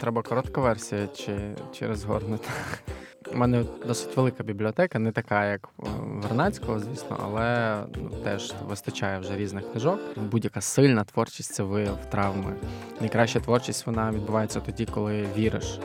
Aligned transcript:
Треба 0.00 0.22
коротка 0.22 0.60
версія 0.60 1.06
чи, 1.06 1.56
чи 1.72 1.86
розгорнута? 1.86 2.48
У 3.32 3.36
мене 3.36 3.64
досить 3.86 4.16
велика 4.16 4.42
бібліотека, 4.42 4.98
не 4.98 5.12
така, 5.12 5.46
як 5.46 5.68
Вернацького, 6.02 6.78
звісно, 6.78 7.20
але 7.22 7.76
ну, 7.96 8.10
теж 8.24 8.54
вистачає 8.68 9.18
вже 9.18 9.36
різних 9.36 9.70
книжок. 9.70 10.00
Будь-яка 10.16 10.60
сильна 10.60 11.04
творчість 11.04 11.54
це 11.54 11.62
вияв 11.62 12.10
травми. 12.10 12.52
Найкраща 13.00 13.40
творчість 13.40 13.86
вона 13.86 14.10
відбувається 14.10 14.60
тоді, 14.60 14.86
коли 14.86 15.26
віриш. 15.36 15.80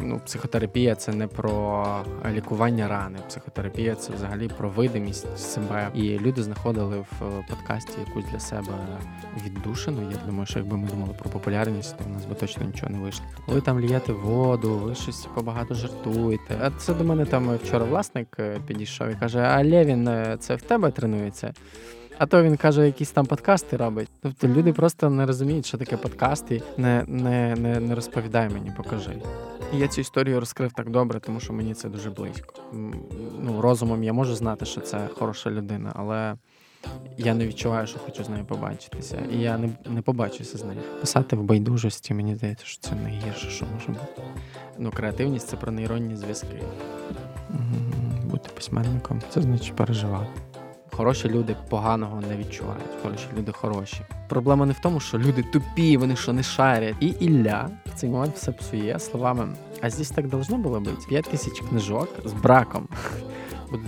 Ну, 0.00 0.20
Психотерапія 0.26 0.94
це 0.94 1.12
не 1.12 1.26
про 1.26 1.86
лікування 2.30 2.88
рани. 2.88 3.18
Психотерапія 3.28 3.94
це 3.94 4.12
взагалі 4.12 4.48
про 4.48 4.68
видимість 4.68 5.38
себе. 5.38 5.90
І 5.94 6.18
люди 6.18 6.42
знаходили 6.42 6.98
в 6.98 7.44
подкасті 7.48 7.92
якусь 8.06 8.24
для 8.32 8.40
себе 8.40 8.72
віддушину. 9.44 10.10
Я 10.10 10.16
думаю, 10.26 10.46
що 10.46 10.58
якби 10.58 10.76
ми 10.76 10.88
думали 10.88 11.14
про 11.18 11.30
популярність, 11.30 11.98
то 11.98 12.04
в 12.04 12.08
нас 12.08 12.24
би 12.24 12.34
точно 12.34 12.64
нічого 12.64 12.92
не 12.92 12.98
вийшло. 12.98 13.24
Ви 13.46 13.60
там 13.60 13.80
лієте 13.80 14.12
воду, 14.12 14.78
ви 14.78 14.94
щось 14.94 15.26
побагато 15.34 15.74
жартуєте. 15.74 16.58
Це 16.78 16.94
до 16.94 17.04
мене 17.04 17.24
там 17.24 17.56
вчора 17.56 17.84
власник 17.84 18.36
е, 18.38 18.60
підійшов 18.66 19.08
і 19.08 19.14
каже: 19.14 19.38
А 19.38 19.64
Левін, 19.64 20.08
е, 20.08 20.36
це 20.40 20.54
в 20.54 20.62
тебе 20.62 20.90
тренується? 20.90 21.52
А 22.18 22.26
то 22.26 22.42
він 22.42 22.56
каже, 22.56 22.86
якісь 22.86 23.10
там 23.10 23.26
подкасти 23.26 23.76
робить. 23.76 24.08
Тобто 24.22 24.48
люди 24.48 24.72
просто 24.72 25.10
не 25.10 25.26
розуміють, 25.26 25.66
що 25.66 25.78
таке 25.78 25.96
подкасти. 25.96 26.62
Не 26.76 27.04
не, 27.06 27.56
не, 27.56 27.80
не 27.80 27.94
розповідай 27.94 28.48
мені, 28.48 28.72
покажи. 28.76 29.22
І 29.74 29.78
я 29.78 29.88
цю 29.88 30.00
історію 30.00 30.40
розкрив 30.40 30.72
так 30.72 30.90
добре, 30.90 31.20
тому 31.20 31.40
що 31.40 31.52
мені 31.52 31.74
це 31.74 31.88
дуже 31.88 32.10
близько. 32.10 32.54
Ну, 33.42 33.60
Розумом 33.60 34.04
я 34.04 34.12
можу 34.12 34.34
знати, 34.34 34.64
що 34.64 34.80
це 34.80 35.08
хороша 35.18 35.50
людина, 35.50 35.92
але 35.94 36.34
я 37.18 37.34
не 37.34 37.46
відчуваю, 37.46 37.86
що 37.86 37.98
хочу 37.98 38.24
з 38.24 38.28
нею 38.28 38.44
побачитися. 38.44 39.22
І 39.32 39.38
я 39.38 39.58
не 39.58 39.70
не 39.90 40.02
побачуся 40.02 40.58
з 40.58 40.64
нею. 40.64 40.80
Писати 41.00 41.36
в 41.36 41.42
байдужості, 41.42 42.14
мені 42.14 42.34
здається, 42.34 42.66
що 42.66 42.80
це 42.80 42.94
найгірше, 42.94 43.50
що 43.50 43.66
може 43.74 43.86
бути. 43.88 44.22
Ну, 44.78 44.90
креативність 44.90 45.48
це 45.48 45.56
про 45.56 45.72
нейронні 45.72 46.16
зв'язки. 46.16 46.62
Бути 48.24 48.50
письменником 48.54 49.22
це 49.30 49.42
значить 49.42 49.76
переживати. 49.76 50.28
Хороші 50.98 51.28
люди 51.28 51.56
поганого 51.68 52.20
не 52.20 52.36
відчувають. 52.36 52.82
Хороші 53.02 53.26
люди 53.38 53.52
хороші. 53.52 54.00
Проблема 54.28 54.66
не 54.66 54.72
в 54.72 54.78
тому, 54.82 55.00
що 55.00 55.18
люди 55.18 55.42
тупі, 55.42 55.96
вони 55.96 56.16
що 56.16 56.32
не 56.32 56.42
шарять. 56.42 56.94
І 57.00 57.06
Ілля 57.06 57.70
в 57.86 57.94
цей 57.94 58.10
момент 58.10 58.34
все 58.34 58.52
псує 58.52 58.98
словами. 58.98 59.48
А 59.80 59.90
здесь 59.90 60.10
так 60.10 60.28
должно 60.28 60.58
було 60.58 60.80
бути. 60.80 61.06
П'ять 61.08 61.24
тисяч 61.24 61.60
книжок 61.60 62.08
з 62.24 62.32
браком. 62.32 62.88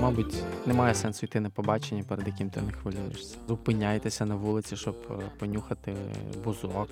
Мабуть, 0.00 0.42
немає 0.66 0.94
сенсу 0.94 1.26
йти 1.26 1.40
на 1.40 1.50
побачення, 1.50 2.04
перед 2.08 2.26
яким 2.26 2.50
ти 2.50 2.60
не 2.60 2.72
хвилюєшся. 2.72 3.36
Зупиняйтеся 3.48 4.26
на 4.26 4.34
вулиці, 4.34 4.76
щоб 4.76 4.96
е, 5.10 5.22
понюхати 5.38 5.94
бузок. 6.44 6.88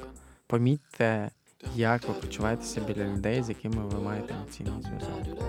Помітьте, 0.46 1.30
як 1.74 2.08
ви 2.08 2.14
почуваєтеся 2.14 2.80
біля 2.80 3.04
людей, 3.04 3.42
з 3.42 3.48
якими 3.48 3.86
ви 3.86 4.00
маєте 4.00 4.34
емоційний 4.34 4.82
зв'язок. 4.82 5.42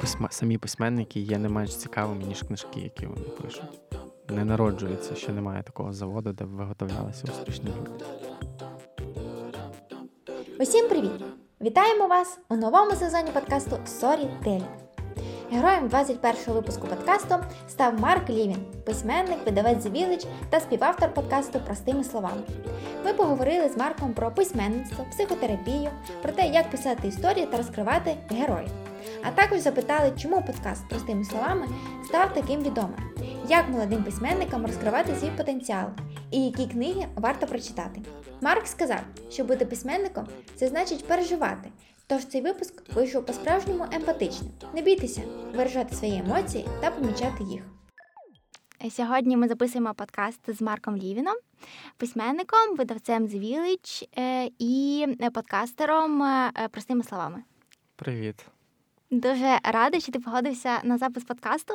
Письма 0.00 0.28
самі 0.30 0.58
письменники 0.58 1.20
є 1.20 1.38
не 1.38 1.48
менш 1.48 1.76
цікавими, 1.76 2.24
ніж 2.24 2.42
книжки, 2.42 2.80
які 2.80 3.06
вони 3.06 3.20
пишуть. 3.22 3.80
Не 4.28 4.44
народжується, 4.44 5.14
ще 5.14 5.32
немає 5.32 5.62
такого 5.62 5.92
заводу, 5.92 6.32
де 6.32 6.44
б 6.44 6.48
виготовлялися 6.48 7.24
успішні 7.30 7.68
люди. 7.68 8.04
Усім 10.60 10.88
привіт! 10.88 11.24
Вітаємо 11.60 12.06
вас 12.06 12.38
у 12.48 12.56
новому 12.56 12.92
сезоні 12.92 13.30
подкасту 13.30 13.76
Storytelling. 13.86 14.83
Героєм 15.54 15.88
21-го 15.88 16.54
випуску 16.54 16.86
подкасту 16.86 17.34
став 17.68 18.00
Марк 18.00 18.30
Лівін, 18.30 18.66
письменник, 18.84 19.38
видавець 19.46 19.86
Village 19.86 20.26
та 20.50 20.60
співавтор 20.60 21.14
подкасту 21.14 21.60
Простими 21.60 22.04
словами. 22.04 22.42
Ми 23.04 23.12
поговорили 23.12 23.68
з 23.68 23.76
Марком 23.76 24.12
про 24.12 24.30
письменництво, 24.30 25.04
психотерапію, 25.10 25.90
про 26.22 26.32
те, 26.32 26.46
як 26.46 26.70
писати 26.70 27.08
історії 27.08 27.46
та 27.46 27.56
розкривати 27.56 28.16
героїв. 28.30 28.70
А 29.22 29.30
також 29.30 29.58
запитали, 29.58 30.12
чому 30.22 30.42
подкаст 30.42 30.88
простими 30.88 31.24
словами 31.24 31.68
став 32.04 32.34
таким 32.34 32.62
відомим, 32.62 33.00
як 33.48 33.68
молодим 33.68 34.04
письменникам 34.04 34.66
розкривати 34.66 35.14
свій 35.14 35.30
потенціал 35.36 35.86
і 36.30 36.44
які 36.44 36.66
книги 36.66 37.06
варто 37.16 37.46
прочитати. 37.46 38.00
Марк 38.40 38.66
сказав, 38.66 39.00
що 39.30 39.44
бути 39.44 39.66
письменником 39.66 40.26
це 40.56 40.68
значить 40.68 41.08
переживати, 41.08 41.68
Тож 42.06 42.24
цей 42.24 42.40
випуск 42.40 42.94
вийшов 42.94 43.26
по-справжньому 43.26 43.86
емпатичним. 43.92 44.50
Не 44.74 44.82
бійтеся 44.82 45.22
виражати 45.54 45.94
свої 45.94 46.18
емоції 46.18 46.66
та 46.80 46.90
помічати 46.90 47.44
їх. 47.44 47.62
Сьогодні 48.90 49.36
ми 49.36 49.48
записуємо 49.48 49.94
подкаст 49.94 50.40
з 50.48 50.62
Марком 50.62 50.96
Лівіном, 50.96 51.34
письменником, 51.96 52.76
видавцем 52.76 53.28
з 53.28 53.34
Village 53.34 54.08
е, 54.18 54.50
і 54.58 55.06
подкастером 55.34 56.22
е, 56.22 56.52
простими 56.70 57.02
словами. 57.02 57.42
Привіт. 57.96 58.46
Дуже 59.10 59.58
рада, 59.62 60.00
що 60.00 60.12
ти 60.12 60.18
погодився 60.18 60.80
на 60.84 60.98
запис 60.98 61.24
подкасту. 61.24 61.74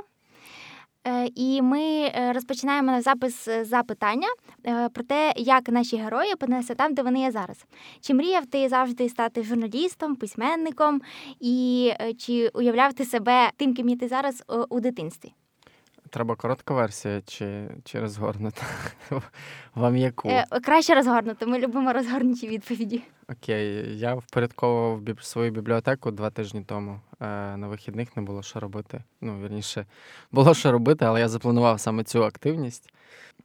Е, 1.07 1.29
і 1.35 1.61
ми 1.61 2.11
розпочинаємо 2.33 2.33
розпочинаємо 2.33 3.01
запис 3.01 3.49
запитання 3.61 4.27
е, 4.65 4.89
про 4.89 5.03
те, 5.03 5.33
як 5.37 5.69
наші 5.69 5.97
герої 5.97 6.35
понесли 6.35 6.75
там, 6.75 6.93
де 6.93 7.01
вони 7.01 7.19
є 7.19 7.31
зараз. 7.31 7.65
Чи 8.01 8.13
мріяв 8.13 8.45
ти 8.45 8.69
завжди 8.69 9.09
стати 9.09 9.43
журналістом, 9.43 10.15
письменником, 10.15 11.01
і 11.39 11.91
чи 12.17 12.49
уявляв 12.53 12.93
ти 12.93 13.05
себе 13.05 13.49
тим, 13.57 13.73
ким 13.73 13.89
є 13.89 13.97
ти 13.97 14.07
зараз 14.07 14.43
у 14.69 14.79
дитинстві? 14.79 15.33
Треба 16.09 16.35
коротка 16.35 16.73
версія 16.73 17.21
чи 17.21 17.69
чи 17.83 17.99
розгорнута? 17.99 18.61
Вам 19.75 19.97
яку? 19.97 20.31
Краще 20.63 20.95
розгорнути. 20.95 21.45
Ми 21.45 21.59
любимо 21.59 21.93
розгорнуті 21.93 22.47
відповіді. 22.47 23.01
Окей, 23.31 23.97
я 23.99 24.15
впорядковував 24.15 25.01
свою 25.21 25.51
бібліотеку 25.51 26.11
два 26.11 26.29
тижні 26.29 26.63
тому. 26.65 26.99
Е, 27.21 27.25
на 27.57 27.67
вихідних 27.67 28.15
не 28.17 28.21
було 28.21 28.43
що 28.43 28.59
робити. 28.59 29.03
Ну, 29.21 29.41
вірніше, 29.41 29.85
було 30.31 30.53
що 30.53 30.71
робити, 30.71 31.05
але 31.05 31.19
я 31.19 31.27
запланував 31.27 31.79
саме 31.79 32.03
цю 32.03 32.23
активність. 32.23 32.93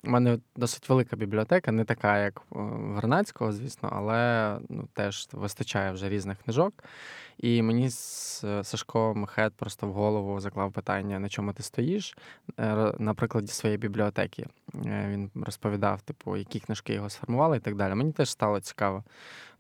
У 0.05 0.11
мене 0.11 0.39
досить 0.57 0.89
велика 0.89 1.17
бібліотека, 1.17 1.73
не 1.73 1.85
така, 1.85 2.19
як 2.19 2.43
Вернацького, 2.51 3.53
звісно, 3.53 3.89
але 3.93 4.59
ну, 4.69 4.89
теж 4.93 5.29
вистачає 5.33 5.93
вже 5.93 6.09
різних 6.09 6.39
книжок. 6.39 6.85
І 7.39 7.63
мені 7.63 7.91
Сашко 8.63 9.15
Мехет 9.15 9.53
просто 9.55 9.87
в 9.87 9.93
голову 9.93 10.41
заклав 10.41 10.73
питання, 10.73 11.19
на 11.19 11.29
чому 11.29 11.53
ти 11.53 11.63
стоїш, 11.63 12.17
е, 12.59 12.93
на 12.99 13.15
прикладі 13.15 13.47
своєї 13.47 13.79
бібліотеки. 13.79 14.47
Е, 14.87 15.09
він 15.11 15.31
розповідав, 15.35 16.03
типу, 16.03 16.37
які 16.37 16.61
книжки 16.61 16.95
його 16.95 17.11
сформували 17.11 17.57
і 17.57 17.61
так 17.61 17.77
далі. 17.77 17.95
Мені 17.95 18.13
теж 18.13 18.31
стало 18.31 18.61
цікаво 18.61 19.05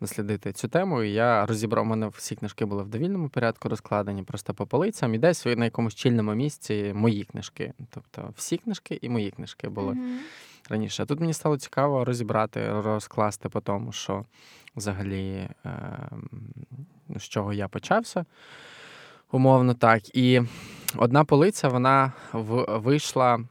дослідити 0.00 0.52
цю 0.52 0.68
тему. 0.68 1.02
І 1.02 1.12
я 1.12 1.46
розібрав 1.46 1.84
у 1.84 1.88
мене 1.88 2.08
всі 2.08 2.34
книжки 2.34 2.64
були 2.64 2.82
в 2.82 2.88
довільному 2.88 3.28
порядку 3.28 3.68
розкладені, 3.68 4.22
просто 4.22 4.54
по 4.54 4.66
полицям 4.66 5.14
і 5.14 5.18
десь 5.18 5.46
на 5.46 5.64
якомусь 5.64 5.94
чільному 5.94 6.34
місці 6.34 6.92
мої 6.94 7.24
книжки. 7.24 7.72
Тобто 7.90 8.30
всі 8.36 8.56
книжки 8.56 8.98
і 9.02 9.08
мої 9.08 9.30
книжки 9.30 9.68
були 9.68 9.92
mm-hmm. 9.92 10.18
раніше. 10.70 11.02
А 11.02 11.06
тут 11.06 11.20
мені 11.20 11.32
стало 11.32 11.58
цікаво 11.58 12.04
розібрати, 12.04 12.80
розкласти 12.80 13.48
по 13.48 13.60
тому, 13.60 13.92
що 13.92 14.24
взагалі 14.76 15.48
е, 15.64 16.08
з 17.16 17.22
чого 17.22 17.52
я 17.52 17.68
почався. 17.68 18.24
Умовно 19.32 19.74
так. 19.74 20.16
І 20.16 20.40
одна 20.96 21.24
полиця 21.24 21.68
вона 21.68 22.12
вийшла 22.68 23.44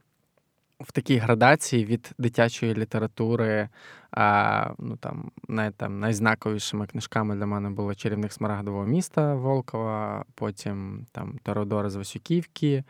в 0.79 0.91
такій 0.91 1.17
градації 1.17 1.85
від 1.85 2.11
дитячої 2.17 2.75
літератури. 2.75 3.69
А, 4.11 4.69
ну, 4.79 4.95
там, 4.97 5.31
най, 5.47 5.71
там, 5.71 5.99
Найзнаковішими 5.99 6.87
книжками 6.87 7.35
для 7.35 7.45
мене 7.45 7.69
було 7.69 7.95
Чарівник 7.95 8.33
Смарагдового 8.33 8.85
міста 8.85 9.35
Волкова, 9.35 10.25
потім 10.35 11.05
там 11.11 11.39
Тоrodoro 11.43 11.89
з 11.89 11.95
Васюківки, 11.95 12.83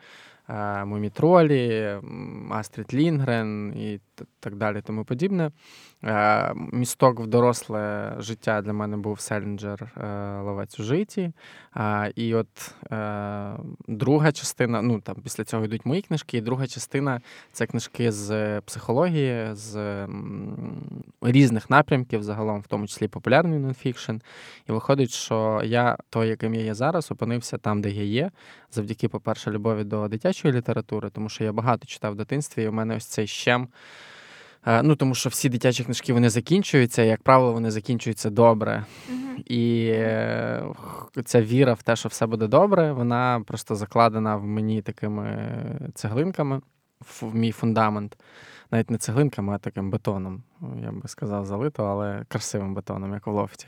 Мумітролі, 0.84 1.94
Астрід 2.50 2.94
Лінгрен 2.94 3.72
і 3.76 4.00
так 4.40 4.56
далі, 4.56 4.82
тому 4.86 5.04
подібне. 5.04 5.50
Місток 6.54 7.20
в 7.20 7.26
доросле 7.26 8.14
життя 8.18 8.62
для 8.62 8.72
мене 8.72 8.96
був 8.96 9.20
Селінджер 9.20 9.92
Ловець 10.44 10.80
у 10.80 10.82
житті. 10.82 11.32
І 12.14 12.34
от 12.34 12.74
е, 12.92 13.56
друга 13.88 14.32
частина, 14.32 14.82
ну 14.82 15.00
там 15.00 15.16
після 15.22 15.44
цього 15.44 15.64
йдуть 15.64 15.86
мої 15.86 16.02
книжки, 16.02 16.38
і 16.38 16.40
друга 16.40 16.66
частина 16.66 17.20
це 17.52 17.66
книжки 17.66 18.12
з 18.12 18.60
психології, 18.60 19.48
з 19.54 20.06
різних 21.22 21.70
напрямків, 21.70 22.22
загалом, 22.22 22.60
в 22.60 22.66
тому 22.66 22.86
числі 22.86 23.08
популярний 23.08 23.58
нонфікшн. 23.58 24.16
І 24.68 24.72
виходить, 24.72 25.10
що 25.10 25.60
я, 25.64 25.96
той, 26.10 26.28
яким 26.28 26.54
я 26.54 26.60
є 26.60 26.74
зараз, 26.74 27.10
опинився 27.10 27.58
там, 27.58 27.80
де 27.80 27.90
я 27.90 28.02
є, 28.02 28.30
завдяки, 28.70 29.08
по-перше, 29.08 29.50
любові 29.50 29.84
до 29.84 30.08
дитячої 30.34 30.54
літератури, 30.54 31.10
тому 31.10 31.28
що 31.28 31.44
я 31.44 31.52
багато 31.52 31.86
читав 31.86 32.12
в 32.12 32.16
дитинстві, 32.16 32.62
і 32.62 32.68
у 32.68 32.72
мене 32.72 32.96
ось 32.96 33.06
цей 33.06 33.26
щем. 33.26 33.68
Е, 34.66 34.82
ну, 34.82 34.96
тому 34.96 35.14
що 35.14 35.28
всі 35.28 35.48
дитячі 35.48 35.84
книжки 35.84 36.12
вони 36.12 36.30
закінчуються, 36.30 37.02
і, 37.02 37.08
як 37.08 37.22
правило, 37.22 37.52
вони 37.52 37.70
закінчуються 37.70 38.30
добре. 38.30 38.84
І 39.44 39.86
е, 39.92 40.64
ця 41.24 41.42
віра 41.42 41.72
в 41.72 41.82
те, 41.82 41.96
що 41.96 42.08
все 42.08 42.26
буде 42.26 42.46
добре, 42.46 42.92
вона 42.92 43.42
просто 43.46 43.74
закладена 43.74 44.36
в 44.36 44.46
мені 44.46 44.82
такими 44.82 45.48
цеглинками, 45.94 46.60
в 47.00 47.34
мій 47.34 47.52
фундамент. 47.52 48.16
навіть 48.70 48.90
не 48.90 48.98
цеглинками, 48.98 49.54
а 49.54 49.58
таким 49.58 49.90
бетоном. 49.90 50.42
Я 50.82 50.92
би 50.92 51.08
сказав, 51.08 51.46
залито, 51.46 51.84
але 51.84 52.24
красивим 52.28 52.74
бетоном, 52.74 53.12
як 53.12 53.26
в 53.26 53.30
лофті. 53.30 53.66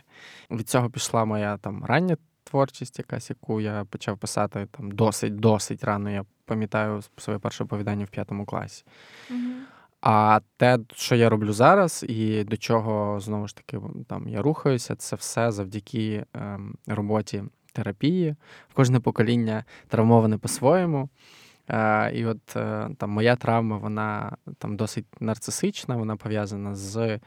Від 0.50 0.68
цього 0.68 0.90
пішла 0.90 1.24
моя 1.24 1.56
там 1.56 1.84
рання 1.84 2.16
творчість, 2.50 2.98
якась, 2.98 3.30
яку 3.30 3.60
я 3.60 3.84
почав 3.90 4.18
писати 4.18 4.66
там 4.70 4.90
досить 4.90 5.36
досить 5.36 5.84
рано. 5.84 6.10
Я 6.10 6.24
пам'ятаю 6.44 7.02
своє 7.16 7.38
перше 7.38 7.64
оповідання 7.64 8.04
в 8.04 8.08
п'ятому 8.08 8.44
класі. 8.44 8.84
А 10.00 10.40
те, 10.56 10.78
що 10.94 11.14
я 11.14 11.28
роблю 11.28 11.52
зараз, 11.52 12.04
і 12.08 12.44
до 12.44 12.56
чого 12.56 13.20
знову 13.20 13.48
ж 13.48 13.56
таки 13.56 13.80
там 14.08 14.28
я 14.28 14.42
рухаюся, 14.42 14.94
це 14.94 15.16
все 15.16 15.52
завдяки 15.52 16.24
ем, 16.34 16.76
роботі 16.86 17.42
терапії. 17.72 18.36
В 18.68 18.74
кожне 18.74 19.00
покоління 19.00 19.64
травмоване 19.88 20.38
по-своєму. 20.38 21.08
Е, 21.68 22.12
і 22.14 22.24
от 22.24 22.56
е, 22.56 22.88
там 22.98 23.10
моя 23.10 23.36
травма, 23.36 23.76
вона 23.76 24.36
там 24.58 24.76
досить 24.76 25.06
нарцисична, 25.20 25.96
вона 25.96 26.16
пов'язана 26.16 26.74
з 26.74 27.18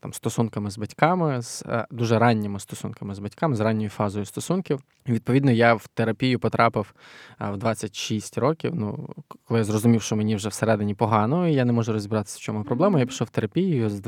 там 0.00 0.12
стосунками 0.12 0.70
з 0.70 0.78
батьками, 0.78 1.42
з 1.42 1.62
е, 1.62 1.86
дуже 1.90 2.18
ранніми 2.18 2.60
стосунками 2.60 3.14
з 3.14 3.18
батьками, 3.18 3.56
з 3.56 3.60
ранньою 3.60 3.90
фазою 3.90 4.24
стосунків. 4.24 4.80
І, 5.06 5.12
відповідно, 5.12 5.50
я 5.50 5.74
в 5.74 5.86
терапію 5.86 6.38
потрапив 6.38 6.94
в 7.40 7.56
26 7.56 8.38
років. 8.38 8.74
Ну, 8.74 9.14
коли 9.44 9.60
я 9.60 9.64
зрозумів, 9.64 10.02
що 10.02 10.16
мені 10.16 10.36
вже 10.36 10.48
всередині 10.48 10.94
погано, 10.94 11.48
і 11.48 11.54
я 11.54 11.64
не 11.64 11.72
можу 11.72 11.92
розібратися, 11.92 12.36
в 12.38 12.40
чому 12.40 12.64
проблема. 12.64 12.98
Я 12.98 13.06
пішов 13.06 13.26
в 13.26 13.30
терапію 13.30 13.90
з 13.90 14.00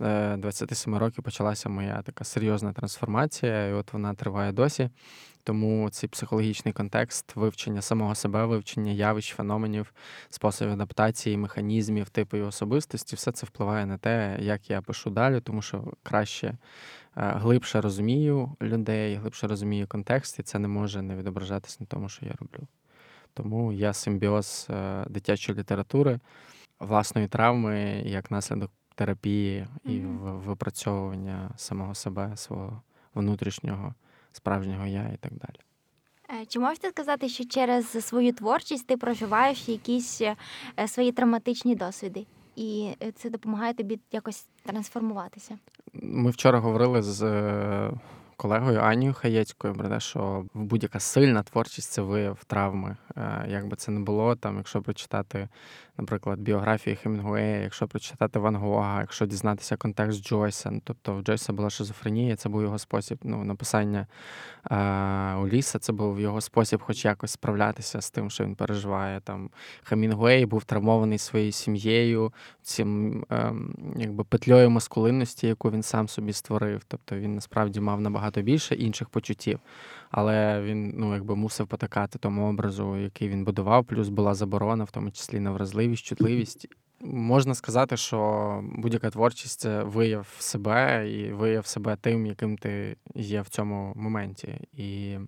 26-27 0.00 0.98
років 0.98 1.24
почалася 1.24 1.68
моя 1.68 2.02
така 2.02 2.24
серйозна 2.24 2.72
трансформація, 2.72 3.66
і 3.66 3.72
от 3.72 3.92
вона 3.92 4.14
триває 4.14 4.52
досі. 4.52 4.90
Тому 5.44 5.90
цей 5.90 6.08
психологічний 6.08 6.74
контекст 6.74 7.36
вивчення 7.36 7.82
самого 7.82 8.14
себе, 8.14 8.46
вивчення 8.46 8.92
явищ, 8.92 9.34
феноменів, 9.34 9.94
способів 10.30 10.72
адаптації, 10.72 11.36
механізмів, 11.36 12.08
типів 12.08 12.46
особистості, 12.46 13.16
все 13.16 13.32
це 13.32 13.46
впливає 13.46 13.86
на 13.86 13.98
те, 13.98 14.38
як 14.40 14.70
я 14.70 14.82
пишу 14.82 15.10
далі, 15.10 15.40
тому 15.40 15.62
що 15.62 15.84
краще, 16.02 16.46
е, 16.46 16.56
глибше 17.14 17.80
розумію 17.80 18.56
людей, 18.62 19.14
глибше 19.14 19.46
розумію 19.46 19.86
контекст, 19.86 20.38
і 20.38 20.42
це 20.42 20.58
не 20.58 20.68
може 20.68 21.02
не 21.02 21.16
відображатись 21.16 21.80
на 21.80 21.86
тому, 21.86 22.08
що 22.08 22.26
я 22.26 22.32
роблю. 22.40 22.66
Тому 23.34 23.72
я 23.72 23.92
симбіоз 23.92 24.66
е, 24.70 25.04
дитячої 25.08 25.58
літератури, 25.58 26.20
власної 26.80 27.28
травми, 27.28 28.02
як 28.06 28.30
наслідок 28.30 28.70
терапії 28.94 29.66
і 29.84 29.90
mm-hmm. 29.90 30.40
випрацьовування 30.40 31.50
самого 31.56 31.94
себе, 31.94 32.36
свого 32.36 32.82
внутрішнього 33.14 33.94
справжнього 34.36 34.86
я 34.86 35.02
і 35.02 35.16
так 35.20 35.32
далі. 35.32 35.60
Е, 36.42 36.46
чи 36.46 36.58
можете 36.58 36.88
сказати, 36.88 37.28
що 37.28 37.44
через 37.44 38.06
свою 38.06 38.32
творчість 38.32 38.86
ти 38.86 38.96
проживаєш 38.96 39.68
якісь 39.68 40.20
е, 40.20 40.36
свої 40.88 41.12
травматичні 41.12 41.74
досвіди, 41.74 42.26
і 42.56 42.90
е, 43.02 43.12
це 43.12 43.30
допомагає 43.30 43.74
тобі 43.74 44.00
якось 44.12 44.46
трансформуватися? 44.62 45.58
Ми 45.92 46.30
вчора 46.30 46.58
говорили 46.58 47.02
з 47.02 47.20
колегою 48.36 48.80
Анією 48.80 49.14
Хаєцькою 49.14 49.74
про 49.74 49.88
те, 49.88 50.00
що 50.00 50.44
будь-яка 50.54 51.00
сильна 51.00 51.42
творчість 51.42 51.92
це 51.92 52.02
вияв 52.02 52.44
травми. 52.44 52.96
Як 53.48 53.68
би 53.68 53.76
це 53.76 53.92
не 53.92 54.00
було, 54.00 54.36
там, 54.36 54.56
якщо 54.56 54.82
прочитати 54.82 55.48
наприклад, 55.98 56.40
біографії 56.40 56.96
Хемінгуея, 56.96 57.62
якщо 57.62 57.88
прочитати 57.88 58.38
Ван 58.38 58.56
Гога, 58.56 59.00
якщо 59.00 59.26
дізнатися 59.26 59.76
контекст 59.76 60.24
Джойса, 60.24 60.70
ну, 60.70 60.80
тобто 60.84 61.14
в 61.14 61.22
Джойса 61.22 61.52
була 61.52 61.70
шизофренія, 61.70 62.36
це 62.36 62.48
був 62.48 62.62
його 62.62 62.78
спосіб 62.78 63.18
ну, 63.22 63.44
написання 63.44 64.06
е, 64.70 65.34
Уліса, 65.34 65.78
це 65.78 65.92
був 65.92 66.20
його 66.20 66.40
спосіб, 66.40 66.80
хоч 66.82 67.04
якось 67.04 67.30
справлятися 67.30 68.00
з 68.00 68.10
тим, 68.10 68.30
що 68.30 68.44
він 68.44 68.54
переживає. 68.54 69.20
Там 69.20 69.50
Хемінгуей 69.82 70.46
був 70.46 70.64
травмований 70.64 71.18
своєю 71.18 71.52
сім'єю, 71.52 72.32
цим 72.62 73.20
е, 73.30 73.52
якби 73.96 74.24
петлею 74.24 74.70
маскулинності, 74.70 75.46
яку 75.46 75.70
він 75.70 75.82
сам 75.82 76.08
собі 76.08 76.32
створив. 76.32 76.82
Тобто 76.88 77.16
він 77.16 77.34
насправді 77.34 77.80
мав 77.80 78.00
набагато 78.00 78.23
більше 78.30 78.74
інших 78.74 79.08
почуттів 79.08 79.60
але 80.16 80.62
він 80.62 80.94
ну 80.96 81.14
якби 81.14 81.36
мусив 81.36 81.66
потакати 81.66 82.18
тому 82.18 82.48
образу, 82.48 82.96
який 82.96 83.28
він 83.28 83.44
будував. 83.44 83.84
Плюс 83.84 84.08
була 84.08 84.34
заборона, 84.34 84.84
в 84.84 84.90
тому 84.90 85.10
числі 85.10 85.40
на 85.40 85.52
вразливість, 85.52 86.04
чутливість. 86.04 86.68
Можна 87.00 87.54
сказати, 87.54 87.96
що 87.96 88.60
будь-яка 88.64 89.10
творчість 89.10 89.60
це 89.60 89.82
вияв 89.82 90.36
себе 90.38 91.10
і 91.10 91.32
вияв 91.32 91.66
себе 91.66 91.96
тим, 92.00 92.26
яким 92.26 92.58
ти 92.58 92.96
є 93.14 93.40
в 93.40 93.48
цьому 93.48 93.92
моменті. 93.96 94.58
І 94.72 95.18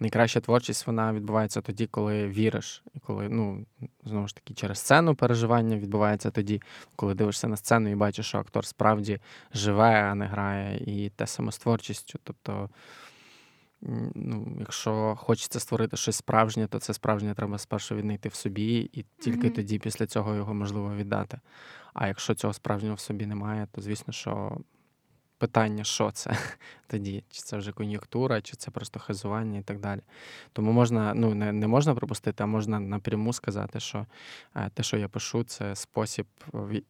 найкраща 0.00 0.40
творчість 0.40 0.86
вона 0.86 1.12
відбувається 1.12 1.60
тоді, 1.60 1.86
коли 1.86 2.28
віриш, 2.28 2.82
і 2.94 2.98
коли 2.98 3.28
ну 3.28 3.66
знову 4.04 4.28
ж 4.28 4.34
таки 4.34 4.54
через 4.54 4.78
сцену 4.78 5.14
переживання 5.14 5.76
відбувається 5.76 6.30
тоді, 6.30 6.62
коли 6.96 7.14
дивишся 7.14 7.48
на 7.48 7.56
сцену 7.56 7.90
і 7.90 7.94
бачиш, 7.94 8.26
що 8.26 8.38
актор 8.38 8.66
справді 8.66 9.20
живе, 9.54 10.02
а 10.02 10.14
не 10.14 10.26
грає, 10.26 10.82
і 10.86 11.10
те 11.10 11.26
саме 11.26 11.52
з 11.52 11.58
творчістю. 11.58 12.18
Тобто 12.24 12.68
ну, 14.14 14.56
якщо 14.60 15.16
хочеться 15.18 15.60
створити 15.60 15.96
щось 15.96 16.16
справжнє, 16.16 16.66
то 16.66 16.78
це 16.78 16.94
справжнє 16.94 17.34
треба 17.34 17.58
спершу 17.58 17.94
віднайти 17.94 18.28
в 18.28 18.34
собі, 18.34 18.90
і 18.92 19.04
тільки 19.18 19.48
mm-hmm. 19.48 19.54
тоді, 19.54 19.78
після 19.78 20.06
цього, 20.06 20.34
його 20.34 20.54
можливо 20.54 20.94
віддати. 20.94 21.40
А 21.94 22.08
якщо 22.08 22.34
цього 22.34 22.52
справжнього 22.52 22.94
в 22.94 23.00
собі 23.00 23.26
немає, 23.26 23.68
то 23.72 23.80
звісно, 23.80 24.12
що 24.12 24.58
питання, 25.42 25.84
що 25.84 26.10
це 26.10 26.36
тоді, 26.86 27.24
чи 27.30 27.42
це 27.42 27.56
вже 27.56 27.72
кон'юнктура, 27.72 28.40
чи 28.40 28.56
це 28.56 28.70
просто 28.70 29.00
хизування 29.00 29.58
і 29.58 29.62
так 29.62 29.78
далі. 29.80 30.00
Тому 30.52 30.72
можна, 30.72 31.14
ну 31.14 31.34
не 31.34 31.52
не 31.52 31.66
можна 31.66 31.94
пропустити, 31.94 32.42
а 32.42 32.46
можна 32.46 32.80
напряму 32.80 33.32
сказати, 33.32 33.80
що 33.80 34.06
е, 34.56 34.70
те, 34.74 34.82
що 34.82 34.96
я 34.96 35.08
пишу, 35.08 35.44
це 35.44 35.76
спосіб, 35.76 36.26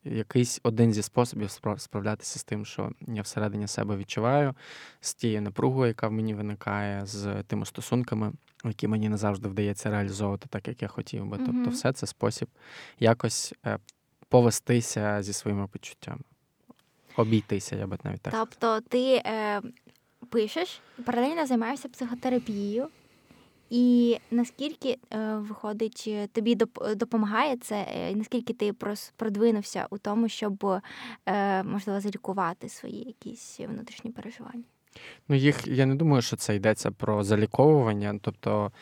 якийсь 0.05 0.61
один 0.63 0.93
зі 0.93 1.03
способів 1.03 1.51
справлятися 1.77 2.39
з 2.39 2.45
тим, 2.45 2.65
що 2.65 2.93
я 3.09 3.23
всередині 3.23 3.67
себе 3.67 3.97
відчуваю, 3.97 4.55
з 5.01 5.15
тією 5.15 5.43
напругою, 5.43 5.89
яка 5.89 6.09
в 6.09 6.13
мені 6.13 6.35
виникає, 6.35 7.07
з 7.07 7.43
тими 7.43 7.67
стосунками. 7.67 8.33
Які 8.65 8.89
мені 8.89 9.09
не 9.09 9.17
завжди 9.17 9.49
вдається 9.49 9.91
реалізовувати 9.91 10.47
так, 10.51 10.69
як 10.69 10.83
я 10.83 10.89
хотів 10.89 11.27
би. 11.27 11.37
Mm-hmm. 11.37 11.47
Тобто, 11.47 11.71
все 11.71 11.93
це 11.93 12.07
спосіб 12.07 12.49
якось 13.01 13.55
е, 13.67 13.79
повестися 14.29 15.23
зі 15.23 15.33
своїми 15.33 15.67
почуттями. 15.67 16.23
Обійтися, 17.17 17.77
я 17.77 17.87
би 17.87 17.99
навіть 18.05 18.21
так. 18.21 18.35
Тобто 18.37 18.81
ти 18.89 19.23
е, 19.27 19.61
пишеш, 20.29 20.81
паралельно 21.05 21.47
займаєшся 21.47 21.89
психотерапією, 21.89 22.89
і 23.71 24.17
наскільки 24.31 24.99
е, 25.13 25.35
виходить, 25.37 26.11
тобі 26.33 26.59
допомагає 26.97 27.57
це, 27.57 27.87
і 28.13 28.15
наскільки 28.15 28.53
ти 28.53 28.73
продвинувся 29.17 29.87
у 29.91 29.99
тому, 29.99 30.29
щоб 30.29 30.81
е, 31.27 31.63
можливо 31.63 32.01
залікувати 32.01 32.69
свої 32.69 32.99
якісь 32.99 33.61
внутрішні 33.61 34.11
переживання? 34.11 34.65
Ну, 35.29 35.37
їх 35.37 35.67
я 35.67 35.87
не 35.87 35.95
думаю, 35.95 36.23
що 36.23 36.37
це 36.37 36.57
йдеться 36.57 36.91
про 36.91 37.25
заліковування. 37.25 38.19
Тобто 38.23 38.73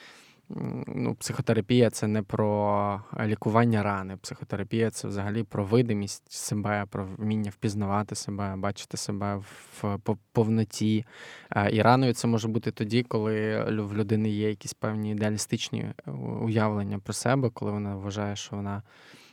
ну, 0.86 1.14
психотерапія 1.14 1.90
це 1.90 2.06
не 2.06 2.22
про 2.22 3.02
лікування 3.20 3.82
рани. 3.82 4.16
Психотерапія 4.16 4.90
це 4.90 5.08
взагалі 5.08 5.42
про 5.42 5.64
видимість 5.64 6.32
себе, 6.32 6.86
про 6.90 7.04
вміння 7.04 7.50
впізнавати 7.50 8.14
себе, 8.14 8.56
бачити 8.56 8.96
себе 8.96 9.36
в 9.36 9.98
повноті. 10.32 11.04
І 11.70 11.82
раною 11.82 12.14
це 12.14 12.28
може 12.28 12.48
бути 12.48 12.70
тоді, 12.70 13.02
коли 13.02 13.64
в 13.82 13.94
людини 13.94 14.30
є 14.30 14.48
якісь 14.48 14.74
певні 14.74 15.10
ідеалістичні 15.10 15.80
е, 15.80 16.10
уявлення 16.42 16.98
про 16.98 17.12
себе, 17.12 17.50
коли 17.50 17.72
вона 17.72 17.96
вважає, 17.96 18.36
що 18.36 18.56
вона 18.56 18.82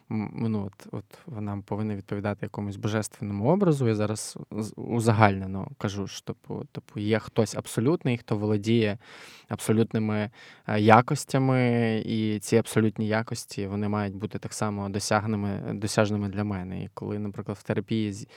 ну, 0.10 0.66
от, 0.66 0.88
от 0.92 1.06
вона 1.26 1.64
повинна 1.66 1.96
відповідати 1.96 2.46
якомусь 2.46 2.76
божественному 2.76 3.50
образу. 3.50 3.88
Я 3.88 3.96
зараз 3.96 4.38
узагальнено 4.76 5.68
кажу, 5.78 6.08
що 6.08 6.26
типу, 6.26 6.66
типу, 6.72 7.00
є 7.00 7.20
хтось 7.20 7.56
абсолютний, 7.56 8.18
хто 8.18 8.38
володіє 8.38 8.98
абсолютними 9.48 10.30
е, 10.68 10.80
якостями, 10.80 12.04
і 12.06 12.40
ці 12.40 12.58
абсолютні 12.58 13.08
якості 13.08 13.68
вони 13.68 13.90
мають 13.90 14.16
бути 14.16 14.40
так 14.40 14.54
само 14.54 14.90
досяжними 15.74 16.30
для 16.30 16.44
мене. 16.44 16.84
І 16.84 16.90
коли, 16.94 17.20
наприклад, 17.20 17.58
в 17.58 17.64
терапії 17.64 18.28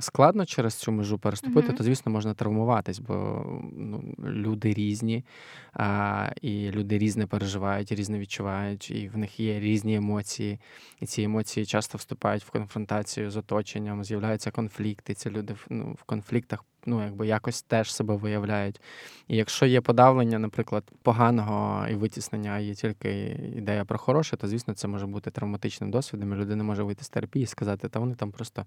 складно 0.00 0.46
через 0.46 0.74
цю 0.74 0.92
межу 0.92 1.18
переступити, 1.18 1.68
mm-hmm. 1.68 1.76
то 1.76 1.84
звісно 1.84 2.12
можна 2.12 2.34
травмуватись, 2.34 2.98
бо 2.98 3.44
ну, 3.72 4.14
люди 4.18 4.74
різні, 4.74 5.24
а, 5.72 6.30
і 6.42 6.70
люди 6.70 6.98
різне 6.98 7.26
переживають, 7.26 7.92
різне 7.92 8.18
відчувають, 8.18 8.90
і 8.90 9.08
в 9.08 9.18
них 9.18 9.40
є 9.40 9.60
різні 9.60 9.94
емоції. 9.94 10.58
І 11.00 11.06
ці 11.06 11.22
емоції 11.22 11.66
часто 11.66 11.98
вступають 11.98 12.44
в 12.44 12.50
конфронтацію 12.50 13.30
з 13.30 13.36
оточенням, 13.36 14.04
з'являються 14.04 14.50
конфлікти. 14.50 15.14
Ці 15.14 15.30
люди 15.30 15.56
ну, 15.70 15.96
в 15.98 16.02
конфліктах 16.02 16.64
ну, 16.86 17.04
якби 17.04 17.26
якось 17.26 17.62
теж 17.62 17.92
себе 17.92 18.16
виявляють. 18.16 18.80
І 19.28 19.36
якщо 19.36 19.66
є 19.66 19.80
подавлення, 19.80 20.38
наприклад, 20.38 20.84
поганого 21.02 21.88
і 21.88 21.94
витіснення, 21.94 22.50
а 22.50 22.58
є 22.58 22.74
тільки 22.74 23.40
ідея 23.56 23.84
про 23.84 23.98
хороше, 23.98 24.36
то 24.36 24.48
звісно 24.48 24.74
це 24.74 24.88
може 24.88 25.06
бути 25.06 25.30
травматичним 25.30 25.90
досвідом. 25.90 26.32
і 26.32 26.36
Людина 26.36 26.64
може 26.64 26.82
вийти 26.82 27.04
з 27.04 27.08
терапії 27.08 27.42
і 27.42 27.46
сказати, 27.46 27.88
та 27.88 27.98
вони 27.98 28.14
там 28.14 28.32
просто 28.32 28.64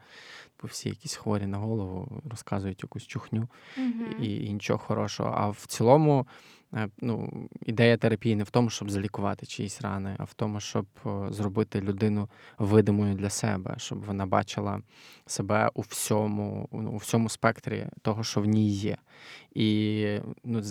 по 0.58 0.68
всі 0.68 0.90
якісь 0.90 1.16
хворі 1.16 1.48
на 1.48 1.58
голову 1.58 2.22
розказують 2.30 2.84
якусь 2.84 3.08
чухню 3.08 3.48
mm-hmm. 3.78 4.22
і, 4.22 4.46
і 4.46 4.54
нічого 4.54 4.80
хорошого. 4.80 5.34
А 5.38 5.50
в 5.50 5.66
цілому. 5.68 6.28
Е, 6.74 6.90
ну, 7.02 7.48
ідея 7.66 7.98
терапії 7.98 8.36
не 8.36 8.44
в 8.44 8.50
тому, 8.50 8.70
щоб 8.70 8.92
залікувати 8.92 9.46
чиїсь 9.46 9.82
рани, 9.82 10.16
а 10.18 10.24
в 10.24 10.34
тому, 10.34 10.60
щоб 10.60 10.86
зробити 11.30 11.82
людину 11.82 12.30
видимою 12.58 13.16
для 13.16 13.30
себе, 13.30 13.76
щоб 13.78 14.06
вона 14.06 14.26
бачила 14.26 14.82
себе 15.26 15.72
у 15.74 15.82
всьому, 15.82 16.68
у 16.72 16.98
всьому 16.98 17.30
спектрі 17.30 17.88
того, 18.02 18.24
що 18.24 18.42
в 18.42 18.46
ній 18.46 18.70
є. 18.70 18.98
І 19.56 20.18
ну, 20.44 20.62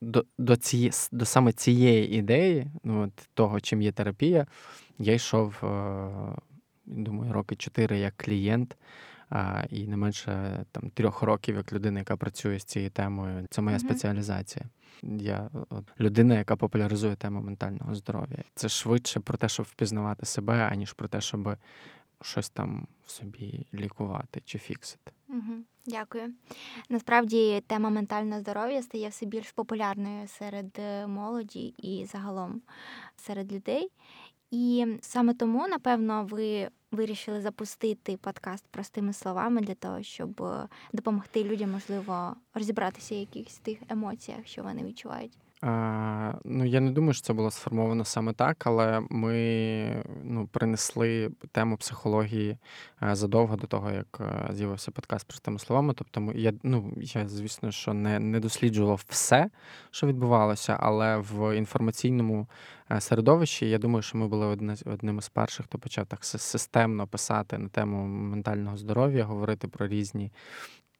до 0.00 0.24
до, 0.38 0.56
цієї, 0.56 0.90
до 1.12 1.24
саме 1.24 1.52
цієї 1.52 2.18
ідеї, 2.18 2.70
ну, 2.84 3.02
от 3.02 3.28
того, 3.34 3.60
чим 3.60 3.82
є 3.82 3.92
терапія, 3.92 4.46
я 4.98 5.14
йшов, 5.14 5.54
думаю, 6.86 7.32
роки 7.32 7.56
чотири 7.56 7.98
як 7.98 8.14
клієнт. 8.16 8.76
А, 9.30 9.64
І 9.70 9.86
не 9.86 9.96
менше 9.96 10.64
там 10.72 10.90
трьох 10.90 11.22
років 11.22 11.56
як 11.56 11.72
людина, 11.72 11.98
яка 11.98 12.16
працює 12.16 12.58
з 12.58 12.64
цією 12.64 12.90
темою. 12.90 13.46
Це 13.50 13.62
моя 13.62 13.76
mm-hmm. 13.76 13.80
спеціалізація. 13.80 14.64
Я 15.02 15.50
людина, 16.00 16.34
яка 16.38 16.56
популяризує 16.56 17.16
тему 17.16 17.40
ментального 17.40 17.94
здоров'я. 17.94 18.38
Це 18.54 18.68
швидше 18.68 19.20
про 19.20 19.38
те, 19.38 19.48
щоб 19.48 19.66
впізнавати 19.66 20.26
себе, 20.26 20.68
аніж 20.72 20.92
про 20.92 21.08
те, 21.08 21.20
щоб 21.20 21.56
щось 22.22 22.50
там 22.50 22.86
в 23.06 23.10
собі 23.10 23.66
лікувати 23.74 24.42
чи 24.44 24.58
фіксити. 24.58 25.12
Угу, 25.28 25.54
Дякую. 25.86 26.34
Насправді 26.88 27.62
тема 27.66 27.90
ментального 27.90 28.40
здоров'я 28.40 28.82
стає 28.82 29.08
все 29.08 29.26
більш 29.26 29.52
популярною 29.52 30.28
серед 30.28 30.78
е, 30.78 31.06
молоді 31.06 31.74
і 31.78 32.04
загалом 32.04 32.62
серед 33.16 33.52
людей. 33.52 33.90
І 34.50 34.86
саме 35.00 35.34
тому, 35.34 35.68
напевно, 35.68 36.24
ви 36.30 36.68
вирішили 36.90 37.40
запустити 37.40 38.16
подкаст 38.16 38.64
простими 38.70 39.12
словами 39.12 39.60
для 39.60 39.74
того, 39.74 40.02
щоб 40.02 40.42
е, 40.42 40.68
допомогти 40.92 41.44
людям, 41.44 41.70
можливо, 41.70 42.36
розібратися 42.54 43.14
в 43.14 43.18
якихось 43.18 43.58
тих 43.58 43.78
емоціях, 43.88 44.46
що 44.46 44.62
вони 44.62 44.84
відчувають. 44.84 45.38
А, 45.60 46.32
Ну, 46.44 46.64
я 46.64 46.80
не 46.80 46.90
думаю, 46.90 47.12
що 47.12 47.22
це 47.22 47.32
було 47.32 47.50
сформовано 47.50 48.04
саме 48.04 48.32
так, 48.32 48.66
але 48.66 49.02
ми 49.10 50.04
ну, 50.24 50.46
принесли 50.46 51.30
тему 51.52 51.76
психології 51.76 52.58
е, 53.02 53.14
задовго 53.14 53.56
до 53.56 53.66
того, 53.66 53.90
як 53.90 54.20
е, 54.20 54.54
з'явився 54.54 54.90
подкаст 54.90 55.26
простими 55.26 55.58
словами. 55.58 55.94
Тобто, 55.96 56.32
я, 56.34 56.52
ну, 56.62 56.92
я, 56.96 57.28
звісно, 57.28 57.70
що 57.70 57.94
не 57.94 58.18
не 58.18 58.40
досліджував 58.40 59.04
все, 59.08 59.50
що 59.90 60.06
відбувалося, 60.06 60.76
але 60.80 61.16
в 61.16 61.56
інформаційному 61.56 62.48
е, 62.90 63.00
середовищі 63.00 63.70
я 63.70 63.78
думаю, 63.78 64.02
що 64.02 64.18
ми 64.18 64.28
були 64.28 64.46
одне, 64.46 64.76
одним 64.86 65.18
із 65.18 65.28
перших, 65.28 65.66
хто 65.66 65.78
почав 65.78 66.06
так 66.06 66.24
системно 66.24 67.06
писати 67.06 67.58
на 67.58 67.68
тему 67.68 68.06
ментального 68.06 68.76
здоров'я, 68.76 69.24
говорити 69.24 69.68
про 69.68 69.88
різні 69.88 70.32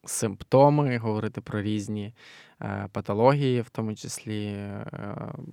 симптоми, 0.05 0.99
говорити 0.99 1.41
про 1.41 1.63
різні 1.63 2.15
патології, 2.93 3.61
в 3.61 3.71
тому 3.71 3.95
числі 3.95 4.45
е, 4.47 4.87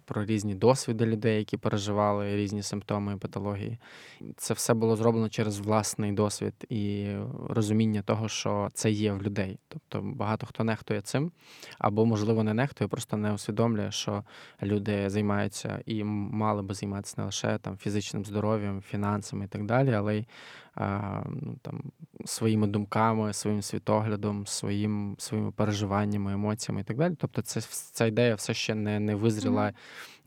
про 0.05 0.25
різні 0.25 0.55
досвіди 0.55 1.05
людей, 1.05 1.37
які 1.37 1.57
переживали 1.57 2.35
різні 2.35 2.63
симптоми 2.63 3.13
і 3.13 3.17
патології. 3.17 3.77
Це 4.37 4.53
все 4.53 4.73
було 4.73 4.95
зроблено 4.95 5.29
через 5.29 5.59
власний 5.59 6.11
досвід 6.11 6.53
і 6.69 7.07
розуміння 7.49 8.01
того, 8.01 8.29
що 8.29 8.69
це 8.73 8.91
є 8.91 9.13
в 9.13 9.23
людей. 9.23 9.59
Тобто 9.67 10.01
багато 10.01 10.47
хто 10.47 10.63
нехтує 10.63 11.01
цим, 11.01 11.31
або, 11.79 12.05
можливо, 12.05 12.43
не 12.43 12.53
нехтує, 12.53 12.87
просто 12.87 13.17
не 13.17 13.33
усвідомлює, 13.33 13.91
що 13.91 14.23
люди 14.63 15.09
займаються 15.09 15.81
і 15.85 16.03
мали 16.03 16.61
би 16.61 16.73
займатися 16.73 17.15
не 17.17 17.25
лише 17.25 17.57
там 17.57 17.77
фізичним 17.77 18.25
здоров'ям, 18.25 18.81
фінансами 18.81 19.45
і 19.45 19.47
так 19.47 19.65
далі, 19.65 19.93
але 19.93 20.17
й 20.17 20.25
ну, 21.25 21.57
там, 21.61 21.83
своїми 22.25 22.67
думками, 22.67 23.33
своїм 23.33 23.61
світоглядом, 23.61 24.47
своїм, 24.47 25.15
своїми 25.19 25.51
переживаннями, 25.51 26.33
емоціями 26.33 26.81
і 26.81 26.83
так 26.83 26.97
далі. 26.97 27.15
Тобто, 27.17 27.41
це 27.41 27.61
ця 27.61 28.05
ідея 28.05 28.35
все 28.35 28.53
ще 28.53 28.75
не 28.75 28.99
не 28.99 29.15
визріла 29.15 29.73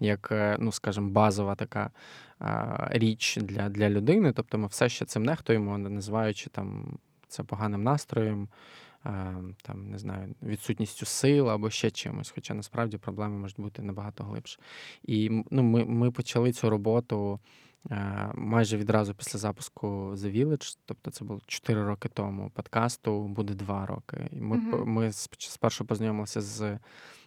як, 0.00 0.28
е, 0.33 0.57
ну 0.61 0.73
скажімо, 0.73 1.11
базова 1.11 1.55
така 1.55 1.90
а, 2.38 2.88
річ 2.90 3.38
для, 3.43 3.69
для 3.69 3.90
людини. 3.90 4.33
Тобто, 4.33 4.59
ми 4.59 4.67
все 4.67 4.88
ще 4.88 5.05
цим 5.05 5.23
нехтуємо, 5.23 5.78
називаючи 5.78 6.50
там 6.50 6.99
це 7.28 7.43
поганим 7.43 7.83
настроєм. 7.83 8.49
Там 9.62 9.90
не 9.90 9.99
знаю, 9.99 10.35
відсутністю 10.43 11.07
сил 11.07 11.50
або 11.50 11.71
ще 11.71 11.90
чимось, 11.90 12.31
хоча 12.35 12.55
насправді 12.55 12.99
проблеми 12.99 13.38
можуть 13.38 13.61
бути 13.61 13.83
набагато 13.83 14.25
глибше. 14.25 14.61
І 15.02 15.45
ну, 15.50 15.62
ми 15.62 15.85
ми 15.85 16.11
почали 16.11 16.52
цю 16.52 16.71
роботу 16.71 17.40
майже 18.35 18.76
відразу 18.76 19.14
після 19.14 19.38
запуску 19.38 19.87
The 20.14 20.37
Village, 20.37 20.78
тобто 20.87 21.11
це 21.11 21.25
було 21.25 21.40
4 21.47 21.85
роки 21.85 22.09
тому. 22.09 22.50
Подкасту 22.50 23.28
буде 23.28 23.54
2 23.54 23.87
роки. 23.87 24.28
І 24.33 24.40
ми 24.40 24.57
uh-huh. 24.57 24.85
ми 24.85 25.12
спершу 25.12 25.85
познайомилися 25.85 26.40
з 26.40 26.78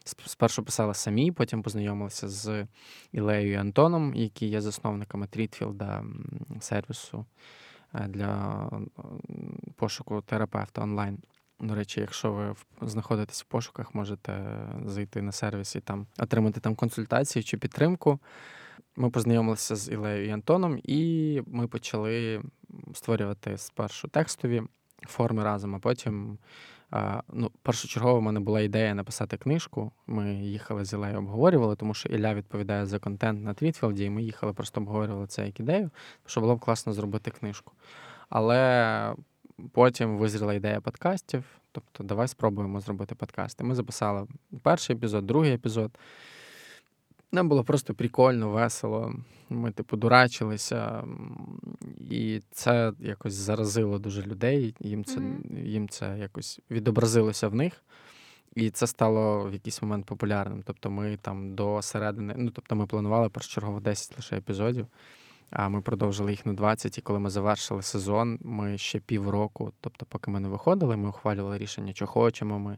спершу 0.05 0.63
писали 0.63 0.93
самі, 0.93 1.31
потім 1.31 1.63
познайомилися 1.63 2.29
з 2.29 2.67
Ілеєю 3.11 3.53
і 3.53 3.55
Антоном, 3.55 4.15
які 4.15 4.47
є 4.47 4.61
засновниками 4.61 5.27
Трітфілда 5.27 6.03
сервісу 6.59 7.25
е, 7.93 8.07
для 8.07 8.69
пошуку 9.75 10.21
терапевта 10.21 10.81
онлайн. 10.81 11.17
До 11.59 11.75
речі, 11.75 11.99
якщо 11.99 12.31
ви 12.31 12.55
знаходитесь 12.81 13.41
в 13.41 13.45
пошуках, 13.45 13.95
можете 13.95 14.59
зайти 14.85 15.21
на 15.21 15.31
сервіс 15.31 15.75
і 15.75 15.79
там 15.79 16.07
отримати 16.17 16.59
там 16.59 16.75
консультацію 16.75 17.43
чи 17.43 17.57
підтримку. 17.57 18.19
Ми 18.95 19.09
познайомилися 19.09 19.75
з 19.75 19.89
Ілею 19.89 20.25
і 20.25 20.29
Антоном, 20.29 20.79
і 20.83 21.41
ми 21.47 21.67
почали 21.67 22.41
створювати 22.93 23.57
спершу 23.57 24.07
текстові 24.07 24.63
форми 25.07 25.43
разом, 25.43 25.75
а 25.75 25.79
потім. 25.79 26.37
Ну, 27.33 27.51
першочергово 27.61 28.19
в 28.19 28.21
мене 28.21 28.39
була 28.39 28.61
ідея 28.61 28.95
написати 28.95 29.37
книжку. 29.37 29.91
Ми 30.07 30.35
їхали 30.35 30.85
з 30.85 30.93
Ілею, 30.93 31.17
обговорювали, 31.17 31.75
тому 31.75 31.93
що 31.93 32.09
Ілля 32.09 32.33
відповідає 32.33 32.85
за 32.85 32.99
контент 32.99 33.43
на 33.43 33.53
Твітфілді, 33.53 34.05
і 34.05 34.09
ми 34.09 34.23
їхали, 34.23 34.53
просто 34.53 34.81
обговорювали 34.81 35.27
це 35.27 35.45
як 35.45 35.59
ідею, 35.59 35.89
що 36.25 36.41
було 36.41 36.55
б 36.55 36.59
класно 36.59 36.93
зробити 36.93 37.31
книжку. 37.31 37.71
Але 38.29 39.15
потім 39.71 40.17
визріла 40.17 40.53
ідея 40.53 40.81
подкастів. 40.81 41.43
Тобто, 41.71 42.03
давай 42.03 42.27
спробуємо 42.27 42.79
зробити 42.79 43.15
подкасти. 43.15 43.63
Ми 43.63 43.75
записали 43.75 44.27
перший 44.61 44.95
епізод, 44.95 45.27
другий 45.27 45.53
епізод. 45.53 45.91
Нам 47.31 47.49
було 47.49 47.63
просто 47.63 47.93
прикольно, 47.93 48.49
весело. 48.49 49.13
Ми, 49.49 49.71
типу, 49.71 49.97
дурачилися, 49.97 51.03
і 52.09 52.41
це 52.51 52.93
якось 52.99 53.33
заразило 53.33 53.99
дуже 53.99 54.21
людей. 54.21 54.75
Їм 54.79 55.05
це 55.05 55.19
mm-hmm. 55.19 55.65
їм 55.65 55.89
це 55.89 56.17
якось 56.19 56.59
відобразилося 56.71 57.47
в 57.47 57.55
них. 57.55 57.83
І 58.55 58.69
це 58.69 58.87
стало 58.87 59.49
в 59.49 59.53
якийсь 59.53 59.81
момент 59.81 60.05
популярним. 60.05 60.63
Тобто, 60.65 60.89
ми 60.91 61.17
там 61.21 61.55
до 61.55 61.81
середини, 61.81 62.33
ну 62.37 62.51
тобто, 62.51 62.75
ми 62.75 62.85
планували 62.85 63.29
першочергово 63.29 63.79
10 63.79 64.17
лише 64.17 64.37
епізодів, 64.37 64.87
а 65.49 65.69
ми 65.69 65.81
продовжили 65.81 66.31
їх 66.31 66.45
на 66.45 66.53
20, 66.53 66.97
І 66.97 67.01
коли 67.01 67.19
ми 67.19 67.29
завершили 67.29 67.81
сезон, 67.81 68.39
ми 68.41 68.77
ще 68.77 68.99
півроку, 68.99 69.73
тобто, 69.81 70.05
поки 70.09 70.31
ми 70.31 70.39
не 70.39 70.49
виходили, 70.49 70.97
ми 70.97 71.09
ухвалювали 71.09 71.57
рішення, 71.57 71.93
що 71.93 72.07
хочемо. 72.07 72.59
ми 72.59 72.77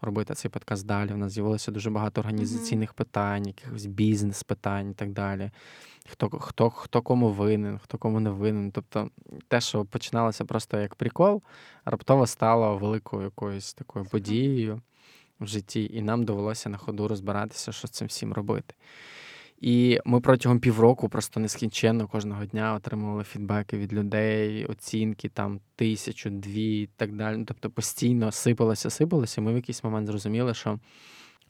робити 0.00 0.34
цей 0.34 0.50
подкаст 0.50 0.86
далі. 0.86 1.12
У 1.12 1.16
нас 1.16 1.32
з'явилося 1.32 1.72
дуже 1.72 1.90
багато 1.90 2.20
організаційних 2.20 2.90
mm-hmm. 2.90 2.96
питань, 2.96 3.46
якихось 3.46 3.86
бізнес-питань 3.86 4.90
і 4.90 4.94
так 4.94 5.12
далі. 5.12 5.50
Хто 6.08 6.28
хто, 6.28 6.70
хто 6.70 7.02
кому 7.02 7.28
винен, 7.28 7.78
хто 7.78 7.98
кому 7.98 8.20
не 8.20 8.30
винен. 8.30 8.70
Тобто 8.72 9.10
те, 9.48 9.60
що 9.60 9.84
починалося 9.84 10.44
просто 10.44 10.78
як 10.78 10.94
прикол, 10.94 11.42
раптово 11.84 12.26
стало 12.26 12.78
великою 12.78 13.22
якоюсь 13.22 13.74
такою 13.74 14.04
подією 14.04 14.80
в 15.40 15.46
житті, 15.46 15.90
і 15.92 16.02
нам 16.02 16.24
довелося 16.24 16.68
на 16.68 16.78
ходу 16.78 17.08
розбиратися, 17.08 17.72
що 17.72 17.88
з 17.88 17.90
цим 17.90 18.08
всім 18.08 18.32
робити. 18.32 18.74
І 19.60 20.00
ми 20.04 20.20
протягом 20.20 20.60
півроку 20.60 21.08
просто 21.08 21.40
нескінченно 21.40 22.08
кожного 22.08 22.44
дня 22.44 22.74
отримували 22.74 23.24
фідбеки 23.24 23.78
від 23.78 23.92
людей, 23.92 24.64
оцінки 24.64 25.28
там 25.28 25.60
тисячу, 25.76 26.30
дві 26.30 26.80
і 26.80 26.88
так 26.96 27.16
далі. 27.16 27.44
Тобто 27.46 27.70
постійно 27.70 28.32
сипалося, 28.32 28.90
сипалося. 28.90 29.40
Ми 29.40 29.52
в 29.52 29.56
якийсь 29.56 29.84
момент 29.84 30.06
зрозуміли, 30.06 30.54
що 30.54 30.78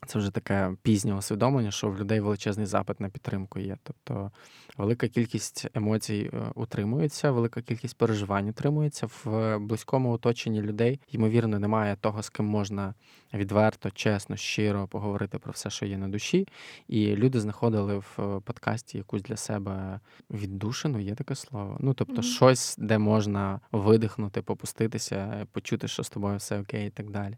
це 0.07 0.19
вже 0.19 0.31
таке 0.31 0.75
пізнє 0.81 1.15
усвідомлення, 1.15 1.71
що 1.71 1.89
в 1.89 1.99
людей 1.99 2.19
величезний 2.19 2.65
запит 2.65 2.99
на 2.99 3.09
підтримку 3.09 3.59
є. 3.59 3.77
Тобто 3.83 4.31
велика 4.77 5.07
кількість 5.07 5.67
емоцій 5.73 6.29
е, 6.33 6.37
утримується, 6.55 7.31
велика 7.31 7.61
кількість 7.61 7.97
переживань 7.97 8.49
утримується 8.49 9.07
в 9.23 9.57
близькому 9.57 10.11
оточенні 10.11 10.61
людей. 10.61 10.99
Ймовірно, 11.11 11.59
немає 11.59 11.95
того, 12.01 12.23
з 12.23 12.29
ким 12.29 12.45
можна 12.45 12.93
відверто, 13.33 13.91
чесно, 13.91 14.35
щиро 14.35 14.87
поговорити 14.87 15.37
про 15.37 15.51
все, 15.51 15.69
що 15.69 15.85
є 15.85 15.97
на 15.97 16.07
душі. 16.07 16.47
І 16.87 17.15
люди 17.15 17.39
знаходили 17.39 17.97
в 17.97 18.15
е, 18.19 18.39
подкасті 18.39 18.97
якусь 18.97 19.21
для 19.21 19.37
себе 19.37 19.99
віддушину, 20.29 20.99
є 20.99 21.15
таке 21.15 21.35
слово. 21.35 21.77
Ну 21.79 21.93
тобто, 21.93 22.21
mm-hmm. 22.21 22.35
щось, 22.35 22.75
де 22.77 22.97
можна 22.97 23.59
видихнути, 23.71 24.41
попуститися, 24.41 25.47
почути, 25.51 25.87
що 25.87 26.03
з 26.03 26.09
тобою 26.09 26.37
все 26.37 26.61
окей, 26.61 26.87
і 26.87 26.89
так 26.89 27.09
далі. 27.09 27.37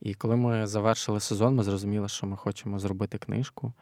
І 0.00 0.14
коли 0.14 0.36
ми 0.36 0.66
завершили 0.66 1.20
сезон, 1.20 1.54
ми 1.54 1.62
зрозуміли, 1.62 2.08
що 2.08 2.26
ми 2.26 2.36
хочемо 2.36 2.78
зробити 2.78 3.18
книжку 3.18 3.72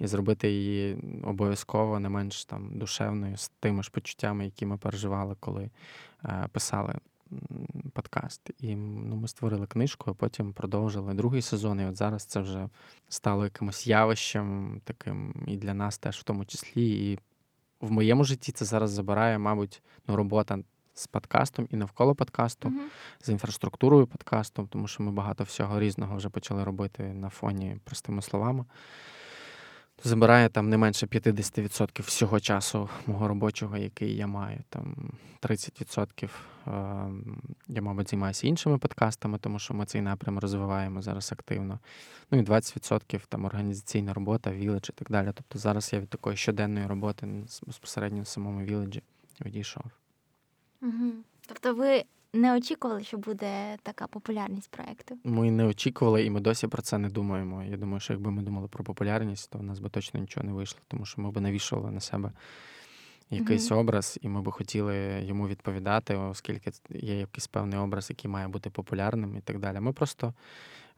і 0.00 0.06
зробити 0.06 0.50
її 0.50 0.96
обов'язково 1.22 2.00
не 2.00 2.08
менш 2.08 2.44
там 2.44 2.78
душевною 2.78 3.36
з 3.36 3.48
тими 3.48 3.82
ж 3.82 3.90
почуттями, 3.90 4.44
які 4.44 4.66
ми 4.66 4.76
переживали, 4.76 5.36
коли 5.40 5.70
е, 6.24 6.48
писали 6.52 6.94
подкаст. 7.92 8.50
І 8.58 8.76
ну, 8.76 9.16
ми 9.16 9.28
створили 9.28 9.66
книжку, 9.66 10.10
а 10.10 10.14
потім 10.14 10.52
продовжили 10.52 11.14
другий 11.14 11.42
сезон. 11.42 11.80
І 11.80 11.84
от 11.84 11.96
зараз 11.96 12.24
це 12.24 12.40
вже 12.40 12.68
стало 13.08 13.44
якимось 13.44 13.86
явищем, 13.86 14.80
таким 14.84 15.34
і 15.46 15.56
для 15.56 15.74
нас 15.74 15.98
теж 15.98 16.18
в 16.18 16.22
тому 16.22 16.44
числі. 16.44 17.10
І 17.12 17.18
в 17.80 17.90
моєму 17.90 18.24
житті 18.24 18.52
це 18.52 18.64
зараз 18.64 18.90
забирає, 18.90 19.38
мабуть, 19.38 19.82
ну, 20.08 20.16
робота 20.16 20.58
з 20.94 21.06
подкастом 21.06 21.68
і 21.70 21.76
навколо 21.76 22.14
подкасту, 22.14 22.68
uh-huh. 22.68 23.24
з 23.24 23.28
інфраструктурою 23.28 24.06
подкасту, 24.06 24.68
тому 24.70 24.88
що 24.88 25.02
ми 25.02 25.12
багато 25.12 25.44
всього 25.44 25.80
різного 25.80 26.16
вже 26.16 26.28
почали 26.28 26.64
робити 26.64 27.02
на 27.02 27.28
фоні 27.28 27.76
простими 27.84 28.22
словами 28.22 28.64
забирає 30.04 30.48
там 30.48 30.68
не 30.68 30.76
менше 30.76 31.06
50% 31.06 32.02
всього 32.02 32.40
часу 32.40 32.88
мого 33.06 33.28
робочого, 33.28 33.76
який 33.76 34.16
я 34.16 34.26
маю. 34.26 34.58
Там 34.68 35.12
30% 35.42 36.30
ем, 36.66 37.42
я, 37.68 37.82
мабуть, 37.82 38.10
займаюся 38.10 38.46
іншими 38.46 38.78
подкастами, 38.78 39.38
тому 39.38 39.58
що 39.58 39.74
ми 39.74 39.86
цей 39.86 40.00
напрям 40.00 40.38
розвиваємо 40.38 41.02
зараз 41.02 41.32
активно. 41.32 41.78
Ну 42.30 42.38
і 42.38 42.42
20% 42.42 43.20
там 43.28 43.44
організаційна 43.44 44.14
робота, 44.14 44.52
віледж 44.52 44.88
і 44.88 44.92
так 44.92 45.10
далі. 45.10 45.30
Тобто 45.34 45.58
зараз 45.58 45.92
я 45.92 46.00
від 46.00 46.08
такої 46.08 46.36
щоденної 46.36 46.86
роботи 46.86 47.28
безпосередньо 47.66 48.22
в 48.22 48.26
самому 48.26 48.64
віледжі 48.64 49.02
відійшов. 49.44 49.84
Угу. 50.82 51.12
Тобто 51.46 51.74
ви 51.74 52.04
не 52.32 52.56
очікували, 52.56 53.04
що 53.04 53.18
буде 53.18 53.76
така 53.82 54.06
популярність 54.06 54.70
проекту? 54.70 55.18
Ми 55.24 55.50
не 55.50 55.64
очікували, 55.64 56.24
і 56.24 56.30
ми 56.30 56.40
досі 56.40 56.66
про 56.66 56.82
це 56.82 56.98
не 56.98 57.08
думаємо. 57.08 57.62
Я 57.62 57.76
думаю, 57.76 58.00
що 58.00 58.12
якби 58.12 58.30
ми 58.30 58.42
думали 58.42 58.68
про 58.68 58.84
популярність, 58.84 59.50
то 59.50 59.58
в 59.58 59.62
нас 59.62 59.78
би 59.78 59.88
точно 59.88 60.20
нічого 60.20 60.46
не 60.46 60.52
вийшло, 60.52 60.80
тому 60.88 61.04
що 61.04 61.20
ми 61.20 61.30
б 61.30 61.40
навішували 61.40 61.90
на 61.90 62.00
себе 62.00 62.32
якийсь 63.30 63.70
mm-hmm. 63.70 63.78
образ, 63.78 64.18
і 64.22 64.28
ми 64.28 64.42
би 64.42 64.52
хотіли 64.52 65.22
йому 65.24 65.48
відповідати, 65.48 66.16
оскільки 66.16 66.72
є 66.90 67.18
якийсь 67.18 67.46
певний 67.46 67.78
образ, 67.78 68.10
який 68.10 68.30
має 68.30 68.48
бути 68.48 68.70
популярним 68.70 69.36
і 69.36 69.40
так 69.40 69.58
далі. 69.58 69.80
Ми 69.80 69.92
просто 69.92 70.34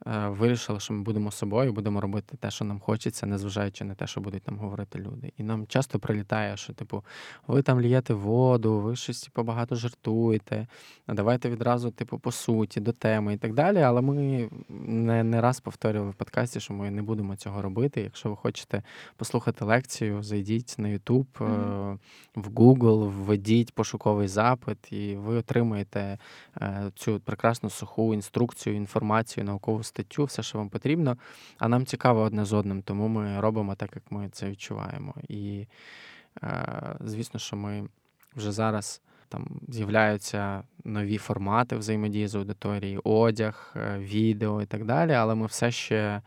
вирішили, 0.06 0.80
що 0.80 0.94
ми 0.94 1.02
будемо 1.02 1.30
собою, 1.30 1.73
будемо 1.73 2.00
робити 2.00 2.37
те, 2.37 2.50
що 2.50 2.64
нам 2.64 2.80
хочеться, 2.80 3.26
незважаючи 3.26 3.85
на 3.85 3.94
те, 3.94 4.06
що 4.06 4.21
будуть 4.21 4.47
нам 4.47 4.59
говорити 4.59 4.99
люди. 4.99 5.32
І 5.37 5.42
нам 5.42 5.66
часто 5.66 5.99
прилітає, 5.99 6.56
що, 6.56 6.73
типу, 6.73 7.04
ви 7.47 7.62
там 7.62 7.80
лієте 7.80 8.14
воду, 8.14 8.80
ви 8.80 8.97
щось 8.97 9.23
типу, 9.23 9.42
багато 9.42 9.75
жартуєте. 9.75 10.66
Давайте 11.09 11.50
відразу, 11.50 11.90
типу, 11.90 12.18
по 12.18 12.32
суті, 12.32 12.80
до 12.80 12.92
теми 12.92 13.35
і 13.35 13.37
так 13.37 13.54
далі. 13.54 13.78
Але 13.78 14.00
ми 14.00 14.49
не 14.68 15.25
не 15.25 15.40
раз 15.40 15.61
повторювали 15.61 16.11
в 16.11 16.14
подкасті, 16.14 16.61
що 16.61 16.75
ми 16.75 16.90
не 16.90 17.02
будемо 17.02 17.37
цього 17.37 17.62
робити. 17.62 18.00
Якщо 18.00 18.30
ви 18.30 18.37
хочете 18.37 18.82
послухати 19.16 19.64
лекцію, 19.64 20.23
зайдіть 20.23 20.75
на 20.78 20.88
YouTube, 20.88 21.26
mm-hmm. 21.38 21.99
в 22.35 22.49
Google, 22.49 23.09
введіть 23.09 23.75
пошуковий 23.75 24.28
запит, 24.28 24.92
і 24.92 25.16
ви 25.16 25.35
отримаєте 25.35 26.18
е, 26.56 26.90
цю 26.94 27.21
прекрасну 27.21 27.71
суху 27.71 28.14
інструкцію, 28.14 28.76
інформацію, 28.76 29.44
наукову 29.44 29.82
статтю, 29.92 30.25
все, 30.25 30.42
що 30.42 30.58
вам 30.58 30.68
потрібно. 30.68 31.16
А 31.58 31.68
нам 31.68 31.87
цікаво 31.87 32.20
одне 32.20 32.44
з 32.44 32.52
одним, 32.52 32.82
тому 32.82 33.08
ми 33.08 33.40
робимо 33.40 33.75
так, 33.75 33.90
як 33.94 34.04
ми 34.11 34.28
це 34.32 34.50
відчуваємо. 34.50 35.14
І 35.28 35.66
е, 36.42 36.96
звісно, 37.00 37.40
що 37.40 37.56
ми 37.56 37.88
вже 38.37 38.52
зараз 38.52 39.02
там 39.28 39.61
з'являються 39.68 40.62
нові 40.84 41.18
формати 41.18 41.76
взаємодії 41.76 42.28
з 42.28 42.34
аудиторією, 42.34 43.00
одяг, 43.04 43.75
е, 43.76 43.99
відео 43.99 44.62
і 44.62 44.66
так 44.66 44.84
далі, 44.84 45.12
але 45.12 45.34
ми 45.34 45.46
все 45.46 45.70
ще 45.70 46.22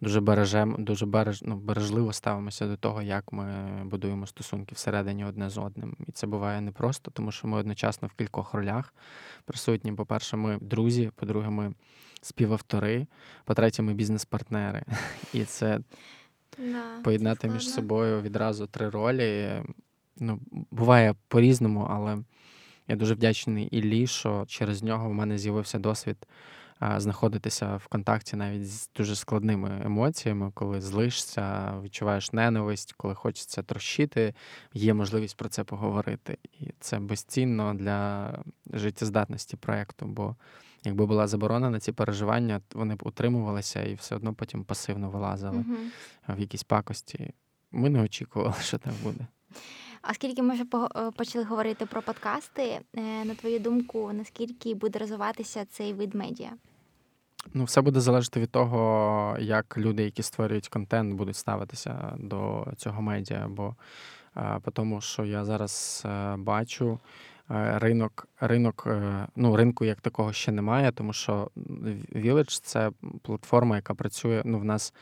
дуже 0.00 0.20
бережемо, 0.20 0.76
дуже 0.78 1.06
береж, 1.06 1.42
ну, 1.42 1.56
бережливо 1.56 2.12
ставимося 2.12 2.66
до 2.66 2.76
того, 2.76 3.02
як 3.02 3.32
ми 3.32 3.44
будуємо 3.84 4.26
стосунки 4.26 4.74
всередині 4.74 5.24
одне 5.24 5.50
з 5.50 5.58
одним. 5.58 5.96
І 6.08 6.12
це 6.12 6.26
буває 6.26 6.60
непросто, 6.60 7.10
тому 7.10 7.32
що 7.32 7.48
ми 7.48 7.58
одночасно 7.58 8.08
в 8.08 8.12
кількох 8.12 8.54
ролях 8.54 8.94
присутні. 9.44 9.92
По-перше, 9.92 10.36
ми 10.36 10.58
друзі, 10.60 11.10
по-друге, 11.16 11.50
ми 11.50 11.74
співавтори, 12.22 13.06
по-третє, 13.44 13.82
ми 13.82 13.94
бізнес-партнери. 13.94 14.82
І 15.32 15.44
це 15.44 15.80
да, 16.58 17.00
поєднати 17.04 17.48
між 17.48 17.68
собою 17.68 18.22
відразу 18.22 18.66
три 18.66 18.90
ролі. 18.90 19.50
Ну, 20.16 20.40
Буває 20.70 21.14
по-різному, 21.28 21.86
але 21.90 22.18
я 22.88 22.96
дуже 22.96 23.14
вдячний 23.14 23.66
Іллі, 23.66 24.06
що 24.06 24.44
через 24.48 24.82
нього 24.82 25.08
в 25.08 25.14
мене 25.14 25.38
з'явився 25.38 25.78
досвід 25.78 26.26
знаходитися 26.96 27.76
в 27.76 27.86
контакті 27.86 28.36
навіть 28.36 28.70
з 28.70 28.90
дуже 28.96 29.16
складними 29.16 29.82
емоціями, 29.84 30.50
коли 30.54 30.80
злишся, 30.80 31.74
відчуваєш 31.82 32.32
ненависть, 32.32 32.92
коли 32.92 33.14
хочеться 33.14 33.62
трощити, 33.62 34.34
є 34.74 34.94
можливість 34.94 35.36
про 35.36 35.48
це 35.48 35.64
поговорити. 35.64 36.38
І 36.60 36.66
це 36.80 36.98
безцінно 36.98 37.74
для 37.74 38.32
життєздатності 38.72 39.56
проєкту, 39.56 40.06
бо 40.06 40.36
якби 40.84 41.06
була 41.06 41.26
заборона 41.26 41.70
на 41.70 41.80
ці 41.80 41.92
переживання, 41.92 42.60
вони 42.74 42.94
б 42.94 43.02
утримувалися 43.04 43.82
і 43.82 43.94
все 43.94 44.16
одно 44.16 44.34
потім 44.34 44.64
пасивно 44.64 45.10
вилазили 45.10 45.58
uh-huh. 45.58 46.36
в 46.36 46.40
якісь 46.40 46.62
пакості. 46.62 47.34
Ми 47.72 47.90
не 47.90 48.02
очікували, 48.02 48.54
що 48.60 48.78
так 48.78 48.92
буде. 49.02 49.26
Оскільки 50.10 50.42
ми 50.42 50.54
вже 50.54 50.64
е, 50.96 51.10
почали 51.10 51.44
говорити 51.44 51.86
про 51.86 52.02
подкасти, 52.02 52.80
е, 52.96 53.24
на 53.24 53.34
твою 53.34 53.58
думку, 53.58 54.10
наскільки 54.12 54.74
буде 54.74 54.98
розвиватися 54.98 55.64
цей 55.64 55.92
вид 55.92 56.14
медіа? 56.14 56.52
Ну, 57.54 57.64
все 57.64 57.80
буде 57.80 58.00
залежати 58.00 58.40
від 58.40 58.50
того, 58.50 59.36
як 59.40 59.78
люди, 59.78 60.02
які 60.02 60.22
створюють 60.22 60.68
контент, 60.68 61.14
будуть 61.14 61.36
ставитися 61.36 62.14
до 62.18 62.66
цього 62.76 63.02
медіа. 63.02 63.46
Бо 63.48 63.74
по 64.62 64.70
тому, 64.70 65.00
що 65.00 65.24
я 65.24 65.44
зараз 65.44 66.02
е, 66.06 66.36
бачу, 66.36 66.98
е, 67.50 67.78
ринок, 67.78 68.28
ринок, 68.40 68.84
е, 68.86 69.26
ну, 69.36 69.56
ринку 69.56 69.84
як 69.84 70.00
такого 70.00 70.32
ще 70.32 70.52
немає, 70.52 70.92
тому 70.92 71.12
що 71.12 71.50
Village— 72.14 72.60
це 72.62 72.90
платформа, 73.22 73.76
яка 73.76 73.94
працює. 73.94 74.42
Ну, 74.44 74.58
в 74.58 74.64
нас 74.64 74.94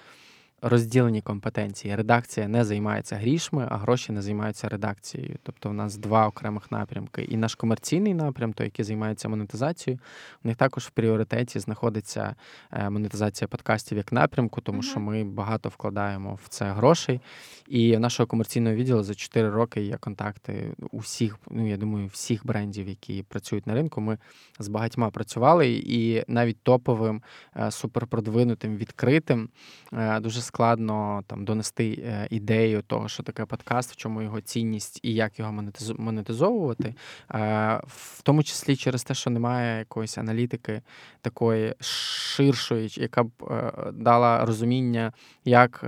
розділені 0.63 1.21
компетенції. 1.21 1.97
Редакція 1.97 2.49
не 2.49 2.65
займається 2.65 3.17
грішми, 3.17 3.67
а 3.71 3.77
гроші 3.77 4.13
не 4.13 4.23
займаються 4.23 4.69
редакцією. 4.69 5.37
Тобто, 5.43 5.69
в 5.69 5.75
нас 5.75 5.97
два 5.97 6.29
окремих 6.29 6.73
напрямки. 6.73 7.23
І 7.23 7.37
наш 7.37 7.55
комерційний 7.55 8.15
напрям, 8.15 8.53
той, 8.53 8.67
який 8.67 8.85
займається 8.85 9.29
монетизацією, 9.29 10.01
у 10.45 10.49
них 10.49 10.57
також 10.57 10.85
в 10.85 10.91
пріоритеті 10.91 11.61
знаходиться 11.61 12.35
е, 12.73 12.91
монетизація 12.91 13.49
подкастів 13.49 13.99
як 13.99 14.13
напрямку, 14.13 14.61
тому 14.61 14.83
що 14.83 15.01
ми 15.01 15.25
багато 15.25 15.69
вкладаємо 15.69 16.39
в 16.45 16.49
це 16.49 16.73
грошей. 16.73 17.21
І 17.69 17.97
в 17.97 18.01
нашого 18.01 18.27
комерційного 18.27 18.77
відділу 18.77 19.03
за 19.03 19.15
4 19.15 19.51
роки 19.51 19.83
є 19.83 19.97
контакти 19.97 20.75
усіх, 20.91 21.39
ну 21.51 21.69
я 21.69 21.77
думаю, 21.77 22.07
всіх 22.07 22.47
брендів, 22.47 22.89
які 22.89 23.23
працюють 23.23 23.67
на 23.67 23.75
ринку. 23.75 24.01
Ми 24.01 24.19
з 24.59 24.69
багатьма 24.69 25.11
працювали, 25.11 25.69
і 25.69 26.25
навіть 26.29 26.63
топовим, 26.63 27.23
е, 27.57 27.71
суперпродвинутим, 27.71 28.77
відкритим 28.77 29.49
е, 29.93 30.21
дуже 30.21 30.41
складно 30.49 31.23
там 31.27 31.45
донести 31.45 32.03
е, 32.05 32.29
ідею 32.31 32.83
того, 32.83 33.09
що 33.09 33.23
таке 33.23 33.45
подкаст, 33.45 33.93
в 33.93 33.97
чому 33.97 34.23
його 34.23 34.41
цінність 34.41 35.01
і 35.03 35.15
як 35.15 35.39
його 35.39 35.65
монетизовувати, 35.99 36.95
е, 37.35 37.81
в 37.87 38.23
тому 38.23 38.43
числі 38.43 38.77
через 38.77 39.05
те, 39.05 39.15
що 39.15 39.31
немає 39.31 39.79
якоїсь 39.79 40.19
аналітики 40.19 40.83
такої 41.21 41.75
ширшої, 41.81 42.89
яка 42.93 43.23
б 43.23 43.31
е, 43.51 43.73
дала 43.93 44.45
розуміння, 44.45 45.13
як 45.45 45.85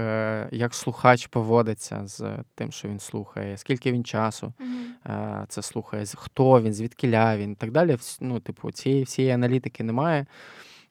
як 0.53 0.75
слухач 0.75 1.27
поводиться 1.27 2.03
з 2.07 2.23
тим, 2.55 2.73
що 2.73 2.89
він 2.89 2.99
слухає, 2.99 3.57
скільки 3.57 3.93
він 3.93 4.05
часу 4.05 4.53
mm-hmm. 4.61 5.47
це 5.49 5.63
слухає, 5.63 6.05
хто 6.15 6.63
він, 6.63 6.73
звідки 6.73 7.09
він 7.09 7.53
і 7.53 7.55
так 7.55 7.71
далі. 7.71 7.97
Ну, 8.21 8.41
типу, 8.41 8.73
цієї 8.73 9.03
всієї 9.03 9.35
аналітики 9.35 9.85
немає. 9.85 10.27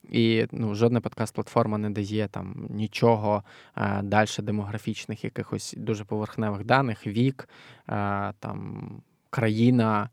І 0.03 0.45
ну, 0.51 0.75
жодна 0.75 0.99
подкаст-платформа 0.99 1.77
не 1.77 1.89
дає 1.89 2.27
там 2.27 2.67
нічого 2.69 3.43
а, 3.73 4.01
далі 4.01 4.29
демографічних, 4.39 5.23
якихось 5.23 5.75
дуже 5.77 6.03
поверхневих 6.03 6.65
даних, 6.65 7.07
вік, 7.07 7.49
а, 7.87 8.33
там 8.39 8.91
країна, 9.29 10.09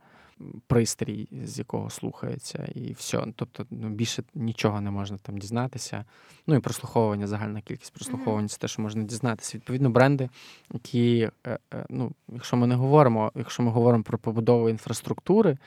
пристрій, 0.67 1.29
з 1.45 1.59
якого 1.59 1.91
слухається, 1.91 2.69
і 2.75 2.93
все. 2.93 3.27
Тобто, 3.37 3.67
ну, 3.71 3.89
більше 3.89 4.23
нічого 4.35 4.81
не 4.81 4.91
можна 4.91 5.19
там 5.19 5.39
дізнатися. 5.39 6.05
Ну 6.47 6.55
і 6.55 6.61
прослуховування, 6.61 7.27
загальна 7.27 7.61
кількість 7.61 7.95
прослуховувань, 7.95 8.49
це 8.49 8.59
те, 8.59 8.69
що 8.69 8.83
можна 8.83 9.03
дізнатися. 9.03 9.59
Відповідно, 9.59 9.91
бренди, 9.91 10.29
які, 10.73 11.31
е, 11.47 11.59
е, 11.75 11.87
ну, 11.89 12.13
якщо 12.29 12.57
ми 12.57 12.67
не 12.67 12.75
говоримо, 12.75 13.33
якщо 13.35 13.63
ми 13.63 13.71
говоримо 13.71 14.05
про 14.05 14.19
побудову 14.19 14.69
інфраструктури 14.69 15.59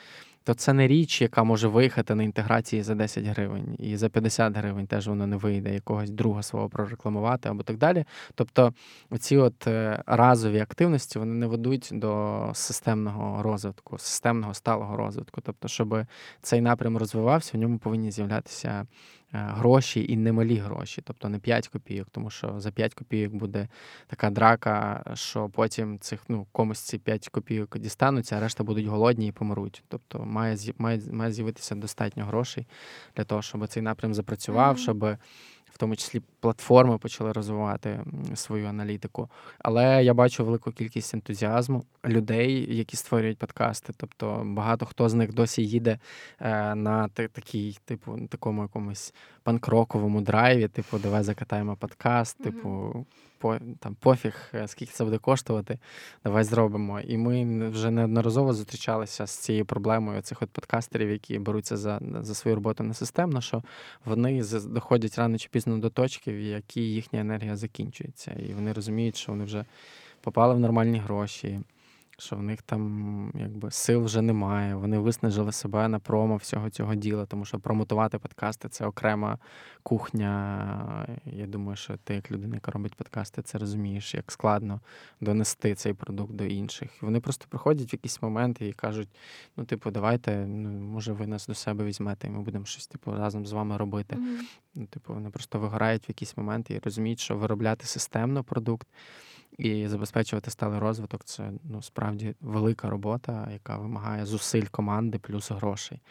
то 0.49 0.55
це 0.55 0.73
не 0.73 0.87
річ, 0.87 1.21
яка 1.21 1.43
може 1.43 1.67
виїхати 1.67 2.15
на 2.15 2.23
інтеграції 2.23 2.83
за 2.83 2.95
10 2.95 3.25
гривень, 3.25 3.75
і 3.79 3.97
за 3.97 4.09
50 4.09 4.57
гривень 4.57 4.87
теж 4.87 5.07
воно 5.07 5.27
не 5.27 5.35
вийде 5.35 5.73
якогось 5.73 6.09
друга 6.09 6.43
свого 6.43 6.69
прорекламувати 6.69 7.49
або 7.49 7.63
так 7.63 7.77
далі. 7.77 8.05
Тобто 8.35 8.73
ці 9.19 9.37
от 9.37 9.67
е, 9.67 10.03
разові 10.05 10.59
активності 10.59 11.19
вони 11.19 11.33
не 11.33 11.47
ведуть 11.47 11.89
до 11.91 12.51
системного 12.53 13.43
розвитку, 13.43 13.97
системного 13.97 14.53
сталого 14.53 14.97
розвитку. 14.97 15.41
Тобто, 15.41 15.67
щоб 15.67 16.05
цей 16.41 16.61
напрям 16.61 16.97
розвивався, 16.97 17.57
в 17.57 17.61
ньому 17.61 17.77
повинні 17.77 18.11
з'являтися 18.11 18.85
гроші 19.31 20.05
і 20.09 20.17
немалі 20.17 20.55
гроші, 20.55 21.01
тобто 21.05 21.29
не 21.29 21.39
5 21.39 21.67
копійок, 21.67 22.07
тому 22.11 22.29
що 22.29 22.59
за 22.59 22.71
5 22.71 22.93
копійок 22.93 23.33
буде 23.33 23.67
така 24.07 24.29
драка, 24.29 25.03
що 25.13 25.49
потім 25.49 25.99
цих 25.99 26.23
ну 26.27 26.47
комусь 26.51 26.79
ці 26.79 26.97
5 26.97 27.29
копійок 27.29 27.77
дістануться, 27.77 28.35
а 28.35 28.39
решта 28.39 28.63
будуть 28.63 28.85
голодні 28.85 29.27
і 29.27 29.31
помруть. 29.31 29.83
Тобто 29.87 30.25
має 30.25 30.57
має, 30.77 31.01
має 31.11 31.31
з'явитися 31.31 31.75
достатньо 31.75 32.25
грошей 32.25 32.67
для 33.15 33.23
того, 33.23 33.41
щоб 33.41 33.67
цей 33.67 33.83
напрям 33.83 34.13
запрацював, 34.13 34.75
mm-hmm. 34.75 34.79
щоб 34.79 35.17
тому 35.79 35.95
числі 35.95 36.21
платформи 36.39 36.97
почали 36.97 37.31
розвивати 37.31 37.99
свою 38.35 38.67
аналітику. 38.67 39.29
Але 39.59 40.03
я 40.03 40.13
бачу 40.13 40.45
велику 40.45 40.71
кількість 40.71 41.13
ентузіазму 41.13 41.85
людей, 42.05 42.77
які 42.77 42.97
створюють 42.97 43.37
подкасти. 43.37 43.93
Тобто 43.97 44.43
багато 44.45 44.85
хто 44.85 45.09
з 45.09 45.13
них 45.13 45.33
досі 45.33 45.65
їде 45.65 45.99
е, 46.39 46.75
на 46.75 47.07
такій, 47.07 47.77
типу, 47.85 48.19
такому 48.29 48.61
якомусь 48.61 49.13
панкроковому 49.43 50.21
драйві, 50.21 50.67
типу, 50.67 50.97
давай 50.97 51.23
закатаємо 51.23 51.75
подкаст, 51.75 52.43
типу, 52.43 53.05
по 53.39 53.57
там 53.79 53.95
пофіг, 53.99 54.35
е, 54.53 54.67
скільки 54.67 54.91
це 54.93 55.03
буде 55.03 55.17
коштувати, 55.17 55.79
давай 56.23 56.43
зробимо. 56.43 56.99
І 56.99 57.17
ми 57.17 57.69
вже 57.69 57.91
неодноразово 57.91 58.53
зустрічалися 58.53 59.27
з 59.27 59.31
цією 59.31 59.65
проблемою 59.65 60.21
цих 60.21 60.41
от 60.41 60.49
подкастерів, 60.49 61.11
які 61.11 61.39
беруться 61.39 61.77
за 61.77 61.99
за 62.21 62.35
свою 62.35 62.55
роботу 62.55 62.83
несистемно, 62.83 63.41
що 63.41 63.63
вони 64.05 64.43
доходять 64.65 65.17
рано 65.17 65.37
чи 65.37 65.49
пізно 65.51 65.77
до 65.77 65.89
точки, 65.89 66.31
в 66.31 66.39
якій 66.39 66.93
їхня 66.93 67.19
енергія 67.19 67.55
закінчується, 67.55 68.31
і 68.31 68.53
вони 68.53 68.73
розуміють, 68.73 69.17
що 69.17 69.31
вони 69.31 69.43
вже 69.43 69.65
попали 70.21 70.53
в 70.53 70.59
нормальні 70.59 70.99
гроші 70.99 71.59
що 72.19 72.35
в 72.35 72.43
них 72.43 72.61
там 72.61 73.31
якби 73.35 73.71
сил 73.71 74.03
вже 74.03 74.21
немає. 74.21 74.75
Вони 74.75 74.99
виснажили 74.99 75.51
себе 75.51 75.87
на 75.87 75.99
промо 75.99 76.35
всього 76.35 76.69
цього 76.69 76.95
діла, 76.95 77.25
тому 77.25 77.45
що 77.45 77.59
промотувати 77.59 78.19
подкасти 78.19 78.69
це 78.69 78.85
окрема 78.85 79.37
кухня. 79.83 81.07
Я 81.25 81.47
думаю, 81.47 81.75
що 81.75 81.97
ти, 81.97 82.13
як 82.13 82.31
людина, 82.31 82.55
яка 82.55 82.71
робить 82.71 82.95
подкасти, 82.95 83.41
це 83.41 83.57
розумієш, 83.57 84.15
як 84.15 84.31
складно 84.31 84.81
донести 85.21 85.75
цей 85.75 85.93
продукт 85.93 86.33
до 86.33 86.45
інших. 86.45 86.89
Вони 87.01 87.19
просто 87.19 87.45
приходять 87.49 87.91
в 87.91 87.93
якісь 87.93 88.21
моменти 88.21 88.67
і 88.67 88.73
кажуть: 88.73 89.09
ну, 89.57 89.65
типу, 89.65 89.91
давайте, 89.91 90.45
ну 90.47 90.69
може, 90.69 91.13
ви 91.13 91.27
нас 91.27 91.47
до 91.47 91.53
себе 91.53 91.85
візьмете, 91.85 92.27
і 92.27 92.29
ми 92.29 92.41
будемо 92.41 92.65
щось 92.65 92.87
типу 92.87 93.11
разом 93.11 93.45
з 93.45 93.51
вами 93.51 93.77
робити. 93.77 94.15
Mm-hmm. 94.15 94.59
Ну, 94.75 94.85
Типу, 94.85 95.13
вони 95.13 95.29
просто 95.29 95.59
вигорають 95.59 96.07
в 96.07 96.09
якісь 96.09 96.37
моменти 96.37 96.73
і 96.73 96.79
розуміють, 96.79 97.19
що 97.19 97.35
виробляти 97.35 97.85
системно 97.85 98.43
продукт. 98.43 98.87
І 99.59 99.87
забезпечувати 99.87 100.51
сталий 100.51 100.79
розвиток 100.79 101.23
це 101.23 101.51
ну 101.63 101.81
справді 101.81 102.35
велика 102.41 102.89
робота, 102.89 103.49
яка 103.51 103.77
вимагає 103.77 104.25
зусиль 104.25 104.65
команди 104.71 105.19
плюс 105.19 105.51
грошей. 105.51 106.01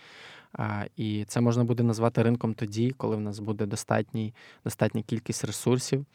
А, 0.52 0.84
І 0.96 1.24
це 1.24 1.40
можна 1.40 1.64
буде 1.64 1.82
назвати 1.82 2.22
ринком 2.22 2.54
тоді, 2.54 2.90
коли 2.90 3.16
в 3.16 3.20
нас 3.20 3.38
буде 3.38 3.66
достатній, 3.66 4.34
достатня 4.64 5.02
кількість 5.02 5.44
ресурсів 5.44 6.06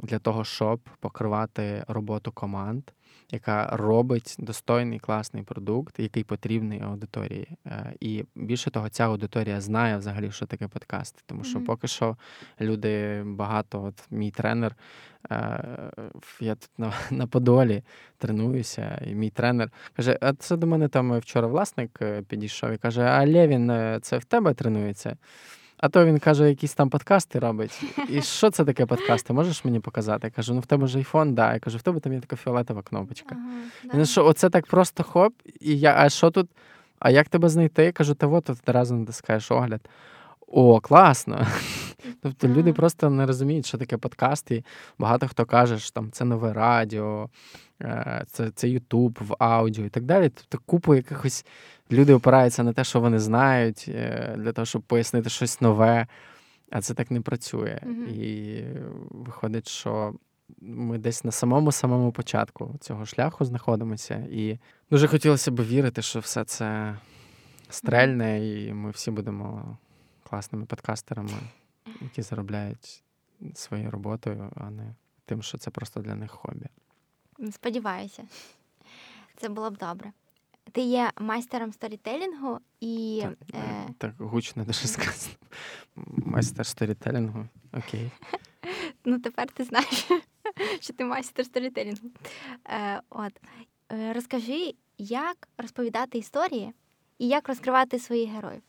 для 0.00 0.18
того, 0.18 0.44
щоб 0.44 0.80
покривати 1.00 1.84
роботу 1.88 2.32
команд, 2.32 2.82
яка 3.30 3.76
робить 3.76 4.36
достойний 4.38 4.98
класний 4.98 5.42
продукт, 5.42 5.98
який 5.98 6.24
потрібний 6.24 6.80
аудиторії. 6.80 7.48
Е, 7.66 7.94
і 8.00 8.24
більше 8.34 8.70
того, 8.70 8.88
ця 8.88 9.04
аудиторія 9.04 9.60
знає 9.60 9.96
взагалі, 9.96 10.30
що 10.30 10.46
таке 10.46 10.68
подкасти. 10.68 11.22
Тому 11.26 11.44
що 11.44 11.58
mm-hmm. 11.58 11.64
поки 11.64 11.88
що 11.88 12.16
люди 12.60 13.22
багато, 13.26 13.82
от 13.82 14.04
мій 14.10 14.30
тренер, 14.30 14.76
е, 15.30 15.64
я 16.40 16.54
тут 16.54 16.70
на 16.78 16.92
на 17.10 17.26
Подолі 17.26 17.82
тренуюся, 18.18 19.02
і 19.06 19.14
мій 19.14 19.30
тренер 19.30 19.70
каже: 19.96 20.18
А 20.20 20.32
це 20.32 20.56
до 20.56 20.66
мене 20.66 20.88
там 20.88 21.18
вчора 21.18 21.46
власник 21.46 21.98
е, 22.02 22.22
підійшов 22.22 22.70
і 22.70 22.76
каже: 22.76 23.02
А 23.02 23.26
Левін, 23.26 23.98
це 24.02 24.18
в 24.18 24.24
тебе 24.24 24.54
тренується? 24.54 25.16
А 25.78 25.88
то 25.88 26.04
він 26.04 26.18
каже, 26.18 26.48
якісь 26.48 26.74
там 26.74 26.90
подкасти 26.90 27.38
робить. 27.38 27.82
І 28.08 28.22
що 28.22 28.50
це 28.50 28.64
таке 28.64 28.86
подкасти? 28.86 29.32
Можеш 29.32 29.64
мені 29.64 29.80
показати? 29.80 30.26
Я 30.26 30.30
кажу, 30.30 30.54
ну 30.54 30.60
в 30.60 30.66
тебе 30.66 30.86
ж 30.86 30.98
айфон, 30.98 31.34
да. 31.34 31.52
Я 31.52 31.58
кажу, 31.58 31.78
в 31.78 31.82
тебе 31.82 32.00
там 32.00 32.12
є 32.12 32.20
така 32.20 32.36
фіолетова 32.36 32.82
кнопочка. 32.82 33.36
Ага, 33.38 33.94
Він 33.94 34.06
що, 34.06 34.26
оце 34.26 34.50
так 34.50 34.66
просто 34.66 35.02
хоп, 35.02 35.34
і 35.60 35.78
я, 35.78 35.94
а 35.98 36.08
що 36.08 36.30
тут? 36.30 36.48
А 36.98 37.10
як 37.10 37.28
тебе 37.28 37.48
знайти? 37.48 37.84
Я 37.84 37.92
кажу, 37.92 38.14
та 38.14 38.26
от 38.26 38.50
разом 38.66 39.00
натискаєш 39.00 39.50
огляд. 39.50 39.80
О, 40.50 40.80
класно. 40.80 41.46
Тобто 42.22 42.48
люди 42.48 42.72
просто 42.72 43.10
не 43.10 43.26
розуміють, 43.26 43.66
що 43.66 43.78
таке 43.78 43.96
подкаст, 43.96 44.50
і 44.50 44.64
багато 44.98 45.28
хто 45.28 45.44
каже, 45.44 45.78
що 45.78 45.90
там 45.90 46.10
це 46.10 46.24
нове 46.24 46.52
радіо, 46.52 47.30
е, 47.82 48.24
це 48.26 48.50
це 48.50 48.68
Ютуб 48.68 49.18
в 49.20 49.36
аудіо 49.38 49.84
і 49.84 49.88
так 49.88 50.04
далі. 50.04 50.28
Тобто 50.28 50.58
купу 50.66 50.94
якихось 50.94 51.46
люди 51.92 52.14
опираються 52.14 52.62
на 52.62 52.72
те, 52.72 52.84
що 52.84 53.00
вони 53.00 53.18
знають, 53.18 53.84
е, 53.88 54.34
для 54.38 54.52
того, 54.52 54.66
щоб 54.66 54.82
пояснити 54.82 55.30
щось 55.30 55.60
нове, 55.60 56.06
а 56.70 56.80
це 56.80 56.94
так 56.94 57.10
не 57.10 57.20
працює. 57.20 57.80
Mm-hmm. 57.86 58.08
І 58.08 58.64
виходить, 59.10 59.68
що 59.68 60.14
ми 60.60 60.98
десь 60.98 61.24
на 61.24 61.32
самому 61.32 61.72
самому 61.72 62.12
початку 62.12 62.74
цього 62.80 63.06
шляху 63.06 63.44
знаходимося, 63.44 64.26
і 64.30 64.58
дуже 64.90 65.08
хотілося 65.08 65.50
б 65.50 65.60
вірити, 65.60 66.02
що 66.02 66.20
все 66.20 66.44
це 66.44 66.98
стрельне, 67.70 68.48
і 68.48 68.72
ми 68.72 68.90
всі 68.90 69.10
будемо 69.10 69.78
класними 70.30 70.66
подкастерами, 70.66 71.38
які 72.00 72.22
заробляють 72.22 73.02
своєю 73.54 73.90
роботою, 73.90 74.52
а 74.56 74.70
не 74.70 74.94
тим, 75.24 75.42
що 75.42 75.58
це 75.58 75.70
просто 75.70 76.00
для 76.00 76.14
них 76.14 76.30
хобі. 76.30 76.66
Сподіваюся, 77.52 78.24
це 79.36 79.48
було 79.48 79.70
б 79.70 79.76
добре. 79.76 80.12
Ти 80.72 80.80
є 80.80 81.10
майстером 81.20 81.72
сторітелінгу 81.72 82.58
і. 82.80 83.22
Так, 83.22 83.38
е... 83.54 83.88
так 83.98 84.14
гучно 84.18 84.64
дуже 84.64 84.88
сказано. 84.88 85.36
Майстер 86.16 86.66
сторітелінгу. 86.66 87.48
Окей. 87.72 88.10
Ну, 89.04 89.20
тепер 89.20 89.50
ти 89.50 89.64
знаєш, 89.64 90.08
що 90.80 90.92
ти 90.92 91.04
майстер 91.04 91.46
сторітелінгу. 91.46 92.10
Е, 92.66 93.00
От. 93.10 93.40
Е, 93.92 94.12
розкажи, 94.12 94.74
як 94.98 95.48
розповідати 95.58 96.18
історії 96.18 96.72
і 97.18 97.28
як 97.28 97.48
розкривати 97.48 97.98
своїх 97.98 98.30
героїв. 98.30 98.62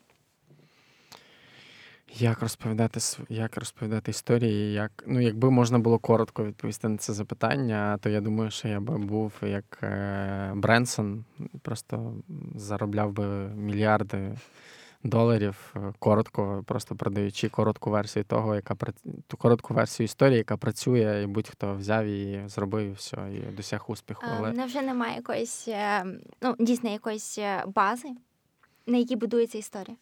Як 2.18 2.42
розповідати 2.42 3.00
як 3.28 3.56
розповідати 3.56 4.10
історії? 4.10 4.72
Як 4.72 5.04
ну, 5.06 5.20
якби 5.20 5.50
можна 5.50 5.78
було 5.78 5.98
коротко 5.98 6.44
відповісти 6.44 6.88
на 6.88 6.96
це 6.96 7.12
запитання, 7.12 7.98
то 8.00 8.08
я 8.08 8.20
думаю, 8.20 8.50
що 8.50 8.68
я 8.68 8.80
би 8.80 8.98
був 8.98 9.32
як 9.42 9.78
е, 9.82 10.52
Бренсон, 10.54 11.24
просто 11.62 12.14
заробляв 12.54 13.12
би 13.12 13.26
мільярди 13.48 14.36
доларів 15.04 15.74
е, 15.76 15.92
коротко, 15.98 16.64
просто 16.66 16.94
продаючи 16.94 17.48
коротку 17.48 17.90
версію 17.90 18.24
того, 18.24 18.54
яка 18.54 18.76
ту 19.26 19.36
коротку 19.36 19.74
версію 19.74 20.04
історії, 20.04 20.38
яка 20.38 20.56
працює, 20.56 21.20
і 21.24 21.26
будь-хто 21.26 21.74
взяв 21.74 22.06
її, 22.06 22.48
зробив 22.48 22.86
і 22.86 22.92
все, 22.92 23.16
і 23.32 23.56
досяг 23.56 23.84
успіху. 23.88 24.22
Але 24.38 24.52
невже 24.52 24.82
немає 24.82 25.16
якоїсь 25.16 25.68
е, 25.68 26.04
ну 26.42 26.56
дійсно 26.58 26.90
якоїсь 26.90 27.38
бази, 27.66 28.08
на 28.86 28.98
якій 28.98 29.16
будується 29.16 29.58
історія? 29.58 29.96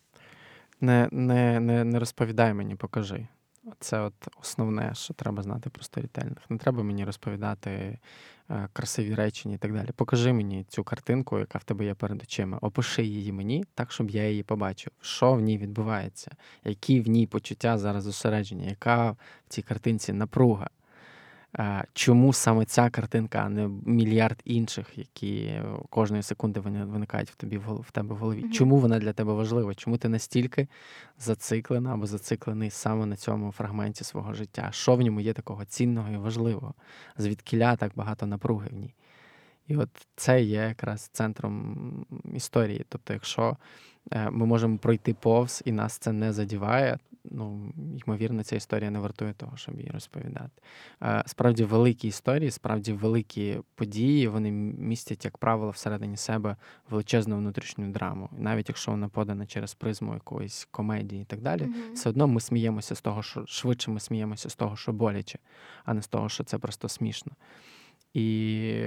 Не 0.81 1.09
не, 1.13 1.61
не, 1.61 1.85
не 1.85 1.99
розповідай 1.99 2.55
мені, 2.55 2.75
покажи. 2.75 3.27
Це 3.81 4.01
от 4.01 4.15
основне, 4.41 4.95
що 4.95 5.15
треба 5.15 5.43
знати 5.43 5.71
про 5.71 5.83
сторітельних. 5.83 6.51
Не 6.51 6.59
треба 6.59 6.83
мені 6.83 7.05
розповідати 7.05 7.99
е, 8.51 8.69
красиві 8.73 9.15
речення 9.15 9.55
і 9.55 9.59
так 9.59 9.73
далі. 9.73 9.89
Покажи 9.97 10.33
мені 10.33 10.65
цю 10.69 10.85
картинку, 10.85 11.39
яка 11.39 11.59
в 11.59 11.65
тебе 11.65 11.85
є 11.85 11.95
перед 11.95 12.23
очима. 12.23 12.59
Опиши 12.61 13.05
її 13.05 13.33
мені 13.33 13.65
так, 13.75 13.93
щоб 13.93 14.11
я 14.11 14.29
її 14.29 14.43
побачив. 14.43 14.93
Що 15.01 15.33
в 15.33 15.41
ній 15.41 15.59
відбувається, 15.59 16.31
які 16.65 17.01
в 17.01 17.09
ній 17.09 17.27
почуття 17.27 17.79
зараз 17.79 18.05
зосередження, 18.05 18.69
яка 18.69 19.11
в 19.11 19.17
цій 19.49 19.63
картинці 19.63 20.13
напруга. 20.13 20.71
Чому 21.93 22.33
саме 22.33 22.65
ця 22.65 22.91
картинка, 22.91 23.39
а 23.39 23.49
не 23.49 23.69
мільярд 23.87 24.43
інших, 24.45 24.99
які 24.99 25.61
кожної 25.91 26.23
секунди 26.23 26.61
виникають 26.61 27.31
в 27.31 27.37
тобі 27.37 27.59
в 27.59 27.91
тебе 27.93 28.15
в 28.15 28.19
голові? 28.19 28.45
Mm-hmm. 28.45 28.51
Чому 28.51 28.77
вона 28.77 28.99
для 28.99 29.13
тебе 29.13 29.33
важлива? 29.33 29.75
Чому 29.75 29.97
ти 29.97 30.09
настільки 30.09 30.69
зациклена 31.19 31.95
або 31.95 32.07
зациклений 32.07 32.71
саме 32.71 33.07
на 33.07 33.17
цьому 33.17 33.53
фрагменті 33.53 34.05
свого 34.05 34.33
життя? 34.33 34.69
Що 34.73 34.97
в 34.97 35.01
ньому 35.01 35.21
є 35.21 35.33
такого 35.33 35.65
цінного 35.65 36.13
і 36.13 36.17
важливого? 36.17 36.75
Звідкіля 37.19 37.77
так 37.77 37.93
багато 37.95 38.27
напруги 38.27 38.69
в 38.71 38.75
ній? 38.75 38.95
І 39.69 39.77
от 39.77 39.89
це 40.17 40.43
є 40.43 40.61
якраз 40.61 41.01
центром 41.03 42.07
історії. 42.35 42.85
Тобто, 42.89 43.13
якщо 43.13 43.57
е, 44.13 44.31
ми 44.31 44.47
можемо 44.47 44.79
пройти 44.79 45.15
повз 45.15 45.63
і 45.65 45.73
нас 45.73 45.99
це 45.99 46.13
не 46.13 46.33
задіває, 46.33 46.99
ну, 47.31 47.73
ймовірно, 48.07 48.43
ця 48.43 48.57
історія 48.57 48.91
не 48.91 48.99
вартує 48.99 49.33
того, 49.33 49.57
щоб 49.57 49.79
її 49.79 49.91
розповідати. 49.91 50.63
Справді, 51.27 51.65
великі 51.65 52.09
історії, 52.09 52.51
справді 52.51 52.93
великі 52.93 53.61
події, 53.75 54.29
вони 54.29 54.51
містять, 54.51 55.25
як 55.25 55.39
правило, 55.39 55.71
всередині 55.71 56.17
себе 56.17 56.57
величезну 56.91 57.37
внутрішню 57.37 57.89
драму. 57.89 58.29
І 58.39 58.41
навіть 58.41 58.69
якщо 58.69 58.91
вона 58.91 59.09
подана 59.09 59.47
через 59.47 59.75
призму 59.75 60.15
якоїсь 60.15 60.69
комедії 60.71 61.23
і 61.23 61.25
так 61.25 61.41
далі, 61.41 61.63
mm-hmm. 61.63 61.93
все 61.95 62.11
одно 62.11 62.27
ми 62.29 62.41
сміємося 62.41 62.95
з 62.95 63.01
того, 63.01 63.23
що 63.23 63.47
швидше 63.47 63.91
ми 63.91 64.01
сміємося 64.01 64.51
з 64.51 64.55
того, 64.55 64.77
що 64.77 64.93
боляче, 64.93 65.39
а 65.85 65.95
не 65.95 66.03
з 66.03 66.09
того, 66.09 66.29
що 66.29 66.45
це 66.45 66.59
просто 66.59 66.89
смішно. 66.89 67.33
І 68.15 68.85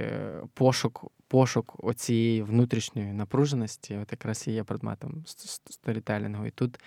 пошук 0.54 1.12
пошук 1.32 1.84
оцієї 1.84 2.42
внутрішньої 2.42 3.12
напруженості, 3.12 3.96
от 3.96 4.12
якраз 4.12 4.48
і 4.48 4.52
є 4.52 4.64
предметом 4.64 5.22
сторітелінгу. 5.70 6.46
І 6.46 6.50
тут 6.50 6.78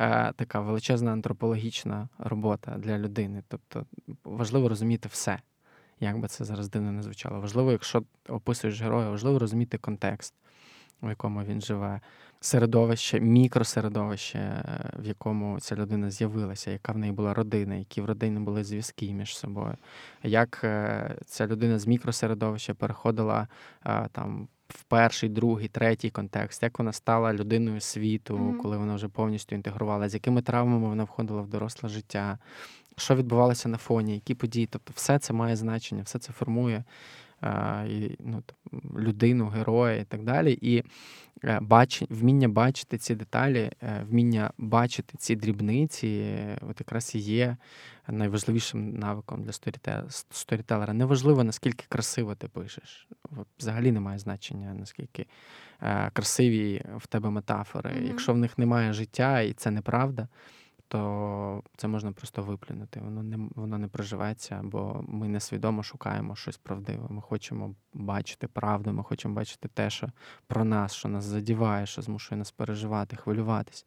е, 0.00 0.32
така 0.36 0.60
величезна 0.60 1.12
антропологічна 1.12 2.08
робота 2.18 2.78
для 2.78 2.98
людини. 2.98 3.42
Тобто 3.48 3.86
важливо 4.24 4.68
розуміти 4.68 5.08
все, 5.12 5.38
як 6.00 6.18
би 6.18 6.28
це 6.28 6.44
зараз 6.44 6.68
дивно 6.68 6.92
не 6.92 7.02
звучало. 7.02 7.40
Важливо, 7.40 7.72
якщо 7.72 8.02
описуєш 8.28 8.82
героя, 8.82 9.10
важливо 9.10 9.38
розуміти 9.38 9.78
контекст, 9.78 10.34
в 11.02 11.08
якому 11.08 11.42
він 11.42 11.60
живе 11.60 12.00
середовище, 12.42 13.20
мікросередовище, 13.20 14.38
е, 14.38 14.90
в 14.98 15.06
якому 15.06 15.60
ця 15.60 15.76
людина 15.76 16.10
з'явилася, 16.10 16.70
яка 16.70 16.92
в 16.92 16.98
неї 16.98 17.12
була 17.12 17.34
родина, 17.34 17.74
які 17.74 18.00
в 18.00 18.04
родині 18.04 18.40
були 18.40 18.64
зв'язки 18.64 19.12
між 19.12 19.36
собою, 19.36 19.74
як 20.22 20.60
е, 20.64 21.14
ця 21.26 21.46
людина 21.46 21.78
з 21.78 21.86
мікросередовища 21.86 22.74
переходила 22.74 23.48
е, 23.86 24.08
там. 24.12 24.48
В 24.68 24.84
перший, 24.84 25.28
другий, 25.28 25.68
третій 25.68 26.10
контекст, 26.10 26.62
як 26.62 26.78
вона 26.78 26.92
стала 26.92 27.32
людиною 27.32 27.80
світу, 27.80 28.36
mm-hmm. 28.36 28.56
коли 28.56 28.76
вона 28.76 28.94
вже 28.94 29.08
повністю 29.08 29.54
інтегрувала, 29.54 30.08
з 30.08 30.14
якими 30.14 30.42
травмами 30.42 30.88
вона 30.88 31.04
входила 31.04 31.42
в 31.42 31.48
доросле 31.48 31.88
життя, 31.88 32.38
що 32.96 33.14
відбувалося 33.14 33.68
на 33.68 33.76
фоні, 33.76 34.14
які 34.14 34.34
події. 34.34 34.66
Тобто, 34.66 34.92
все 34.96 35.18
це 35.18 35.32
має 35.32 35.56
значення, 35.56 36.02
все 36.02 36.18
це 36.18 36.32
формує 36.32 36.84
і, 37.88 38.16
ну, 38.20 38.42
людину, 38.98 39.48
героя 39.48 39.96
і 39.96 40.04
так 40.04 40.24
далі. 40.24 40.58
І 40.60 40.82
е, 41.44 41.58
бач, 41.62 42.02
вміння 42.10 42.48
бачити 42.48 42.98
ці 42.98 43.14
деталі, 43.14 43.70
е, 43.82 44.06
вміння 44.08 44.50
бачити 44.58 45.14
ці 45.18 45.36
дрібниці, 45.36 46.36
от 46.60 46.80
якраз 46.80 47.14
і 47.14 47.18
є 47.18 47.56
найважливішим 48.08 48.94
навиком 48.94 49.42
для 49.42 49.52
сторітелера. 50.30 50.92
Неважливо, 50.92 51.44
наскільки 51.44 51.84
красиво 51.88 52.34
ти 52.34 52.48
пишеш. 52.48 53.08
Взагалі 53.58 53.92
немає 53.92 54.18
значення, 54.18 54.74
наскільки 54.74 55.26
е, 55.82 56.10
красиві 56.12 56.82
в 56.96 57.06
тебе 57.06 57.30
метафори. 57.30 57.90
Mm-hmm. 57.90 58.08
Якщо 58.08 58.32
в 58.32 58.38
них 58.38 58.58
немає 58.58 58.92
життя 58.92 59.40
і 59.40 59.52
це 59.52 59.70
неправда 59.70 60.28
то 60.92 61.62
це 61.76 61.88
можна 61.88 62.12
просто 62.12 62.42
виплюнути. 62.42 63.00
Воно 63.00 63.22
не 63.22 63.48
воно 63.54 63.78
не 63.78 63.88
проживеться, 63.88 64.60
бо 64.64 65.04
ми 65.08 65.28
несвідомо 65.28 65.82
шукаємо 65.82 66.36
щось 66.36 66.56
правдиве. 66.56 67.06
Ми 67.08 67.22
хочемо 67.22 67.74
бачити 67.94 68.46
правду, 68.46 68.92
ми 68.92 69.02
хочемо 69.02 69.34
бачити 69.34 69.68
те, 69.68 69.90
що 69.90 70.08
про 70.46 70.64
нас, 70.64 70.92
що 70.92 71.08
нас 71.08 71.24
задіває, 71.24 71.86
що 71.86 72.02
змушує 72.02 72.38
нас 72.38 72.50
переживати, 72.50 73.16
хвилюватись. 73.16 73.86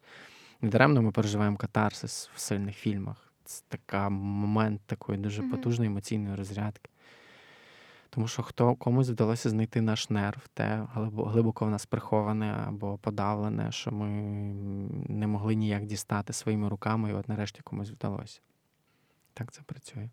Недаремно 0.60 1.02
ми 1.02 1.10
переживаємо 1.10 1.56
катарсис 1.56 2.30
в 2.34 2.40
сильних 2.40 2.76
фільмах. 2.76 3.32
Це 3.44 3.64
така 3.68 4.08
момент 4.08 4.80
такої 4.86 5.18
дуже 5.18 5.42
потужної 5.42 5.90
емоційної 5.90 6.36
розрядки. 6.36 6.90
Тому 8.16 8.28
що 8.28 8.42
хто 8.42 8.74
комусь 8.74 9.08
вдалося 9.08 9.50
знайти 9.50 9.80
наш 9.80 10.10
нерв, 10.10 10.48
те 10.54 10.86
глибоко 10.94 11.66
в 11.66 11.70
нас 11.70 11.86
приховане 11.86 12.64
або 12.68 12.98
подавлене, 12.98 13.72
що 13.72 13.92
ми 13.92 14.08
не 15.08 15.26
могли 15.26 15.54
ніяк 15.54 15.84
дістати 15.84 16.32
своїми 16.32 16.68
руками, 16.68 17.10
і 17.10 17.12
от 17.12 17.28
нарешті 17.28 17.60
комусь 17.64 17.90
вдалося. 17.90 18.40
Так 19.34 19.52
це 19.52 19.62
працює. 19.62 20.08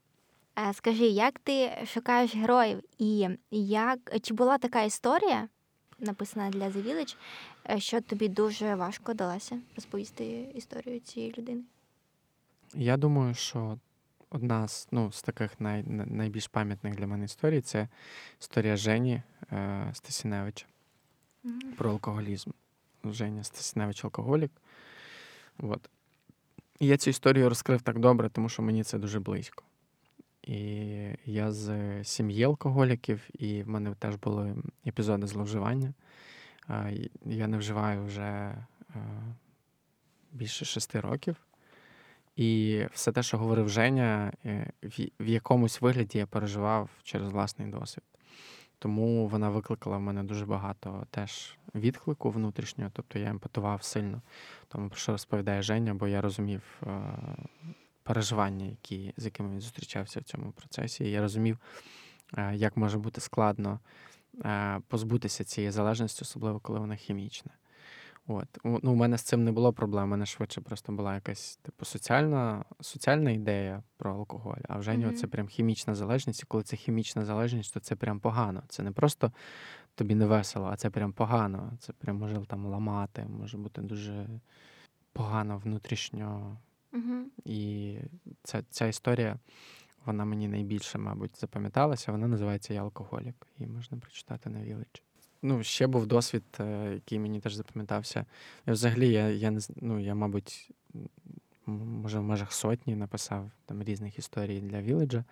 Скажи, 0.74 1.06
як 1.06 1.39
ти 1.39 1.72
шукаєш 1.86 2.36
героїв, 2.36 2.84
і 2.98 3.28
як 3.52 4.00
чи 4.22 4.34
була 4.34 4.58
така 4.58 4.82
історія, 4.82 5.48
написана 6.00 6.50
для 6.50 6.70
The 6.70 6.84
Village, 6.84 7.16
е, 7.70 7.80
що 7.80 8.02
тобі 8.02 8.28
дуже 8.28 8.76
важко 8.76 9.13
далося 9.13 9.60
розповісти 9.76 10.48
історію 10.56 11.00
цієї 11.00 11.34
людини? 11.38 11.62
Я 12.74 12.98
думаю, 12.98 13.34
що 13.34 13.78
одна 14.34 14.67
з 14.67 14.88
ну, 14.91 15.12
з 15.12 15.22
таких 15.22 15.62
най, 15.62 15.84
найбільш 15.88 16.48
пам'ятних 16.48 16.96
для 16.96 17.08
мене 17.08 17.26
історій 17.26 17.62
це 17.62 17.88
історія 18.39 18.76
Жені 18.76 19.22
е, 19.52 19.89
Стасіневича 19.93 20.65
mm-hmm. 21.46 21.76
про 21.78 21.89
алкоголізм. 21.91 22.52
Женя 23.12 23.43
Стасіневич 23.43 24.06
алкоголік. 24.06 24.52
От. 25.60 25.89
І 26.80 26.88
я 26.88 26.98
цю 26.98 27.10
історію 27.10 27.50
розкрив 27.50 27.82
так 27.82 28.00
добре, 28.00 28.30
тому 28.30 28.50
що 28.50 28.62
мені 28.62 28.84
це 28.84 28.98
дуже 28.98 29.19
близько. 29.19 29.63
І 30.43 30.58
я 31.26 31.52
з 31.52 32.04
сім'ї 32.04 32.43
алкоголіків, 32.43 33.30
і 33.34 33.63
в 33.63 33.69
мене 33.69 33.96
теж 33.96 34.15
були 34.15 34.56
епізоди 34.88 35.28
зловживання. 35.28 35.93
Я 37.26 37.48
не 37.48 37.58
вживаю 37.58 38.06
вже 38.06 38.22
е, 38.22 38.56
більше 40.32 40.65
шести 40.65 41.00
років. 41.00 41.36
І 42.36 42.82
все 42.93 43.12
те, 43.12 43.24
що 43.24 43.38
говорив 43.38 43.69
Женя, 43.69 44.34
е, 44.46 44.72
в 45.19 45.28
якомусь 45.28 45.82
вигляді 45.82 46.17
я 46.17 46.26
переживав 46.26 46.89
через 47.04 47.30
власний 47.30 47.67
досвід. 47.67 48.04
Тому 48.80 49.28
вона 49.28 49.50
викликала 49.50 49.98
в 49.98 50.02
мене 50.02 50.24
дуже 50.24 50.46
багато 50.46 51.08
теж 51.12 51.58
відклику 51.76 52.32
внутрішнього, 52.32 52.91
тобто 52.93 53.19
я 53.19 53.30
емпатував 53.30 53.84
сильно 53.84 54.22
тому, 54.67 54.89
про 54.89 54.98
що 54.98 55.12
розповідає 55.12 55.62
Женя, 55.62 55.93
бо 55.93 56.08
я 56.08 56.22
розумів 56.22 56.62
е, 56.84 56.88
переживання, 58.04 58.65
які, 58.65 59.13
з 59.17 59.26
якими 59.26 59.50
він 59.50 59.62
зустрічався 59.62 60.19
в 60.19 60.24
цьому 60.24 60.52
процесі. 60.52 61.04
І 61.04 61.12
я 61.12 61.22
розумів, 61.22 61.58
е, 62.38 62.56
як 62.56 62.78
може 62.78 62.98
бути 62.98 63.22
складно 63.22 63.80
позбутися 64.88 65.43
цієї 65.43 65.72
залежності, 65.72 66.19
особливо 66.22 66.60
коли 66.60 66.80
вона 66.80 66.96
хімічна. 66.96 67.52
От. 68.27 68.47
Ну, 68.63 68.91
У 68.91 68.95
мене 68.95 69.17
з 69.17 69.21
цим 69.21 69.43
не 69.43 69.51
було 69.51 69.73
проблем. 69.73 70.03
У 70.03 70.07
мене 70.07 70.25
швидше 70.25 70.62
просто 70.62 70.91
була 70.91 71.15
якась 71.15 71.55
типу 71.55 71.86
соціальна 71.86 72.65
соціальна 72.81 73.31
ідея 73.31 73.83
про 73.97 74.13
алкоголь. 74.13 74.62
А 74.69 74.77
вже 74.77 74.91
mm-hmm. 74.91 75.13
це 75.13 75.27
прям 75.27 75.47
хімічна 75.47 75.95
залежність. 75.95 76.43
І 76.43 76.45
коли 76.45 76.63
це 76.63 76.75
хімічна 76.75 77.25
залежність, 77.25 77.73
то 77.73 77.79
це 77.79 77.95
прям 77.95 78.19
погано. 78.19 78.63
Це 78.67 78.83
не 78.83 78.91
просто 78.91 79.31
тобі 79.95 80.15
не 80.15 80.25
весело, 80.25 80.69
а 80.71 80.75
це 80.75 80.89
прям 80.89 81.13
погано. 81.13 81.73
Це 81.79 81.93
прям 81.93 82.17
може 82.17 82.45
там 82.47 82.65
ламати, 82.65 83.25
може 83.25 83.57
бути 83.57 83.81
дуже 83.81 84.27
погано 85.13 85.57
внутрішньо. 85.57 86.57
Mm-hmm. 86.93 87.23
І 87.45 87.97
ця, 88.43 88.63
ця 88.69 88.88
історія. 88.88 89.39
Вона 90.05 90.25
мені 90.25 90.47
найбільше, 90.47 90.97
мабуть, 90.97 91.39
запам'яталася. 91.39 92.12
Вона 92.12 92.27
називається 92.27 92.73
Я 92.73 92.81
алкоголік. 92.81 93.47
Її 93.57 93.71
можна 93.71 93.97
прочитати 93.97 94.49
на 94.49 94.59
Village. 94.59 95.01
Ну, 95.45 95.63
ще 95.63 95.88
був 95.88 96.08
досвід, 96.08 96.43
е, 96.60 96.91
який 96.93 97.19
мені 97.19 97.39
теж 97.39 97.53
запам'ятався. 97.53 98.25
Взагалі, 98.67 99.10
я, 99.10 99.29
я 99.29 99.51
не 99.51 99.60
ну, 99.75 99.99
я, 99.99 100.15
мабуть, 100.15 100.71
може, 101.65 102.19
в 102.19 102.23
межах 102.23 102.53
сотні 102.53 102.95
написав 102.95 103.51
там 103.65 103.84
різних 103.84 104.19
історій 104.19 104.60
для 104.60 104.82
Віледжа. 104.82 105.23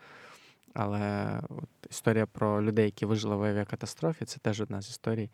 Але 0.74 1.40
от 1.50 1.70
історія 1.90 2.26
про 2.26 2.64
людей, 2.64 2.86
які 2.86 3.06
вижили 3.06 3.36
в 3.36 3.44
авіакатастрофі, 3.44 4.26
це 4.26 4.40
теж 4.40 4.62
одна 4.62 4.82
з 4.82 4.90
історій, 4.90 5.30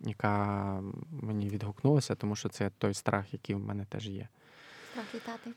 яка 0.00 0.80
мені 1.10 1.48
відгукнулася, 1.48 2.14
тому 2.14 2.36
що 2.36 2.48
це 2.48 2.70
той 2.78 2.94
страх, 2.94 3.32
який 3.32 3.56
в 3.56 3.58
мене 3.58 3.84
теж 3.84 4.08
є. 4.08 4.28
Страх 4.92 5.14
літати. 5.14 5.50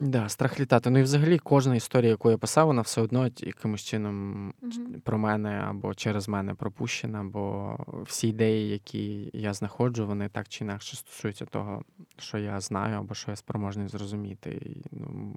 Да, 0.00 0.28
страх 0.28 0.60
літати. 0.60 0.90
Ну 0.90 0.98
і 0.98 1.02
взагалі 1.02 1.38
кожна 1.38 1.76
історія, 1.76 2.10
яку 2.10 2.30
я 2.30 2.38
писав, 2.38 2.66
вона 2.66 2.82
все 2.82 3.00
одно 3.00 3.30
якимось 3.36 3.82
чином 3.82 4.54
uh-huh. 4.62 5.00
про 5.00 5.18
мене 5.18 5.50
або 5.50 5.94
через 5.94 6.28
мене 6.28 6.54
пропущена, 6.54 7.24
бо 7.24 7.76
всі 8.06 8.28
ідеї, 8.28 8.68
які 8.68 9.30
я 9.32 9.54
знаходжу, 9.54 10.06
вони 10.06 10.28
так 10.28 10.48
чи 10.48 10.64
інакше 10.64 10.96
стосуються 10.96 11.44
того, 11.44 11.84
що 12.18 12.38
я 12.38 12.60
знаю 12.60 12.98
або 12.98 13.14
що 13.14 13.30
я 13.30 13.36
спроможний 13.36 13.88
зрозуміти. 13.88 14.50
І, 14.50 14.82
ну, 14.92 15.34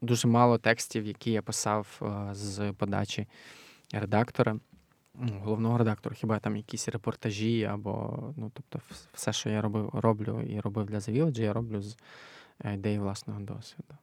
Дуже 0.00 0.28
мало 0.28 0.58
текстів, 0.58 1.06
які 1.06 1.32
я 1.32 1.42
писав 1.42 2.00
е, 2.02 2.34
з 2.34 2.72
подачі 2.72 3.26
редактора. 3.92 4.56
Ну, 5.14 5.40
головного 5.44 5.78
редактора, 5.78 6.14
хіба 6.14 6.38
там 6.38 6.56
якісь 6.56 6.88
репортажі, 6.88 7.64
або 7.64 8.18
ну, 8.36 8.50
тобто, 8.54 8.80
все, 9.12 9.32
що 9.32 9.48
я 9.50 9.60
робив, 9.60 9.90
роблю 9.92 10.40
і 10.40 10.60
робив 10.60 10.86
для 10.86 10.96
The 10.96 11.12
Village, 11.12 11.40
я 11.40 11.52
роблю 11.52 11.82
з 11.82 11.96
ідеї 12.64 12.98
власного 12.98 13.40
досвіду. 13.40 13.94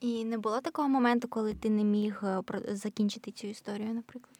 І 0.00 0.24
не 0.24 0.38
було 0.38 0.60
такого 0.60 0.88
моменту, 0.88 1.28
коли 1.28 1.54
ти 1.54 1.70
не 1.70 1.84
міг 1.84 2.20
е, 2.22 2.42
закінчити 2.68 3.30
цю 3.30 3.46
історію, 3.46 3.94
наприклад? 3.94 4.34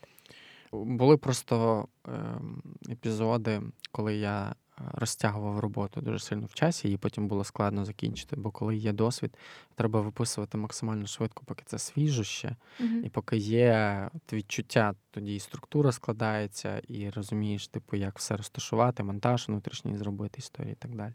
Були 0.73 1.17
просто 1.17 1.89
ем, 2.05 2.63
епізоди, 2.91 3.63
коли 3.93 4.17
я 4.17 4.55
розтягував 4.93 5.59
роботу 5.59 6.01
дуже 6.01 6.19
сильно 6.19 6.47
в 6.47 6.55
часі, 6.55 6.93
і 6.93 6.97
потім 6.97 7.29
було 7.29 7.45
складно 7.45 7.85
закінчити. 7.85 8.37
Бо 8.37 8.51
коли 8.51 8.77
є 8.77 8.93
досвід, 8.93 9.37
треба 9.75 10.01
виписувати 10.01 10.59
максимально 10.59 11.07
швидко, 11.07 11.45
поки 11.47 11.63
це 11.67 11.79
свіжо 11.79 12.25
ще, 12.25 12.57
uh-huh. 12.81 13.03
і 13.05 13.09
поки 13.09 13.37
є 13.37 14.11
відчуття, 14.33 14.95
тоді 15.11 15.35
і 15.35 15.41
структура 15.41 15.93
складається, 15.93 16.83
і 16.89 17.11
розумієш, 17.11 17.69
типу, 17.69 17.97
як 17.97 18.19
все 18.19 18.37
розташувати, 18.37 19.03
монтаж 19.03 19.49
внутрішній 19.49 19.97
зробити, 19.97 20.39
історії 20.39 20.73
і 20.73 20.77
так 20.77 20.95
далі. 20.95 21.13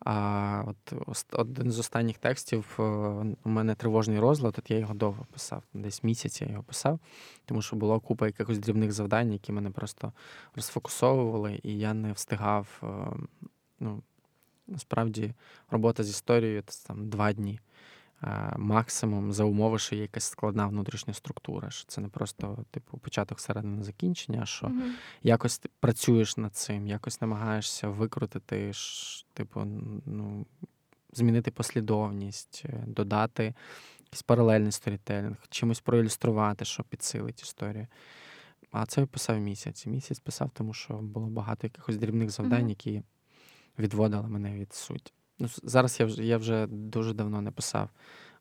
А 0.00 0.64
от 0.66 0.94
один 1.32 1.70
з 1.70 1.78
останніх 1.78 2.18
текстів 2.18 2.76
е, 2.78 2.82
у 3.44 3.48
мене 3.48 3.74
тривожний 3.74 4.18
розлад, 4.18 4.54
от 4.58 4.70
я 4.70 4.78
його 4.78 4.94
довго 4.94 5.26
писав, 5.32 5.62
десь 5.74 6.04
місяць 6.04 6.42
я 6.42 6.48
його 6.48 6.62
писав, 6.62 7.00
тому 7.44 7.62
що 7.62 7.76
була 7.76 8.00
купа 8.00 8.26
якихось 8.26 8.58
дрібних 8.58 8.92
завдань, 8.92 9.32
які 9.32 9.52
мене 9.52 9.70
просто 9.70 10.12
розфокусовували, 10.54 11.60
і 11.62 11.78
я 11.78 11.94
не 11.94 12.12
встигав. 12.12 12.82
Е, 12.82 12.86
ну, 13.80 14.02
Насправді, 14.70 15.34
робота 15.70 16.04
з 16.04 16.10
історією 16.10 16.62
це 16.66 16.88
там 16.88 17.08
два 17.08 17.32
дні. 17.32 17.60
Максимум 18.56 19.32
за 19.32 19.44
умови, 19.44 19.78
що 19.78 19.94
є 19.94 20.02
якась 20.02 20.24
складна 20.24 20.66
внутрішня 20.66 21.14
структура. 21.14 21.70
Що 21.70 21.84
Це 21.86 22.00
не 22.00 22.08
просто 22.08 22.64
типу 22.70 22.98
початок 22.98 23.40
середини 23.40 23.82
закінчення, 23.82 24.46
що 24.46 24.66
mm-hmm. 24.66 24.90
якось 25.22 25.58
ти 25.58 25.68
працюєш 25.80 26.36
над 26.36 26.56
цим, 26.56 26.86
якось 26.86 27.20
намагаєшся 27.20 27.88
викрутити, 27.88 28.72
типу, 29.34 29.64
ну, 30.06 30.46
змінити 31.12 31.50
послідовність, 31.50 32.62
е, 32.64 32.84
додати 32.86 33.54
якийсь 34.00 34.22
паралельний 34.22 34.72
сторітелінг, 34.72 35.36
чимось 35.50 35.80
проілюструвати, 35.80 36.64
що 36.64 36.82
підсилить 36.82 37.42
історію. 37.42 37.86
А 38.70 38.86
це 38.86 39.00
я 39.00 39.06
писав 39.06 39.38
місяць. 39.38 39.86
Місяць 39.86 40.18
писав, 40.18 40.50
тому 40.54 40.74
що 40.74 40.94
було 40.94 41.26
багато 41.26 41.66
якихось 41.66 41.96
дрібних 41.96 42.30
завдань, 42.30 42.64
mm-hmm. 42.64 42.68
які 42.68 43.02
відводили 43.78 44.28
мене 44.28 44.54
від 44.54 44.72
суті. 44.72 45.12
Ну, 45.38 45.48
Зараз 45.62 46.00
я 46.00 46.06
вже 46.06 46.24
я 46.24 46.38
вже 46.38 46.66
дуже 46.66 47.14
давно 47.14 47.40
не 47.40 47.50
писав 47.50 47.88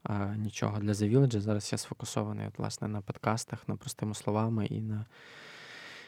а, 0.04 0.36
нічого 0.36 0.80
для 0.80 0.92
The 0.92 1.18
Village. 1.18 1.40
Зараз 1.40 1.72
я 1.72 1.78
сфокусований 1.78 2.48
от, 2.48 2.60
власне, 2.60 2.88
на 2.88 3.02
подкастах, 3.02 3.68
на 3.68 3.76
простими 3.76 4.14
словами 4.14 4.66
і 4.66 4.82
на 4.82 5.06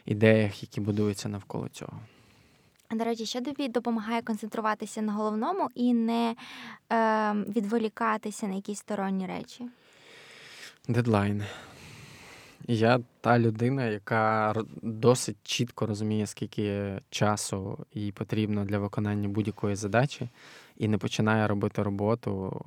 ідеях, 0.05 0.63
які 0.63 0.81
будуються 0.81 1.29
навколо 1.29 1.69
цього. 1.69 1.99
До 2.91 3.03
речі, 3.03 3.25
що 3.25 3.41
тобі 3.41 3.67
допомагає 3.67 4.21
концентруватися 4.21 5.01
на 5.01 5.13
головному 5.13 5.69
і 5.75 5.93
не 5.93 6.35
е, 6.91 7.33
відволікатися 7.33 8.47
на 8.47 8.55
якісь 8.55 8.79
сторонні 8.79 9.27
речі? 9.27 9.65
Дедлайн. 10.87 11.43
Я 12.67 12.99
та 13.21 13.39
людина, 13.39 13.85
яка 13.85 14.55
досить 14.81 15.37
чітко 15.43 15.85
розуміє, 15.85 16.27
скільки 16.27 16.99
часу 17.09 17.85
їй 17.93 18.11
потрібно 18.11 18.65
для 18.65 18.79
виконання 18.79 19.27
будь-якої 19.27 19.75
задачі 19.75 20.29
і 20.79 20.87
не 20.87 20.97
починає 20.97 21.47
робити 21.47 21.83
роботу 21.83 22.61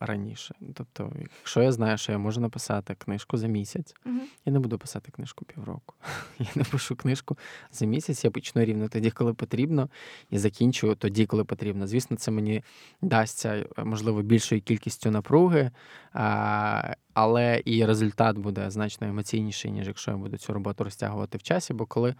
раніше. 0.00 0.54
Тобто, 0.74 1.12
якщо 1.20 1.62
я 1.62 1.72
знаю, 1.72 1.98
що 1.98 2.12
я 2.12 2.18
можу 2.18 2.40
написати 2.40 2.94
книжку 2.94 3.36
за 3.36 3.46
місяць, 3.46 3.94
uh 4.06 4.10
я 4.44 4.52
не 4.52 4.58
буду 4.58 4.78
писати 4.78 5.12
книжку 5.12 5.44
півроку. 5.44 5.94
Я 6.38 6.46
напишу 6.54 6.96
книжку 6.96 7.38
за 7.72 7.86
місяць, 7.86 8.24
я 8.24 8.30
почну 8.30 8.64
рівно 8.64 8.88
тоді, 8.88 9.10
коли 9.10 9.34
потрібно, 9.34 9.88
і 10.30 10.38
закінчую 10.38 10.94
тоді, 10.94 11.26
коли 11.26 11.44
потрібно. 11.44 11.86
Звісно, 11.86 12.16
це 12.16 12.30
мені 12.30 12.62
дасться, 13.02 13.66
можливо, 13.76 14.22
більшою 14.22 14.60
кількістю 14.60 15.10
напруги, 15.10 15.70
але 17.14 17.62
і 17.64 17.84
результат 17.84 18.38
буде 18.38 18.70
значно 18.70 19.06
емоційніший, 19.06 19.70
ніж 19.70 19.86
якщо 19.86 20.10
я 20.10 20.16
буду 20.16 20.36
цю 20.36 20.52
роботу 20.52 20.84
розтягувати 20.84 21.38
в 21.38 21.42
часі. 21.42 21.74
Бо 21.74 21.86
коли, 21.86 22.14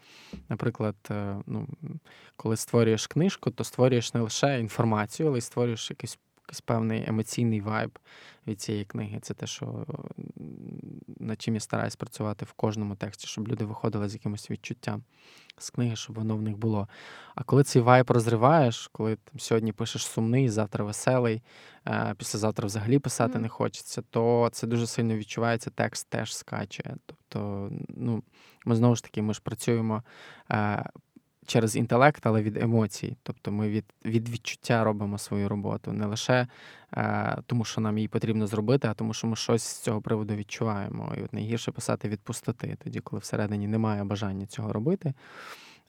наприклад, 0.49 0.97
е, 1.11 1.37
ну, 1.47 1.69
коли 2.37 2.57
створюєш 2.57 3.07
книжку, 3.07 3.51
то 3.51 3.65
створюєш 3.65 4.15
не 4.15 4.21
лише 4.21 4.61
інформацію, 4.61 5.29
але 5.29 5.39
й 5.39 5.41
створюєш 5.41 5.91
якийсь 5.91 6.19
якийсь 6.53 6.61
певний 6.61 7.05
емоційний 7.09 7.61
вайб 7.61 7.99
від 8.47 8.61
цієї 8.61 8.85
книги. 8.85 9.19
Це 9.23 9.35
те, 9.35 9.47
що 9.47 9.87
над 11.21 11.43
чим 11.43 11.55
я 11.55 11.61
стараюсь 11.61 11.97
працювати 11.97 12.45
в 12.45 12.53
кожному 12.53 12.97
тексті, 12.97 13.27
щоб 13.27 13.49
люди 13.49 13.65
виходили 13.65 14.09
з 14.09 14.15
якимось 14.15 14.51
відчуттям 14.51 15.03
з 15.59 15.71
книги, 15.71 15.97
щоб 15.97 16.17
воно 16.17 16.37
в 16.37 16.43
них 16.43 16.57
було. 16.57 16.88
А 17.35 17.43
коли 17.43 17.65
цей 17.65 17.83
вайб 17.83 18.11
розриваєш, 18.11 18.91
коли 18.93 19.17
там 19.17 19.41
сьогодні 19.41 19.73
пишеш 19.73 20.07
сумний, 20.07 20.49
завтра 20.49 20.85
веселий, 20.85 21.43
е, 21.88 22.15
післязавтра 22.19 22.67
взагалі 22.67 22.99
писати 22.99 23.38
mm. 23.38 23.43
не 23.43 23.49
хочеться, 23.49 24.03
то 24.11 24.49
це 24.53 24.67
дуже 24.67 24.87
сильно 24.87 25.17
відчувається, 25.17 25.71
текст 25.71 26.09
теж 26.09 26.37
скаче. 26.37 26.97
Тобто, 27.07 27.71
ну, 27.88 28.23
ми 28.67 28.77
знову 28.77 28.97
ж 28.97 29.03
таки 29.03 29.23
ми 29.23 29.35
ж 29.35 29.41
працюємо. 29.45 30.03
Через 31.47 31.77
інтелект, 31.77 32.27
але 32.27 32.43
від 32.43 32.57
емоцій. 32.57 33.17
Тобто 33.23 33.53
ми 33.53 33.69
від 33.69 33.85
від 34.05 34.29
відчуття 34.29 34.85
робимо 34.85 35.19
свою 35.19 35.49
роботу. 35.49 35.93
Не 35.93 36.07
лише 36.07 36.47
е, 36.97 37.39
тому, 37.47 37.65
що 37.65 37.81
нам 37.81 37.99
її 37.99 38.09
потрібно 38.09 38.47
зробити, 38.47 38.89
а 38.89 38.95
тому, 38.95 39.15
що 39.15 39.27
ми 39.27 39.37
щось 39.37 39.63
з 39.63 39.81
цього 39.81 40.01
приводу 40.01 40.35
відчуваємо. 40.35 41.15
І 41.19 41.23
от 41.23 41.33
найгірше 41.33 41.73
писати 41.73 42.09
від 42.09 42.21
пустоти, 42.21 42.77
тоді, 42.85 43.01
коли 43.01 43.21
всередині 43.21 43.69
немає 43.69 44.05
бажання 44.05 44.47
цього 44.47 44.73
робити. 44.73 45.15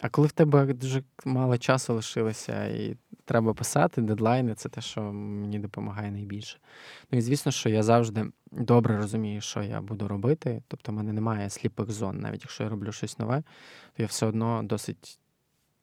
А 0.01 0.09
коли 0.09 0.27
в 0.27 0.31
тебе 0.31 0.73
дуже 0.73 1.03
мало 1.25 1.57
часу 1.57 1.93
лишилося 1.93 2.65
і 2.65 2.97
треба 3.25 3.53
писати, 3.53 4.01
дедлайни 4.01 4.55
це 4.55 4.69
те, 4.69 4.81
що 4.81 5.01
мені 5.13 5.59
допомагає 5.59 6.11
найбільше. 6.11 6.57
Ну 7.11 7.17
і 7.19 7.21
звісно, 7.21 7.51
що 7.51 7.69
я 7.69 7.83
завжди 7.83 8.25
добре 8.51 8.97
розумію, 8.97 9.41
що 9.41 9.63
я 9.63 9.81
буду 9.81 10.07
робити. 10.07 10.61
Тобто, 10.67 10.91
в 10.91 10.95
мене 10.95 11.13
немає 11.13 11.49
сліпих 11.49 11.91
зон. 11.91 12.19
Навіть 12.19 12.41
якщо 12.41 12.63
я 12.63 12.69
роблю 12.69 12.91
щось 12.91 13.19
нове, 13.19 13.43
то 13.97 14.03
я 14.03 14.05
все 14.05 14.25
одно 14.25 14.63
досить 14.63 15.19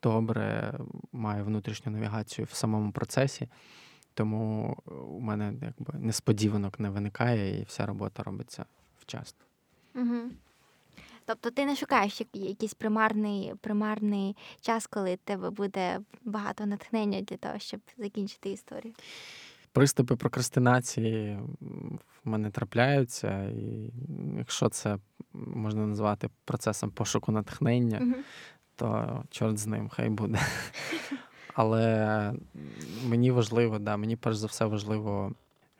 добре 0.02 0.74
маю 1.12 1.44
внутрішню 1.44 1.92
навігацію 1.92 2.48
в 2.50 2.54
самому 2.54 2.92
процесі, 2.92 3.48
тому 4.14 4.76
у 5.08 5.20
мене 5.20 5.52
якби 5.62 5.98
несподіванок 5.98 6.80
не 6.80 6.90
виникає, 6.90 7.60
і 7.60 7.64
вся 7.64 7.86
робота 7.86 8.22
робиться 8.22 8.64
вчасно. 8.98 9.44
Угу. 9.94 10.20
Тобто 11.24 11.50
ти 11.50 11.66
не 11.66 11.76
шукаєш 11.76 12.22
якийсь 12.34 12.74
примарний 12.74 13.54
примарний 13.60 14.36
час, 14.60 14.86
коли 14.86 15.16
тебе 15.16 15.50
буде 15.50 16.00
багато 16.24 16.66
натхнення 16.66 17.20
для 17.20 17.36
того, 17.36 17.58
щоб 17.58 17.80
закінчити 17.98 18.50
історію? 18.50 18.94
Приступи 19.72 20.16
прокрастинації 20.16 21.38
в 22.24 22.28
мене 22.28 22.50
трапляються, 22.50 23.44
і 23.44 23.92
якщо 24.38 24.68
це 24.68 24.98
можна 25.32 25.86
назвати 25.86 26.28
процесом 26.44 26.90
пошуку 26.90 27.32
натхнення, 27.32 27.98
uh 27.98 28.14
то 28.80 29.22
чорт 29.30 29.58
з 29.58 29.66
ним, 29.66 29.88
хай 29.88 30.08
буде. 30.08 30.40
Але 31.54 32.32
мені 33.06 33.30
важливо, 33.30 33.78
да, 33.78 33.96
мені 33.96 34.16
перш 34.16 34.36
за 34.36 34.46
все 34.46 34.64
важливо 34.64 35.32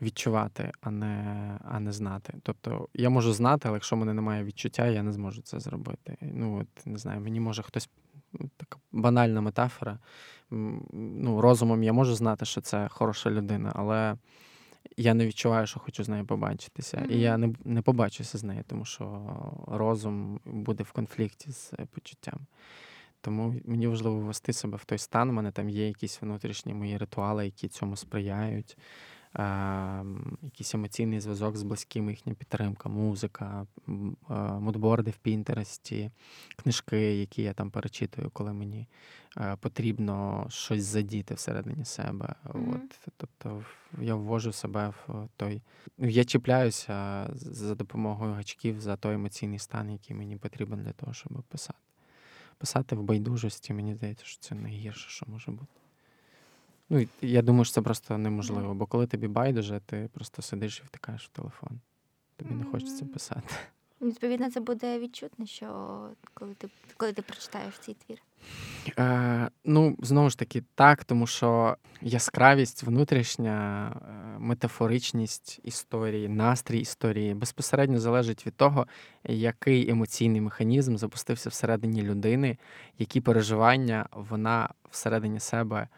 відчувати, 0.03 0.73
а 0.81 0.91
не 0.91 1.59
а 1.65 1.81
не 1.81 1.93
знати. 1.93 2.35
Тобто 2.43 2.89
я 2.95 3.11
можу 3.11 3.33
знати, 3.33 3.69
але 3.69 3.77
якщо 3.77 3.97
в 3.97 3.99
мене 3.99 4.15
немає 4.15 4.45
відчуття, 4.45 4.87
я 4.87 5.03
не 5.03 5.13
зможу 5.13 5.43
це 5.43 5.61
зробити. 5.61 6.17
Ну, 6.21 6.61
от 6.61 6.87
не 6.87 6.99
знаю, 6.99 7.21
мені 7.21 7.41
може 7.41 7.63
хтось 7.63 7.89
така 8.57 8.79
банальна 8.93 9.41
метафора. 9.41 9.99
Ну, 10.51 11.41
Розумом 11.41 11.83
я 11.83 11.93
можу 11.93 12.15
знати, 12.15 12.45
що 12.45 12.61
це 12.61 12.89
хороша 12.89 13.31
людина, 13.31 13.73
але 13.75 14.17
я 14.97 15.15
не 15.15 15.27
відчуваю, 15.27 15.67
що 15.67 15.81
хочу 15.81 16.05
з 16.05 16.09
нею 16.09 16.27
побачитися. 16.27 16.97
Mm-hmm. 16.97 17.11
І 17.11 17.21
я 17.21 17.39
не 17.39 17.55
не 17.65 17.83
побачуся 17.83 18.39
з 18.39 18.45
нею, 18.45 18.65
тому 18.67 18.85
що 18.85 19.23
розум 19.67 20.41
буде 20.45 20.85
в 20.85 20.93
конфлікті 20.93 21.53
з 21.53 21.73
почуттям. 21.91 22.41
Тому 23.21 23.55
мені 23.65 23.87
важливо 23.87 24.19
ввести 24.19 24.53
себе 24.53 24.77
в 24.77 24.85
той 24.85 24.99
стан. 24.99 25.31
У 25.31 25.33
мене 25.33 25.53
там 25.53 25.71
є 25.71 25.87
якісь 25.87 26.23
внутрішні 26.23 26.75
мої 26.75 26.97
ритуали, 26.97 27.45
які 27.45 27.69
цьому 27.69 27.97
сприяють. 27.97 28.77
Е, 29.37 30.05
якийсь 30.43 30.75
емоційний 30.75 31.21
зв'язок 31.21 31.57
з 31.57 31.63
близькими, 31.63 32.11
їхня 32.13 32.35
підтримка, 32.35 32.89
музика, 32.89 33.67
е, 33.89 33.93
мудборди 34.35 35.11
в 35.11 35.17
Пінтересті, 35.17 36.11
книжки, 36.57 37.17
які 37.17 37.43
я 37.43 37.53
там 37.53 37.71
перечитую, 37.71 38.31
коли 38.33 38.53
мені 38.53 38.89
е, 39.37 39.57
потрібно 39.61 40.47
щось 40.49 40.85
задіти 40.85 41.35
всередині 41.35 41.85
себе. 41.85 42.35
Mm-hmm. 42.45 42.75
От, 42.75 43.13
Тобто 43.17 43.65
я 44.01 44.15
ввожу 44.15 44.53
себе 44.53 44.93
в 45.07 45.29
той. 45.37 45.63
Я 45.99 46.25
чіпляюся 46.25 47.27
за 47.35 47.75
допомогою 47.75 48.33
гачків 48.33 48.81
за 48.81 48.97
той 48.97 49.15
емоційний 49.15 49.59
стан, 49.59 49.91
який 49.91 50.17
мені 50.17 50.37
потрібен 50.37 50.83
для 50.83 50.93
того, 50.93 51.13
щоб 51.13 51.43
писати 51.43 51.90
писати 52.61 52.97
в 52.97 53.03
байдужості, 53.03 53.73
мені 53.73 53.95
здається, 53.95 54.25
що 54.25 54.41
це 54.41 54.55
найгірше, 54.55 55.09
що 55.09 55.27
може 55.29 55.51
бути. 55.51 55.73
Ну, 56.91 57.07
я 57.23 57.43
думаю, 57.43 57.65
що 57.65 57.75
це 57.75 57.83
просто 57.83 58.19
неможливо, 58.19 58.75
бо 58.75 58.87
коли 58.87 59.07
тобі 59.07 59.29
байдуже, 59.29 59.81
ти 59.87 60.09
просто 60.13 60.43
сидиш 60.43 60.81
і 60.81 60.87
втикаєш 60.87 61.25
в 61.25 61.29
телефон. 61.29 61.81
Тобі 62.37 62.55
не 62.55 62.65
хочеться 62.65 63.05
писати. 63.05 63.55
Відповідно, 64.01 64.51
це 64.51 64.61
буде 64.61 64.99
відчутно, 64.99 65.47
що 65.47 66.09
коли 66.35 66.55
ти 66.55 66.69
коли 66.97 67.13
ти 67.13 67.23
прочитаєш 67.23 67.75
цей 67.79 67.95
твір. 67.95 68.23
Е, 68.99 69.51
Ну, 69.65 69.97
знову 70.03 70.31
ж 70.31 70.39
таки, 70.39 70.63
так, 70.75 71.05
тому 71.05 71.27
що 71.27 71.77
яскравість, 72.03 72.83
внутрішня 72.83 73.89
е, 73.89 74.39
метафоричність 74.39 75.61
історії, 75.63 76.29
настрій 76.29 76.79
історії 76.79 77.35
безпосередньо 77.35 78.01
залежить 78.01 78.47
від 78.47 78.57
того, 78.57 78.87
який 79.25 79.91
емоційний 79.91 80.41
механізм 80.41 80.97
запустився 80.97 81.49
всередині 81.49 82.03
людини, 82.03 82.59
які 82.99 83.21
переживання 83.21 84.07
вона 84.13 84.69
всередині 84.91 85.41
себе 85.41 85.89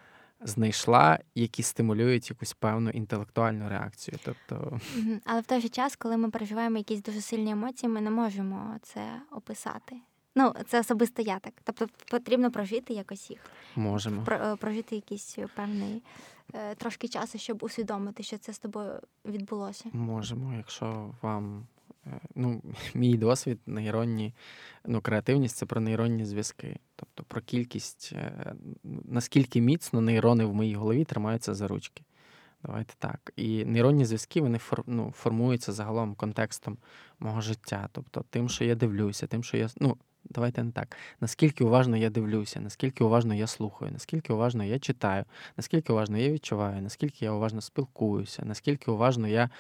знайшла, 0.45 1.19
які 1.35 1.63
стимулюють 1.63 2.31
якусь 2.31 2.53
певну 2.53 2.91
інтелектуальну 2.91 3.69
реакцію. 3.69 4.19
Тобто, 4.25 4.81
але 5.25 5.41
в 5.41 5.45
той 5.47 5.61
же 5.61 5.69
час, 5.69 5.97
коли 5.97 6.17
ми 6.17 6.31
переживаємо 6.31 6.79
якісь 6.79 7.03
дуже 7.03 7.21
сильні 7.21 7.51
емоції, 7.51 7.91
ми 7.91 8.01
не 8.01 8.11
можемо 8.11 8.77
це 8.83 9.03
описати. 9.31 9.97
Ну, 10.35 10.55
це 10.69 10.81
особисто 10.81 11.23
я 11.23 11.39
так. 11.39 11.55
Тобто 11.65 11.87
потрібно 12.11 12.51
прожити 12.51 12.95
якось 12.95 13.31
їх. 13.31 13.41
Можемо 13.77 14.23
Про, 14.23 14.57
прожити 14.57 14.95
якийсь 14.95 15.39
певний 15.57 16.03
е, 16.55 16.75
трошки 16.75 17.09
часу, 17.09 17.39
щоб 17.39 17.63
усвідомити, 17.63 18.23
що 18.23 18.39
це 18.39 18.53
з 18.53 18.59
тобою 18.59 19.01
відбулося. 19.25 19.85
Можемо, 19.93 20.55
якщо 20.55 21.15
вам 21.23 21.67
Е, 22.07 22.21
ну, 22.35 22.63
мій 22.95 23.17
досвід, 23.17 23.59
нейронні, 23.67 24.35
ну, 24.85 25.01
креативність 25.01 25.57
це 25.57 25.67
про 25.67 25.81
нейронні 25.81 26.25
зв'язки. 26.25 26.79
Тобто 26.97 27.23
про 27.23 27.41
кількість, 27.41 28.13
е, 28.13 28.55
наскільки 29.05 29.61
міцно 29.61 30.01
нейрони 30.01 30.45
в 30.45 30.55
моїй 30.55 30.75
голові 30.75 31.05
тримаються 31.05 31.55
за 31.55 31.69
ручки. 31.69 32.05
Давайте 32.63 32.95
так. 32.99 33.33
І 33.37 33.65
нейронні 33.65 34.05
зв'язки 34.05 34.41
вони 34.41 34.61
ну, 34.87 35.13
формуються 35.17 35.73
загалом 35.73 36.15
контекстом 36.15 36.79
мого 37.19 37.41
життя. 37.41 37.89
Тобто 37.93 38.25
тим, 38.31 38.49
що 38.49 38.65
я 38.65 38.75
дивлюся, 38.75 39.27
тим, 39.27 39.45
що 39.45 39.57
я. 39.57 39.69
Ну, 39.81 39.97
давайте 40.33 40.63
не 40.63 40.73
так. 40.73 40.97
Наскільки 41.21 41.65
уважно 41.65 41.97
я 41.97 42.11
дивлюся, 42.11 42.61
наскільки 42.61 43.05
уважно 43.05 43.35
я 43.35 43.47
слухаю, 43.47 43.93
наскільки 43.93 44.33
уважно 44.33 44.65
я 44.65 44.79
читаю, 44.79 45.25
наскільки 45.57 45.93
уважно 45.93 46.19
я 46.19 46.33
відчуваю, 46.33 46.83
наскільки 46.83 47.25
я 47.25 47.33
уважно 47.33 47.61
спілкуюся, 47.61 48.43
наскільки 48.45 48.91
уважно 48.91 49.29
я 49.29 49.51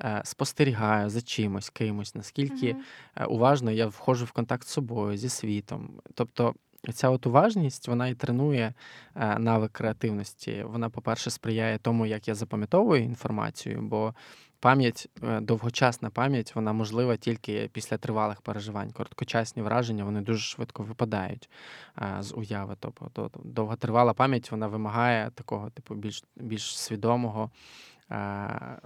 е, 0.00 0.20
спостерігаю 0.24 1.10
за 1.10 1.22
чимось, 1.22 1.70
кимось, 1.70 2.14
наскільки 2.14 2.76
е, 3.16 3.24
уважно 3.24 3.70
я 3.70 3.86
входжу 3.86 4.24
в 4.24 4.32
контакт 4.32 4.66
з 4.66 4.70
собою, 4.70 5.16
зі 5.16 5.28
світом. 5.28 5.90
Тобто 6.14 6.54
Ця 6.92 7.10
от 7.10 7.26
уважність 7.26 7.88
вона 7.88 8.08
і 8.08 8.14
тренує 8.14 8.74
е, 9.14 9.38
навик 9.38 9.72
креативності. 9.72 10.62
Вона, 10.66 10.90
по-перше, 10.90 11.30
сприяє 11.30 11.78
тому, 11.78 12.06
як 12.06 12.28
я 12.28 12.34
запам'ятовую 12.34 13.02
інформацію, 13.02 13.80
бо 13.82 14.14
пам'ять, 14.60 15.08
е, 15.22 15.40
довгочасна 15.40 16.10
пам'ять, 16.10 16.54
вона 16.54 16.72
можлива 16.72 17.16
тільки 17.16 17.70
після 17.72 17.98
тривалих 17.98 18.40
переживань. 18.40 18.92
Короткочасні 18.92 19.62
враження 19.62 20.04
вони 20.04 20.20
дуже 20.20 20.40
швидко 20.40 20.82
випадають 20.82 21.50
е, 21.98 22.16
з 22.20 22.34
уяви. 22.34 22.76
Тобто 22.80 23.30
довготривала 23.44 24.14
пам'ять 24.14 24.50
вона 24.50 24.66
вимагає 24.66 25.30
такого, 25.34 25.70
типу, 25.70 25.94
більш 25.94 26.24
більш 26.36 26.78
свідомого 26.78 27.50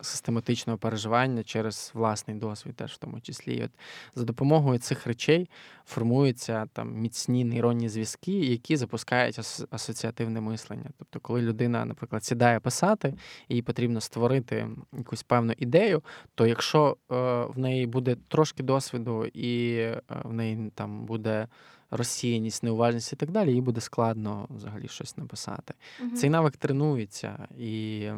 систематичного 0.02 0.78
переживання 0.78 1.42
через 1.42 1.90
власний 1.94 2.36
досвід, 2.36 2.76
теж 2.76 2.92
в 2.92 2.98
тому 2.98 3.20
числі. 3.20 3.54
І 3.54 3.64
от 3.64 3.70
За 4.14 4.24
допомогою 4.24 4.78
цих 4.78 5.06
речей 5.06 5.50
формуються 5.86 6.66
там 6.72 6.94
міцні 6.94 7.44
нейронні 7.44 7.88
зв'язки, 7.88 8.32
які 8.32 8.76
запускають 8.76 9.38
асоціативне 9.70 10.40
мислення. 10.40 10.90
Тобто, 10.98 11.20
коли 11.20 11.42
людина, 11.42 11.84
наприклад, 11.84 12.24
сідає 12.24 12.60
писати, 12.60 13.14
і 13.48 13.54
їй 13.54 13.62
потрібно 13.62 14.00
створити 14.00 14.68
якусь 14.92 15.22
певну 15.22 15.52
ідею, 15.58 16.02
то 16.34 16.46
якщо 16.46 16.96
е, 17.12 17.14
в 17.44 17.58
неї 17.58 17.86
буде 17.86 18.16
трошки 18.28 18.62
досвіду, 18.62 19.26
і 19.26 19.74
е, 19.74 20.02
в 20.24 20.32
неї 20.32 20.70
там 20.74 21.06
буде 21.06 21.48
розсіяність, 21.90 22.62
неуважність 22.62 23.12
і 23.12 23.16
так 23.16 23.30
далі, 23.30 23.54
їй 23.54 23.60
буде 23.60 23.80
складно 23.80 24.46
взагалі 24.50 24.88
щось 24.88 25.16
написати. 25.16 25.74
Угу. 26.00 26.16
Цей 26.16 26.30
навик 26.30 26.56
тренується, 26.56 27.48
і 27.58 28.08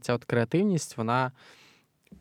ця 0.00 0.14
от 0.14 0.24
креативність, 0.24 0.96
вона 0.96 1.32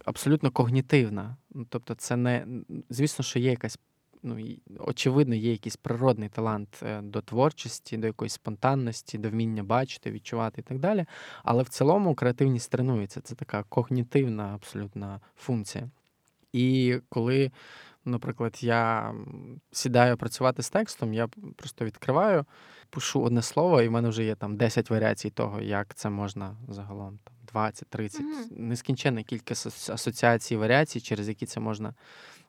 абсолютно 0.06 0.52
когнітивна. 0.52 1.38
Ну, 1.54 1.66
тобто, 1.70 1.96
це 1.96 2.16
не 2.16 2.46
звісно, 2.90 3.26
що 3.26 3.40
є 3.40 3.50
якась. 3.50 3.80
Ну, 4.24 4.38
очевидно, 4.80 5.36
є 5.36 5.52
якийсь 5.52 5.76
природний 5.76 6.30
талант 6.30 6.80
е, 6.84 7.02
до 7.02 7.22
творчості, 7.22 7.98
до 7.98 8.08
якоїсь 8.08 8.34
спонтанності, 8.34 9.18
до 9.18 9.30
вміння 9.30 9.64
бачити, 9.64 10.12
відчувати 10.12 10.62
і 10.62 10.64
так 10.64 10.80
далі. 10.80 11.06
Але 11.44 11.64
в 11.64 11.70
цілому 11.70 12.16
креативність 12.16 12.72
тренується. 12.72 13.22
Це 13.22 13.36
така 13.36 13.64
когнітивна 13.64 14.44
абсолютна 14.44 15.20
функція. 15.38 15.90
І 16.54 16.98
коли 17.10 17.52
Наприклад, 18.06 18.64
я 18.64 19.14
сідаю 19.72 20.18
працювати 20.18 20.64
з 20.64 20.70
текстом, 20.70 21.14
я 21.14 21.28
просто 21.56 21.86
відкриваю, 21.86 22.45
пишу 22.89 23.22
одне 23.22 23.41
слово, 23.41 23.82
і 23.82 23.88
в 23.88 23.91
мене 23.91 24.10
вже 24.10 24.24
є 24.24 24.36
там 24.36 24.58
10 24.58 24.89
варіацій 24.89 25.30
того, 25.30 25.62
як 25.62 25.95
це 25.95 26.10
можна 26.10 26.58
загалом 26.68 27.20
там 27.24 27.36
20, 27.47 27.89
30, 27.89 28.22
mm-hmm. 28.22 28.60
нескінченна 28.60 29.24
кількість 29.24 29.89
асоціацій, 29.89 30.56
варіацій, 30.56 31.02
через 31.02 31.28
які 31.28 31.45
це 31.45 31.60
можна 31.60 31.93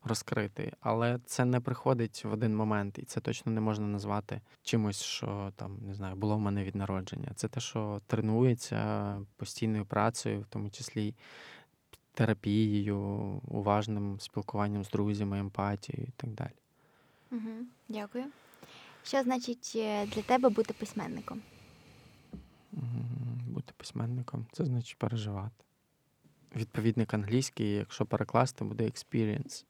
розкрити. 0.04 0.72
Але 0.80 1.18
це 1.26 1.44
не 1.44 1.60
приходить 1.60 2.24
в 2.24 2.32
один 2.32 2.56
момент, 2.56 2.98
і 2.98 3.02
це 3.02 3.20
точно 3.20 3.52
не 3.52 3.60
можна 3.60 3.86
назвати 3.86 4.40
чимось, 4.62 5.02
що 5.02 5.52
там 5.56 5.78
не 5.86 5.94
знаю, 5.94 6.16
було 6.16 6.36
в 6.36 6.40
мене 6.40 6.64
від 6.64 6.74
народження. 6.74 7.32
Це 7.34 7.48
те, 7.48 7.60
що 7.60 8.00
тренується 8.06 9.16
постійною 9.36 9.86
працею, 9.86 10.40
в 10.40 10.46
тому 10.46 10.70
числі 10.70 11.14
терапією, 12.20 12.98
уважним 13.48 14.20
спілкуванням 14.20 14.84
з 14.84 14.90
друзями, 14.90 15.38
емпатією 15.38 16.06
і 16.08 16.12
так 16.16 16.30
далі. 16.30 16.58
Угу, 17.32 17.66
Дякую. 17.88 18.24
Що 19.04 19.22
значить 19.22 19.72
е, 19.76 20.06
для 20.06 20.22
тебе 20.22 20.48
бути 20.48 20.74
письменником? 20.74 21.42
Бути 23.46 23.72
письменником 23.76 24.46
це 24.52 24.64
значить 24.64 24.98
переживати. 24.98 25.64
Відповідник 26.56 27.14
англійський, 27.14 27.70
якщо 27.72 28.06
перекласти, 28.06 28.64
буде 28.64 28.84
experience 28.84 29.64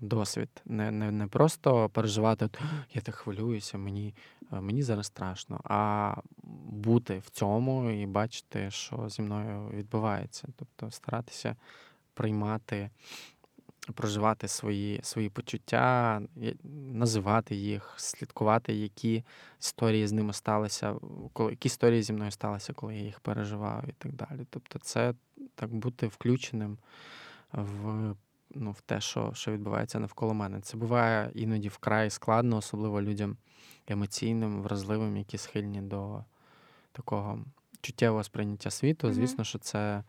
досвід. 0.00 0.48
Не 0.64 0.90
не, 0.90 1.10
не 1.10 1.26
просто 1.26 1.88
переживати, 1.88 2.48
я 2.94 3.00
так 3.00 3.14
хвилююся, 3.14 3.78
мені 3.78 4.14
мені 4.50 4.82
зараз 4.82 5.06
страшно, 5.06 5.60
а 5.64 6.14
бути 6.68 7.18
в 7.18 7.30
цьому 7.30 7.90
і 7.90 8.06
бачити, 8.06 8.70
що 8.70 9.08
зі 9.08 9.22
мною 9.22 9.68
відбувається. 9.68 10.48
Тобто 10.56 10.90
старатися 10.90 11.56
приймати, 12.14 12.90
проживати 13.94 14.48
свої 14.48 15.00
свої 15.02 15.28
почуття, 15.28 16.22
називати 16.92 17.54
їх, 17.54 17.94
слідкувати, 17.96 18.74
які 18.74 19.24
історії 19.60 20.06
з 20.06 20.12
ними 20.12 20.32
сталися, 20.32 20.94
коли 21.32 21.50
які 21.50 21.66
історії 21.66 22.02
зі 22.02 22.12
мною 22.12 22.30
сталися, 22.30 22.72
коли 22.72 22.96
я 22.96 23.02
їх 23.02 23.20
переживав, 23.20 23.84
і 23.88 23.92
так 23.92 24.12
далі. 24.12 24.46
Тобто, 24.50 24.78
це 24.78 25.14
так 25.54 25.74
бути 25.74 26.06
включеним 26.06 26.78
в 27.52 28.14
ну, 28.50 28.70
в 28.70 28.80
те, 28.80 29.00
що 29.00 29.32
що 29.34 29.52
відбувається 29.52 29.98
навколо 29.98 30.34
мене. 30.34 30.60
Це 30.60 30.76
буває 30.76 31.30
іноді 31.34 31.68
вкрай 31.68 32.10
складно, 32.10 32.56
особливо 32.56 33.02
людям 33.02 33.36
емоційним, 33.86 34.62
вразливим, 34.62 35.16
які 35.16 35.38
схильні 35.38 35.80
до 35.80 36.24
такого 36.92 37.44
чуттєвого 37.80 38.24
сприйняття 38.24 38.70
світу. 38.70 39.06
Mm-hmm. 39.06 39.12
Звісно, 39.12 39.44
що 39.44 39.58
це 39.58 40.02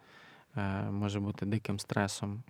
е, 0.57 0.91
може 0.91 1.19
бути 1.19 1.45
диким 1.45 1.79
стресом, 1.79 2.43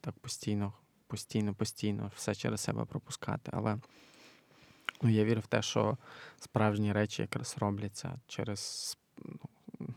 так 0.00 0.14
постійно, 0.14 0.72
постійно, 1.06 1.54
постійно 1.54 2.10
все 2.16 2.34
через 2.34 2.60
себе 2.60 2.84
пропускати. 2.84 3.50
Але 3.54 3.78
ну, 5.02 5.10
я 5.10 5.24
вірю 5.24 5.40
в 5.40 5.46
те, 5.46 5.62
що 5.62 5.96
справжні 6.40 6.92
речі 6.92 7.22
якраз 7.22 7.56
робляться 7.58 8.20
через 8.26 8.98
ну, 9.80 9.88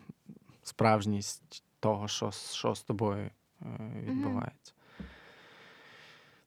справжність 0.64 1.64
того, 1.80 2.08
що 2.08 2.32
що 2.32 2.76
з 2.76 2.84
тобою 2.84 3.30
е, 3.62 3.66
відбувається. 4.04 4.74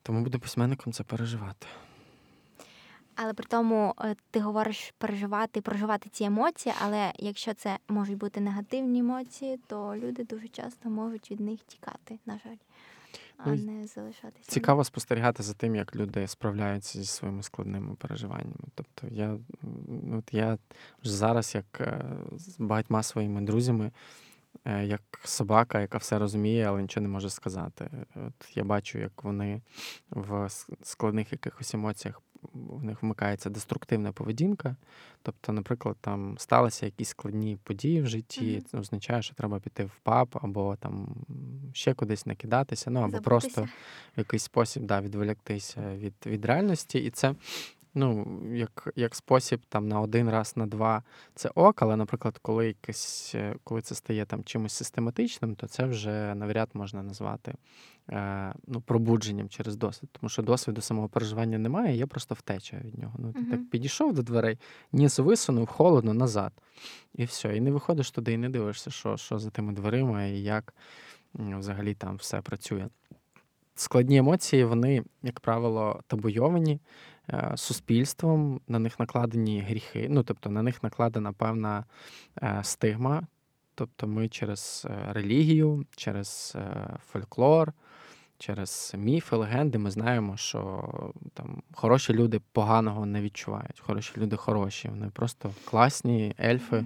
Тому 0.09 0.23
буду 0.23 0.39
письменником 0.39 0.93
це 0.93 1.05
переживати. 1.05 1.67
Але 3.15 3.33
при 3.35 3.47
тому 3.47 3.95
е, 4.01 4.17
ти 4.31 4.41
говориш 4.41 4.95
переживати, 4.99 5.61
проживати 5.61 6.09
ці 6.13 6.25
емоції, 6.25 6.75
але 6.85 7.13
якщо 7.19 7.55
це 7.55 7.79
можуть 7.89 8.17
бути 8.17 8.41
негативні 8.41 9.01
емоції, 9.01 9.61
то 9.67 9.97
люди 9.97 10.25
дуже 10.25 10.49
часто 10.49 10.91
можуть 10.91 11.31
від 11.31 11.41
них 11.41 11.61
тікати, 11.67 12.19
на 12.27 12.39
жаль, 12.45 12.57
а 13.37 13.49
ну, 13.49 13.55
не 13.55 13.87
залишатися. 13.87 14.51
Цікаво 14.51 14.85
спостерігати 14.85 15.43
за 15.43 15.55
тим, 15.55 15.77
як 15.77 15.97
люди 15.97 16.29
справляються 16.29 16.99
зі 16.99 17.07
своїми 17.07 17.43
складними 17.43 17.95
переживаннями. 17.95 18.65
Тобто 18.75 19.07
я 19.11 19.39
от 20.13 20.35
я 20.35 20.59
зараз, 21.03 21.55
як 21.55 21.81
е, 21.81 22.05
з 22.37 22.59
багатьма 22.59 23.03
своїми 23.03 23.41
друзями. 23.41 23.91
Е, 24.65 24.85
як 24.85 25.03
собака, 25.25 25.81
яка 25.81 25.99
все 25.99 26.19
розуміє, 26.19 26.65
але 26.65 26.83
нічого 26.83 27.03
не 27.03 27.09
може 27.09 27.31
сказати. 27.31 27.91
От 28.15 28.57
Я 28.57 28.65
бачу, 28.65 28.99
як 28.99 29.25
вони 29.25 29.63
в 30.11 30.49
складних 30.83 31.33
якихось 31.33 31.75
емоціях 31.75 32.23
в 32.53 32.85
них 32.85 33.03
вмикається 33.03 33.51
деструктивна 33.51 34.13
поведінка. 34.13 34.77
Тобто, 35.23 35.53
наприклад, 35.53 35.97
там 36.01 36.39
сталися 36.39 36.87
якісь 36.87 37.09
складні 37.09 37.59
події 37.63 38.03
в 38.03 38.07
житті, 38.07 38.45
mm-hmm. 38.45 38.63
це 38.63 38.79
означає, 38.79 39.23
що 39.23 39.35
треба 39.35 39.61
піти 39.61 39.85
в 39.85 39.93
паб, 40.03 40.39
або 40.43 40.77
там 40.77 41.17
ще 41.73 41.95
кудись 41.95 42.27
накидатися, 42.27 42.91
ну 42.91 43.01
або 43.01 43.11
Забутися. 43.11 43.31
просто 43.31 43.63
в 44.17 44.19
якийсь 44.19 44.43
спосіб 44.43 44.83
да, 44.83 45.01
відволіктися 45.01 45.97
від, 45.97 46.15
від 46.27 46.45
реальності. 46.45 46.99
І 46.99 47.11
це 47.11 47.35
ну, 47.99 48.41
як 48.55 48.93
як 48.97 49.15
спосіб 49.15 49.61
там 49.69 49.89
на 49.89 50.01
один 50.01 50.31
раз, 50.31 50.57
на 50.57 50.67
два 50.67 51.03
це 51.35 51.51
ок, 51.55 51.83
але, 51.83 51.97
наприклад, 51.97 52.39
коли 52.43 52.67
якесь, 52.67 53.33
е, 53.35 53.55
коли 53.65 53.81
це 53.81 53.95
стає 53.95 54.25
там 54.25 54.45
чимось 54.45 54.73
систематичним, 54.73 55.55
то 55.55 55.67
це 55.67 55.85
вже 55.85 56.35
навряд 56.35 56.71
можна 56.75 57.03
назвати 57.03 57.55
е, 58.11 58.55
ну, 58.67 58.81
пробудженням 58.81 59.49
через 59.49 59.77
досвід. 59.77 60.11
Тому 60.13 60.31
що 60.31 60.43
досвіду 60.43 60.81
самого 60.81 61.09
переживання 61.09 61.59
немає, 61.59 61.97
є 61.97 62.07
просто 62.07 62.35
втеча 62.35 62.77
від 62.85 62.99
нього. 62.99 63.15
Ну, 63.19 63.33
Ти 63.33 63.39
uh 63.39 63.51
так 63.51 63.71
підійшов 63.71 64.15
до 64.15 64.23
дверей, 64.23 64.59
ніс 64.93 65.19
висунув, 65.19 65.67
холодно, 65.67 66.15
назад. 66.15 66.53
І 67.15 67.25
все. 67.25 67.57
І 67.57 67.61
не 67.61 67.71
виходиш 67.71 68.11
туди, 68.11 68.33
і 68.33 68.37
не 68.37 68.49
дивишся, 68.49 68.91
що, 68.91 69.17
що 69.17 69.39
за 69.39 69.51
тими 69.51 69.73
дверима 69.73 70.25
і 70.25 70.43
як 70.43 70.75
взагалі 71.35 71.95
там 71.95 72.17
все 72.17 72.41
працює. 72.41 72.89
Складні 73.75 74.17
емоції, 74.17 74.65
вони, 74.65 75.05
як 75.23 75.41
правило, 75.41 76.01
табуйовані, 76.07 76.81
суспільством, 77.57 78.61
на 78.69 78.79
них 78.79 79.01
накладені 79.01 79.61
гріхи, 79.61 80.07
ну 80.11 80.23
тобто 80.23 80.51
на 80.51 80.63
них 80.63 80.83
накладена 80.83 81.33
певна 81.33 81.85
е, 82.43 82.61
стигма. 82.63 83.23
Тобто 83.75 84.07
ми 84.07 84.29
через 84.29 84.87
е, 84.91 85.13
релігію, 85.13 85.87
через 85.97 86.57
фольклор, 87.07 87.73
через 88.39 88.93
міфи, 88.99 89.37
легенди 89.37 89.79
ми 89.79 89.91
знаємо, 89.91 90.37
що 90.37 90.85
там 91.35 91.63
хороші 91.73 92.13
люди 92.13 92.41
поганого 92.53 93.07
не 93.07 93.23
відчувають. 93.23 93.81
Хороші 93.81 94.13
люди 94.17 94.37
хороші. 94.37 94.89
Вони 94.89 95.11
просто 95.11 95.55
класні 95.65 96.35
ельфи, 96.41 96.85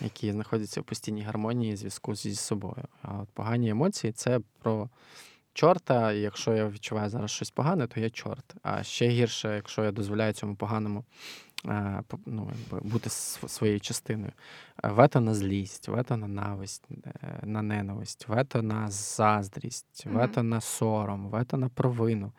які 0.00 0.32
знаходяться 0.32 0.80
в 0.80 0.84
постійній 0.84 1.22
гармонії 1.22 1.76
зв'язку 1.76 2.14
зі 2.14 2.34
собою. 2.34 2.84
А 3.02 3.18
от 3.22 3.28
погані 3.28 3.68
емоції 3.68 4.12
це 4.12 4.40
про 4.62 4.88
чорта. 5.54 6.12
І 6.12 6.20
якщо 6.20 6.54
я 6.54 6.68
відчуваю 6.68 7.10
зараз 7.10 7.30
щось 7.30 7.50
погане, 7.50 7.86
то 7.86 8.00
я 8.00 8.10
чорт. 8.10 8.54
А 8.62 8.82
ще 8.82 9.08
гірше, 9.08 9.54
якщо 9.54 9.84
я 9.84 9.92
дозволяю 9.92 10.32
цьому 10.32 10.56
поганому 10.56 11.04
Е, 11.68 12.02
ну, 12.26 12.50
бути 12.82 13.10
своєю 13.10 13.80
частиною. 13.80 14.32
Е, 14.84 14.88
вето 14.88 15.20
на 15.20 15.34
злість, 15.34 15.88
вето 15.88 16.16
на 16.16 16.28
нависть, 16.28 16.88
е, 17.06 17.40
на 17.42 17.62
ненависть, 17.62 18.28
вето 18.28 18.62
на 18.62 18.90
заздрість, 18.90 20.06
вето 20.06 20.40
mm-hmm. 20.40 20.42
на 20.42 20.60
сором, 20.60 21.28
вето 21.28 21.56
на 21.56 21.68
провину. 21.68 22.32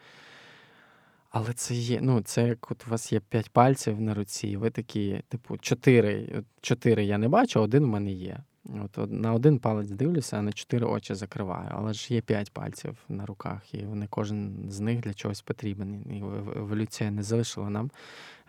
Але 1.29 1.53
це 1.53 1.73
є, 1.73 1.99
ну, 2.01 2.21
це 2.21 2.47
як 2.47 2.71
от 2.71 2.87
у 2.87 2.89
вас 2.89 3.13
є 3.13 3.19
п'ять 3.19 3.49
пальців 3.49 4.01
на 4.01 4.13
руці, 4.13 4.47
і 4.47 4.57
ви 4.57 4.69
такі, 4.69 5.23
типу, 5.29 5.57
чотири 5.57 6.43
чотири 6.61 7.05
я 7.05 7.17
не 7.17 7.27
бачу, 7.27 7.61
один 7.61 7.83
в 7.83 7.87
мене 7.87 8.11
є. 8.11 8.39
От 8.65 9.11
На 9.11 9.33
один 9.33 9.59
палець 9.59 9.89
дивлюся, 9.89 10.37
а 10.37 10.41
на 10.41 10.53
чотири 10.53 10.85
очі 10.85 11.15
закриваю. 11.15 11.69
Але 11.71 11.93
ж 11.93 12.13
є 12.13 12.21
п'ять 12.21 12.51
пальців 12.51 12.97
на 13.09 13.25
руках, 13.25 13.73
і 13.73 13.85
вони 13.85 14.07
кожен 14.09 14.65
з 14.69 14.79
них 14.79 14.99
для 14.99 15.13
чогось 15.13 15.41
потрібен. 15.41 16.11
І 16.11 16.17
еволюція 16.59 17.11
не 17.11 17.23
залишила 17.23 17.69
нам 17.69 17.91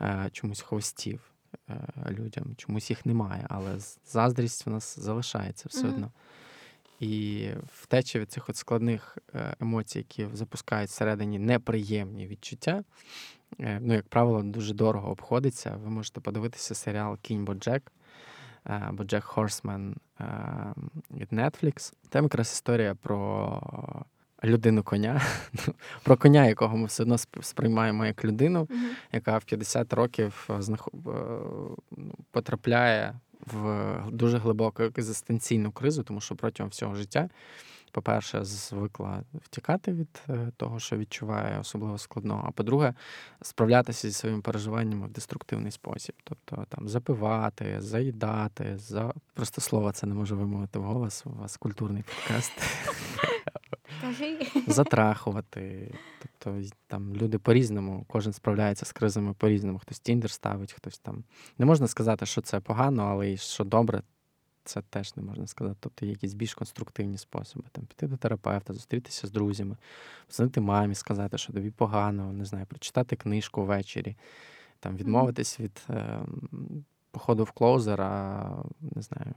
е, 0.00 0.28
чомусь 0.32 0.60
хвостів 0.60 1.20
е, 1.68 1.74
людям, 2.10 2.54
чомусь 2.56 2.90
їх 2.90 3.06
немає, 3.06 3.46
але 3.48 3.78
заздрість 4.06 4.66
у 4.66 4.70
нас 4.70 4.98
залишається 4.98 5.68
все 5.68 5.88
одно. 5.88 6.10
І 7.00 7.48
втеча 7.72 8.18
від 8.18 8.30
цих 8.30 8.48
от 8.48 8.56
складних 8.56 9.18
е, 9.34 9.56
емоцій, 9.60 9.98
які 9.98 10.26
запускають 10.32 10.90
всередині 10.90 11.38
неприємні 11.38 12.26
відчуття, 12.26 12.84
е, 13.60 13.78
ну, 13.82 13.94
як 13.94 14.08
правило, 14.08 14.42
дуже 14.42 14.74
дорого 14.74 15.10
обходиться. 15.10 15.78
Ви 15.84 15.90
можете 15.90 16.20
подивитися 16.20 16.74
серіал 16.74 17.18
Кінь 17.22 17.44
Боджек 17.44 17.92
або 18.64 19.04
Боджек 19.04 19.24
Хорсмен 19.24 19.96
від 21.10 21.32
Netflix. 21.32 21.92
Там 22.08 22.24
якраз 22.24 22.52
історія 22.52 22.94
про 22.94 23.60
людину 24.44 24.82
коня, 24.82 25.22
про 26.02 26.16
коня, 26.16 26.46
якого 26.46 26.76
ми 26.76 26.86
все 26.86 27.02
одно 27.02 27.18
сприймаємо 27.18 28.06
як 28.06 28.24
людину, 28.24 28.62
mm-hmm. 28.62 28.88
яка 29.12 29.38
в 29.38 29.44
50 29.44 29.92
років 29.92 30.48
е. 30.50 30.52
Е, 30.52 30.58
ну, 31.96 32.14
потрапляє 32.30 33.14
в 33.46 33.96
дуже 34.10 34.38
глибоку 34.38 34.82
екзистенційну 34.82 35.72
кризу, 35.72 36.02
тому 36.02 36.20
що 36.20 36.36
протягом 36.36 36.70
всього 36.70 36.94
життя 36.94 37.28
по-перше, 37.94 38.44
звикла 38.44 39.22
втікати 39.34 39.92
від 39.92 40.22
е, 40.28 40.52
того, 40.56 40.78
що 40.80 40.96
відчуває 40.96 41.58
особливо 41.60 41.98
складного. 41.98 42.44
А 42.48 42.50
по-друге, 42.50 42.94
справлятися 43.42 44.08
зі 44.08 44.14
своїми 44.14 44.40
переживаннями 44.42 45.06
в 45.06 45.10
деструктивний 45.10 45.72
спосіб. 45.72 46.14
Тобто 46.24 46.66
там 46.68 46.88
запивати, 46.88 47.80
заїдати, 47.80 48.78
за 48.78 49.14
просто 49.34 49.60
слова 49.60 49.92
це 49.92 50.06
не 50.06 50.14
можу 50.14 50.36
вимовити 50.36 50.78
в 50.78 50.82
голос. 50.82 51.26
У 51.26 51.30
вас 51.30 51.56
культурний 51.56 52.02
подкаст. 52.02 52.52
Затрахувати. 54.66 55.94
Тобто 56.22 56.60
там 56.86 57.14
люди 57.14 57.38
по-різному, 57.38 58.04
кожен 58.08 58.32
справляється 58.32 58.86
з 58.86 58.92
кризами 58.92 59.34
по-різному. 59.34 59.78
Хтось 59.78 60.00
тіндер 60.00 60.30
ставить, 60.30 60.72
хтось 60.72 60.98
там. 60.98 61.24
Не 61.58 61.66
можна 61.66 61.86
сказати, 61.88 62.26
що 62.26 62.40
це 62.40 62.60
погано, 62.60 63.02
але 63.02 63.32
і 63.32 63.36
що 63.36 63.64
добре, 63.64 64.02
це 64.64 64.82
теж 64.90 65.16
не 65.16 65.22
можна 65.22 65.46
сказати. 65.46 65.76
Тобто 65.80 66.06
є 66.06 66.12
якісь 66.12 66.34
більш 66.34 66.54
конструктивні 66.54 67.18
способи. 67.18 67.64
Там 67.72 67.84
Піти 67.84 68.06
до 68.06 68.16
терапевта, 68.16 68.72
зустрітися 68.72 69.26
з 69.26 69.30
друзями, 69.30 69.76
позвонити 70.26 70.60
мамі, 70.60 70.94
сказати, 70.94 71.38
що 71.38 71.52
тобі 71.52 71.70
погано, 71.70 72.32
не 72.32 72.44
знаю, 72.44 72.66
прочитати 72.66 73.16
книжку 73.16 73.64
ввечері, 73.64 74.16
там 74.80 74.96
відмовитись 74.96 75.60
від 75.60 75.82
е, 75.90 76.20
походу 77.10 77.44
в 77.44 77.50
клоузер, 77.50 78.02
а 78.02 78.50
не 78.80 79.02
знаю, 79.02 79.34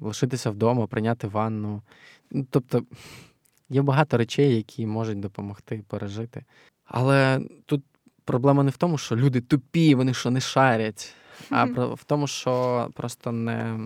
лишитися 0.00 0.50
вдома, 0.50 0.86
прийняти 0.86 1.26
ванну. 1.26 1.82
Ну, 2.30 2.46
Тобто 2.50 2.84
є 3.68 3.82
багато 3.82 4.18
речей, 4.18 4.56
які 4.56 4.86
можуть 4.86 5.20
допомогти 5.20 5.84
пережити. 5.88 6.44
Але 6.84 7.40
тут 7.66 7.84
проблема 8.24 8.62
не 8.62 8.70
в 8.70 8.76
тому, 8.76 8.98
що 8.98 9.16
люди 9.16 9.40
тупі, 9.40 9.94
вони 9.94 10.14
що 10.14 10.30
не 10.30 10.40
шарять. 10.40 11.14
А 11.50 11.66
про 11.66 11.94
в 11.94 12.04
тому, 12.04 12.26
що 12.26 12.88
просто 12.94 13.32
не 13.32 13.78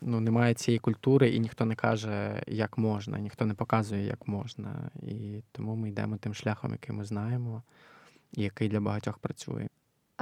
ну, 0.00 0.20
немає 0.20 0.54
цієї 0.54 0.78
культури, 0.78 1.30
і 1.30 1.40
ніхто 1.40 1.64
не 1.64 1.74
каже, 1.74 2.42
як 2.46 2.78
можна, 2.78 3.18
ніхто 3.18 3.46
не 3.46 3.54
показує, 3.54 4.06
як 4.06 4.28
можна. 4.28 4.90
І 5.02 5.42
тому 5.52 5.76
ми 5.76 5.88
йдемо 5.88 6.16
тим 6.16 6.34
шляхом, 6.34 6.72
який 6.72 6.96
ми 6.96 7.04
знаємо, 7.04 7.62
і 8.32 8.42
який 8.42 8.68
для 8.68 8.80
багатьох 8.80 9.18
працює. 9.18 9.68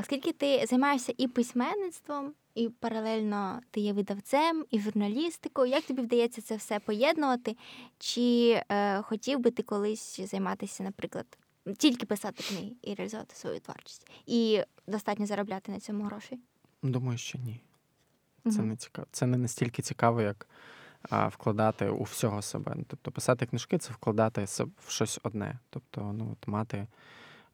Оскільки 0.00 0.32
ти 0.32 0.66
займаєшся 0.66 1.14
і 1.16 1.28
письменництвом, 1.28 2.32
і 2.54 2.68
паралельно 2.68 3.60
ти 3.70 3.80
є 3.80 3.92
видавцем, 3.92 4.64
і 4.70 4.80
журналістикою, 4.80 5.70
як 5.70 5.84
тобі 5.84 6.02
вдається 6.02 6.42
це 6.42 6.56
все 6.56 6.78
поєднувати? 6.78 7.56
Чи 7.98 8.62
е, 8.68 9.02
хотів 9.02 9.38
би 9.38 9.50
ти 9.50 9.62
колись 9.62 10.20
займатися, 10.20 10.82
наприклад, 10.82 11.38
тільки 11.78 12.06
писати 12.06 12.44
книги 12.48 12.72
і 12.82 12.94
реалізувати 12.94 13.34
свою 13.34 13.60
творчість, 13.60 14.10
і 14.26 14.62
достатньо 14.86 15.26
заробляти 15.26 15.72
на 15.72 15.80
цьому 15.80 16.04
гроші? 16.04 16.38
Думаю, 16.82 17.18
що 17.18 17.38
ні. 17.38 17.60
Це 18.50 18.62
не 18.62 18.76
цікаво. 18.76 19.08
Це 19.12 19.26
не 19.26 19.36
настільки 19.36 19.82
цікаво, 19.82 20.22
як 20.22 20.48
а, 21.10 21.28
вкладати 21.28 21.88
у 21.88 22.02
всього 22.02 22.42
себе. 22.42 22.76
Тобто 22.86 23.10
писати 23.10 23.46
книжки 23.46 23.78
це 23.78 23.92
вкладати 23.92 24.44
в 24.86 24.90
щось 24.90 25.20
одне. 25.22 25.58
Тобто, 25.70 26.12
ну 26.12 26.32
от 26.32 26.48
мати 26.48 26.86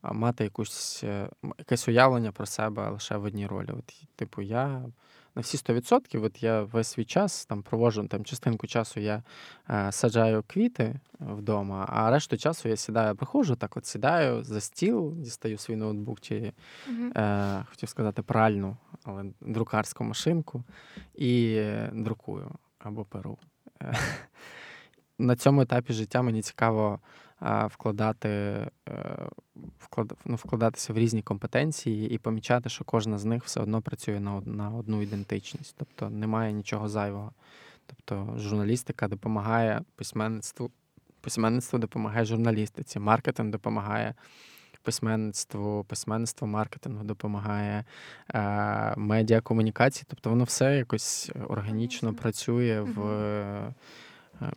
мати 0.02 0.44
якусь 0.44 1.04
е, 1.04 1.28
якесь 1.58 1.88
уявлення 1.88 2.32
про 2.32 2.46
себе 2.46 2.88
лише 2.88 3.16
в 3.16 3.24
одній 3.24 3.46
ролі. 3.46 3.68
От, 3.70 4.06
Типу, 4.16 4.42
я 4.42 4.82
на 5.34 5.42
всі 5.42 5.56
100%, 5.56 6.24
от 6.24 6.42
я 6.42 6.62
весь 6.62 6.88
свій 6.88 7.04
час 7.04 7.46
там 7.46 7.62
провожу 7.62 8.08
там 8.08 8.24
частинку 8.24 8.66
часу, 8.66 9.00
я 9.00 9.22
е, 9.70 9.92
саджаю 9.92 10.44
квіти 10.46 11.00
вдома, 11.20 11.86
а 11.88 12.10
решту 12.10 12.36
часу 12.36 12.68
я 12.68 12.76
сідаю, 12.76 13.16
приходжу, 13.16 13.54
так 13.54 13.76
от 13.76 13.86
сідаю 13.86 14.44
за 14.44 14.60
стіл, 14.60 15.12
дістаю 15.16 15.58
свій 15.58 15.76
ноутбук 15.76 16.20
чи 16.20 16.52
е, 17.16 17.64
хотів 17.70 17.88
сказати 17.88 18.22
пральну, 18.22 18.76
але 19.04 19.24
друкарську 19.40 20.04
машинку 20.04 20.64
і 21.14 21.62
друкую 21.92 22.50
або 22.78 23.04
перу. 23.04 23.38
Е, 23.82 23.94
на 25.18 25.36
цьому 25.36 25.60
етапі 25.60 25.92
життя 25.92 26.22
мені 26.22 26.42
цікаво 26.42 27.00
вкладати, 27.44 28.28
е, 28.28 28.68
вклад, 29.78 30.12
ну, 30.24 30.36
вкладатися 30.36 30.92
в 30.92 30.98
різні 30.98 31.22
компетенції 31.22 32.10
і 32.10 32.18
помічати, 32.18 32.68
що 32.68 32.84
кожна 32.84 33.18
з 33.18 33.24
них 33.24 33.44
все 33.44 33.60
одно 33.60 33.82
працює 33.82 34.20
на 34.20 34.40
на 34.40 34.70
одну 34.70 35.02
ідентичність. 35.02 35.74
Тобто 35.78 36.10
немає 36.10 36.52
нічого 36.52 36.88
зайвого. 36.88 37.32
Тобто 37.86 38.38
журналістика 38.38 39.08
допомагає 39.08 39.80
письменництву, 39.96 40.70
письменництво 41.20 41.78
допомагає 41.78 42.24
журналістиці, 42.24 42.98
маркетинг 42.98 43.50
допомагає. 43.50 44.14
Письменництву, 44.82 45.84
письменництво 45.88 46.46
маркетингу 46.46 47.04
допомагає 47.04 47.84
е, 48.34 48.94
медіакомунікації, 48.96 50.06
тобто 50.08 50.30
воно 50.30 50.44
все 50.44 50.76
якось 50.76 51.30
органічно 51.48 52.14
працює 52.14 52.80
в 52.80 53.00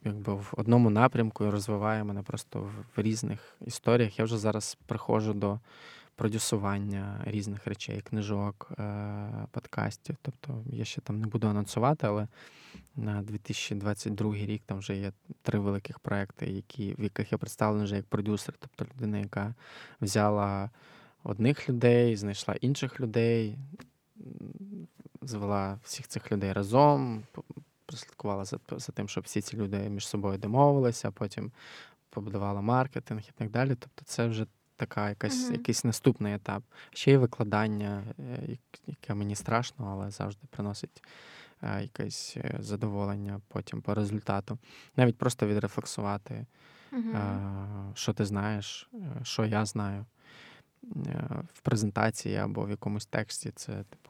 якби 0.03 0.33
в 0.33 0.53
одному 0.57 0.89
напрямку 0.89 1.45
і 1.45 1.49
розвиває 1.49 2.03
мене 2.03 2.21
просто 2.21 2.59
в 2.95 3.01
різних 3.01 3.57
історіях. 3.65 4.19
Я 4.19 4.25
вже 4.25 4.37
зараз 4.37 4.77
приходжу 4.85 5.31
до 5.31 5.59
продюсування 6.17 7.21
різних 7.25 7.67
речей, 7.67 8.01
книжок, 8.01 8.71
е, 8.79 9.29
подкастів. 9.51 10.15
Тобто 10.21 10.63
я 10.71 10.85
ще 10.85 11.01
там 11.01 11.19
не 11.19 11.27
буду 11.27 11.47
анонсувати, 11.47 12.07
але 12.07 12.27
на 12.95 13.21
2022 13.21 14.33
рік 14.33 14.61
там 14.65 14.77
вже 14.77 14.97
є 14.97 15.11
три 15.41 15.59
великих 15.59 15.99
проекти, 15.99 16.45
які, 16.45 16.95
в 16.97 17.03
яких 17.03 17.31
я 17.31 17.37
представлений 17.37 17.85
вже 17.85 17.95
як 17.95 18.05
продюсер, 18.05 18.55
тобто 18.59 18.93
людина, 18.95 19.17
яка 19.17 19.53
взяла 20.01 20.69
одних 21.23 21.69
людей, 21.69 22.15
знайшла 22.15 22.55
інших 22.61 22.99
людей. 22.99 23.57
Звела 25.21 25.79
всіх 25.83 26.07
цих 26.07 26.31
людей 26.31 26.53
разом, 26.53 27.23
прослідкувала 27.87 28.45
за 28.45 28.59
за 28.71 28.93
тим, 28.93 29.09
щоб 29.09 29.23
всі 29.23 29.41
ці 29.41 29.57
люди 29.57 29.77
між 29.77 30.07
собою 30.07 30.37
домовилися, 30.37 31.11
потім 31.11 31.51
побудувала 32.09 32.61
маркетинг 32.61 33.21
і 33.29 33.31
так 33.37 33.49
далі. 33.49 33.75
Тобто, 33.79 34.05
це 34.05 34.27
вже 34.27 34.45
така 34.77 35.09
якась, 35.09 35.49
uh-huh. 35.49 35.51
якийсь 35.51 35.83
наступний 35.83 36.33
етап. 36.33 36.63
Ще 36.93 37.11
й 37.11 37.17
викладання, 37.17 38.03
е, 38.19 38.57
яке 38.87 39.13
мені 39.13 39.35
страшно, 39.35 39.87
але 39.91 40.11
завжди 40.11 40.47
приносить 40.49 41.03
е, 41.63 41.81
якесь 41.81 42.37
е, 42.37 42.57
задоволення 42.59 43.41
потім 43.47 43.81
по 43.81 43.93
результату. 43.93 44.57
Навіть 44.95 45.17
просто 45.17 45.47
відрефлексувати, 45.47 46.45
uh-huh. 46.91 47.95
що 47.95 48.13
ти 48.13 48.25
знаєш, 48.25 48.89
що 49.23 49.45
я 49.45 49.65
знаю. 49.65 50.05
В 51.53 51.61
презентації 51.61 52.35
або 52.35 52.65
в 52.65 52.69
якомусь 52.69 53.05
тексті 53.05 53.51
це 53.55 53.71
типу 53.71 54.06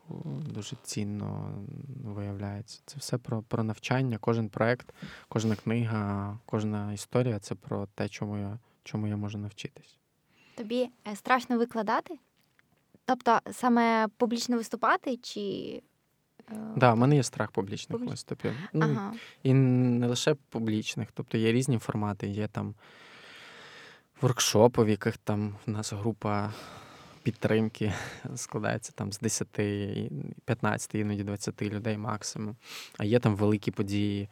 дуже 0.53 0.75
цінно 0.83 1.51
виявляється. 2.03 2.81
Це 2.85 2.97
все 2.97 3.17
про 3.17 3.41
про 3.41 3.63
навчання, 3.63 4.17
кожен 4.21 4.49
проект, 4.49 4.93
кожна 5.29 5.55
книга, 5.55 6.39
кожна 6.45 6.93
історія 6.93 7.39
це 7.39 7.55
про 7.55 7.87
те, 7.95 8.09
чому 8.09 8.37
я 8.37 8.59
чому 8.83 9.07
я 9.07 9.17
можу 9.17 9.37
навчитись. 9.37 9.97
Тобі 10.55 10.89
е, 11.07 11.15
страшно 11.15 11.57
викладати? 11.57 12.19
Тобто 13.05 13.39
саме 13.51 14.07
публічно 14.17 14.57
виступати 14.57 15.17
чи. 15.17 15.81
Так, 16.45 16.57
да, 16.77 16.93
в 16.93 16.97
мене 16.97 17.15
є 17.15 17.23
страх 17.23 17.51
публічних 17.51 17.97
Публіч... 17.97 18.11
виступів. 18.11 18.51
Ну, 18.73 18.85
Ага. 18.85 19.13
І 19.43 19.53
не 19.53 20.07
лише 20.07 20.35
публічних, 20.49 21.09
тобто 21.13 21.37
є 21.37 21.51
різні 21.51 21.77
формати, 21.77 22.27
є 22.27 22.47
там 22.47 22.75
воркшопи, 24.21 24.83
в 24.83 24.89
яких 24.89 25.17
там 25.17 25.55
в 25.65 25.69
нас 25.69 25.93
група 25.93 26.53
підтримки 27.27 27.93
складається 28.35 28.91
там 28.95 29.11
з 29.11 29.19
10, 29.19 29.47
15, 30.45 30.95
іноді 30.95 31.23
20 31.23 31.61
людей 31.61 31.97
максимум. 31.97 32.55
А 32.97 33.05
є 33.05 33.19
там 33.19 33.35
великі 33.35 33.71
події 33.71 34.29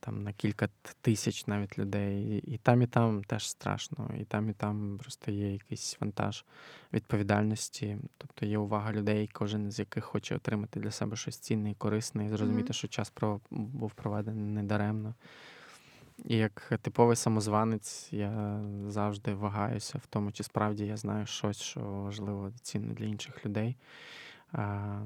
там 0.00 0.22
на 0.22 0.32
кілька 0.32 0.68
тисяч 1.00 1.46
навіть 1.46 1.78
людей. 1.78 2.42
І 2.46 2.58
там, 2.58 2.82
і 2.82 2.86
там 2.86 3.24
теж 3.24 3.48
страшно. 3.48 4.10
І 4.20 4.24
там, 4.24 4.50
і 4.50 4.52
там 4.52 4.98
просто 4.98 5.30
є 5.30 5.52
якийсь 5.52 5.96
вантаж 6.00 6.44
відповідальності. 6.92 7.98
Тобто 8.18 8.46
є 8.46 8.58
увага 8.58 8.92
людей, 8.92 9.30
кожен 9.32 9.72
з 9.72 9.78
яких 9.78 10.04
хоче 10.04 10.36
отримати 10.36 10.80
для 10.80 10.90
себе 10.90 11.16
щось 11.16 11.38
цінне 11.38 11.70
і 11.70 11.74
корисне, 11.74 12.26
і 12.26 12.28
зрозуміти, 12.28 12.68
mm-hmm. 12.68 12.76
що 12.76 12.88
час 12.88 13.12
був 13.50 13.92
проведений 13.92 14.44
недаремно. 14.44 15.14
І 16.24 16.36
як 16.36 16.72
типовий 16.82 17.16
самозванець, 17.16 18.08
я 18.12 18.60
завжди 18.86 19.34
вагаюся 19.34 19.98
в 19.98 20.06
тому, 20.06 20.32
чи 20.32 20.42
справді 20.42 20.86
я 20.86 20.96
знаю 20.96 21.26
щось, 21.26 21.60
що 21.60 21.80
важливо 21.80 22.52
цінне 22.62 22.94
для 22.94 23.04
інших 23.04 23.46
людей. 23.46 23.76
А, 24.52 24.98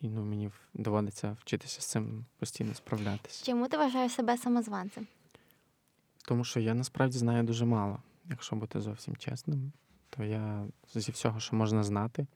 І 0.00 0.08
ну, 0.08 0.24
мені 0.24 0.50
доводиться 0.74 1.36
вчитися 1.40 1.80
з 1.80 1.86
цим 1.86 2.24
постійно 2.38 2.74
справлятися. 2.74 3.44
Чому 3.46 3.68
ти 3.68 3.76
вважаєш 3.76 4.12
себе 4.12 4.38
самозванцем? 4.38 5.06
Тому 6.24 6.44
що 6.44 6.60
я 6.60 6.74
насправді 6.74 7.18
знаю 7.18 7.42
дуже 7.42 7.64
мало. 7.64 8.02
Якщо 8.30 8.56
бути 8.56 8.80
зовсім 8.80 9.16
чесним, 9.16 9.72
то 10.10 10.24
я 10.24 10.66
зі 10.94 11.12
всього, 11.12 11.40
що 11.40 11.56
можна 11.56 11.82
знати, 11.82 12.26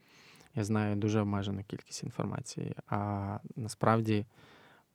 я 0.55 0.65
знаю 0.65 0.97
дуже 0.97 1.21
обмежену 1.21 1.65
кількість 1.65 2.03
інформації. 2.03 2.75
А 2.87 3.39
насправді 3.57 4.27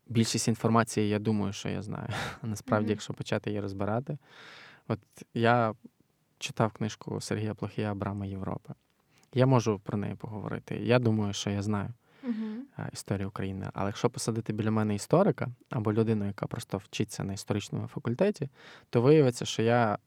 більшість 0.10 0.48
інформації 0.48 1.10
я 1.10 1.20
думаю, 1.20 1.54
що 1.54 1.70
я 1.70 1.82
знаю. 1.82 2.08
Насправді, 2.44 2.88
mm-hmm. 2.88 2.92
якщо 2.92 3.14
почати 3.14 3.50
її 3.50 3.62
розбирати, 3.62 4.18
от 4.88 5.00
я 5.34 5.74
читав 6.40 6.72
книжку 6.72 7.22
Сергія 7.22 7.54
Плохія 7.54 7.92
Абрама 7.92 8.26
Європи. 8.26 8.74
Я 9.34 9.46
можу 9.46 9.80
про 9.80 9.98
неї 9.98 10.16
поговорити. 10.16 10.76
Я 10.76 11.00
думаю, 11.00 11.34
що 11.34 11.50
я 11.50 11.62
знаю 11.62 11.90
uh-huh. 12.24 12.94
історію 12.94 13.28
України. 13.28 13.70
Але 13.74 13.88
якщо 13.90 14.10
посадити 14.10 14.54
біля 14.54 14.72
мене 14.72 14.96
історика 14.96 15.48
або 15.70 15.94
людину, 15.94 16.26
яка 16.26 16.48
просто 16.48 16.78
вчиться 16.78 17.24
на 17.24 17.34
історичному 17.34 17.88
факультеті, 17.88 18.50
то 18.90 19.02
виявиться, 19.02 19.46
що 19.46 19.62
я 19.62 19.98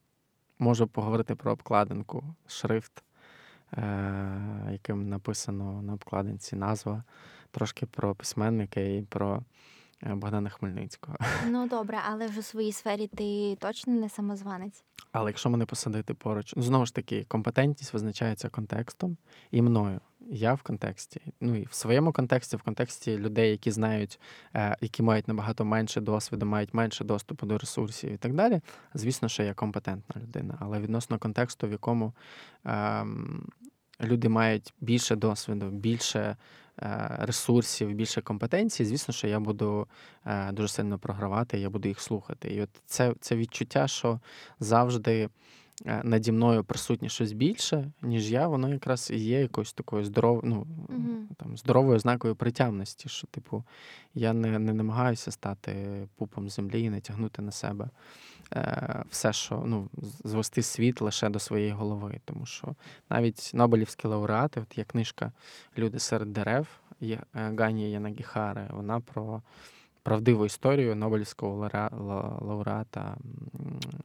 можу 0.59 0.87
поговорити 0.87 1.35
про 1.35 1.53
обкладинку, 1.53 2.25
шрифт, 2.47 3.03
е- 3.73 4.69
яким 4.73 5.09
написано 5.09 5.83
на 5.83 5.93
обкладинці 5.93 6.57
назва, 6.57 7.05
трошки 7.51 7.87
про 7.87 8.15
письменника 8.15 8.81
і 8.81 9.03
про 9.09 9.43
Богдана 10.07 10.51
Хмельницького. 10.51 11.17
Ну 11.51 11.69
добре, 11.69 11.99
але 12.11 12.27
вже 12.27 12.41
у 12.41 12.43
своїй 12.43 12.73
сфері 12.73 13.07
ти 13.07 13.57
точно 13.61 13.93
не 13.93 14.09
самозванець. 14.09 14.85
Але 15.13 15.31
якщо 15.31 15.51
мене 15.51 15.67
посадити 15.67 16.15
поруч, 16.15 16.55
ну 16.57 16.63
знову 16.63 16.87
ж 16.87 16.95
таки, 16.95 17.25
компетентність 17.29 17.93
визначається 17.93 18.49
контекстом 18.49 19.17
і 19.51 19.63
мною. 19.63 20.01
Я 20.31 20.55
в 20.55 20.63
контексті, 20.63 21.21
ну 21.41 21.55
і 21.55 21.65
в 21.65 21.73
своєму 21.73 22.13
контексті, 22.13 22.57
в 22.57 22.63
контексті 22.63 23.19
людей, 23.19 23.51
які 23.51 23.71
знають, 23.71 24.21
е, 24.55 24.77
які 24.81 25.03
мають 25.03 25.29
набагато 25.29 25.65
менше 25.65 26.01
досвіду, 26.01 26.47
мають 26.47 26.75
менше 26.75 27.05
доступу 27.05 27.47
до 27.47 27.59
ресурсів 27.59 28.13
і 28.13 28.17
так 28.17 28.35
далі. 28.35 28.61
Звісно, 28.95 29.29
що 29.29 29.43
я 29.43 29.55
компетентна 29.55 30.23
людина, 30.23 30.59
але 30.61 30.81
відносно 30.81 31.19
контексту, 31.19 31.69
в 31.69 31.71
якому 31.71 32.13
е, 32.67 33.07
люди 34.01 34.29
мають 34.29 34.75
більше 34.81 35.17
досвіду, 35.17 35.71
більше 35.71 36.37
Е, 36.72 36.72
ресурсів, 37.19 37.93
більше 37.93 38.21
компетенцій, 38.21 38.85
звісно, 38.85 39.15
що 39.15 39.27
я 39.27 39.41
буду 39.41 39.87
е, 40.27 40.53
дуже 40.53 40.69
сильно 40.69 40.99
програвати, 40.99 41.59
я 41.59 41.71
буду 41.71 41.89
їх 41.89 42.01
слухати. 42.01 42.49
І 42.49 42.63
от 42.63 42.71
це, 42.87 43.15
це 43.21 43.37
відчуття, 43.37 43.89
що 43.89 44.21
завжди. 44.61 45.29
Е, 45.87 46.01
наді 46.05 46.33
мною 46.33 46.65
присутнє 46.65 47.09
щось 47.09 47.33
більше, 47.33 47.91
ніж 48.03 48.33
я, 48.33 48.49
воно 48.49 48.69
якраз 48.69 49.11
і 49.11 49.19
є 49.19 49.41
якоюсь 49.41 49.73
такою 49.73 50.05
здоров... 50.05 50.41
ну, 50.45 50.67
uh-huh. 50.89 51.35
там, 51.37 51.57
здоровою 51.57 51.97
ознакою 51.97 52.37
притямності, 52.37 53.09
що, 53.09 53.27
типу, 53.27 53.65
я 54.15 54.33
не 54.33 54.59
не 54.59 54.73
намагаюся 54.73 55.31
стати 55.31 56.03
пупом 56.17 56.49
землі 56.49 56.83
і 56.83 56.91
не 56.91 57.01
тягнути 57.01 57.43
на 57.43 57.53
себе 57.53 57.89
е, 58.55 59.05
все, 59.11 59.33
що 59.33 59.63
ну, 59.67 59.89
звести 60.25 60.63
світ 60.63 61.01
лише 61.01 61.29
до 61.29 61.39
своєї 61.39 61.73
голови. 61.73 62.21
Тому 62.25 62.47
що 62.47 62.75
навіть 63.11 63.51
Нобелівські 63.55 64.09
лауреати, 64.09 64.61
от 64.61 64.79
є 64.79 64.85
книжка 64.85 65.33
Люди 65.79 65.99
серед 65.99 66.33
дерев 66.33 66.67
е, 67.03 67.19
Гані 67.33 67.91
Янагіхари, 67.91 68.69
вона 68.71 69.01
про 69.01 69.43
правдиву 70.03 70.47
історію 70.47 70.97
Нобелівського 70.97 71.71
лауреата. 72.41 73.17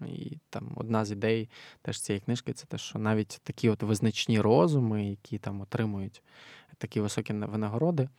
І 0.06 0.38
там 0.50 0.72
одна 0.76 1.06
з 1.06 1.12
ідей 1.12 1.50
теж 1.82 2.02
цієї 2.02 2.22
книжки 2.22 2.54
це 2.54 2.66
те, 2.66 2.78
що 2.78 3.00
навіть 3.00 3.40
такі 3.44 3.70
от 3.70 3.84
визначні 3.84 4.42
розуми, 4.42 5.10
які 5.10 5.38
там 5.38 5.62
отримують 5.62 6.22
такі 6.78 7.02
високі 7.02 7.34
винагороди, 7.34 8.10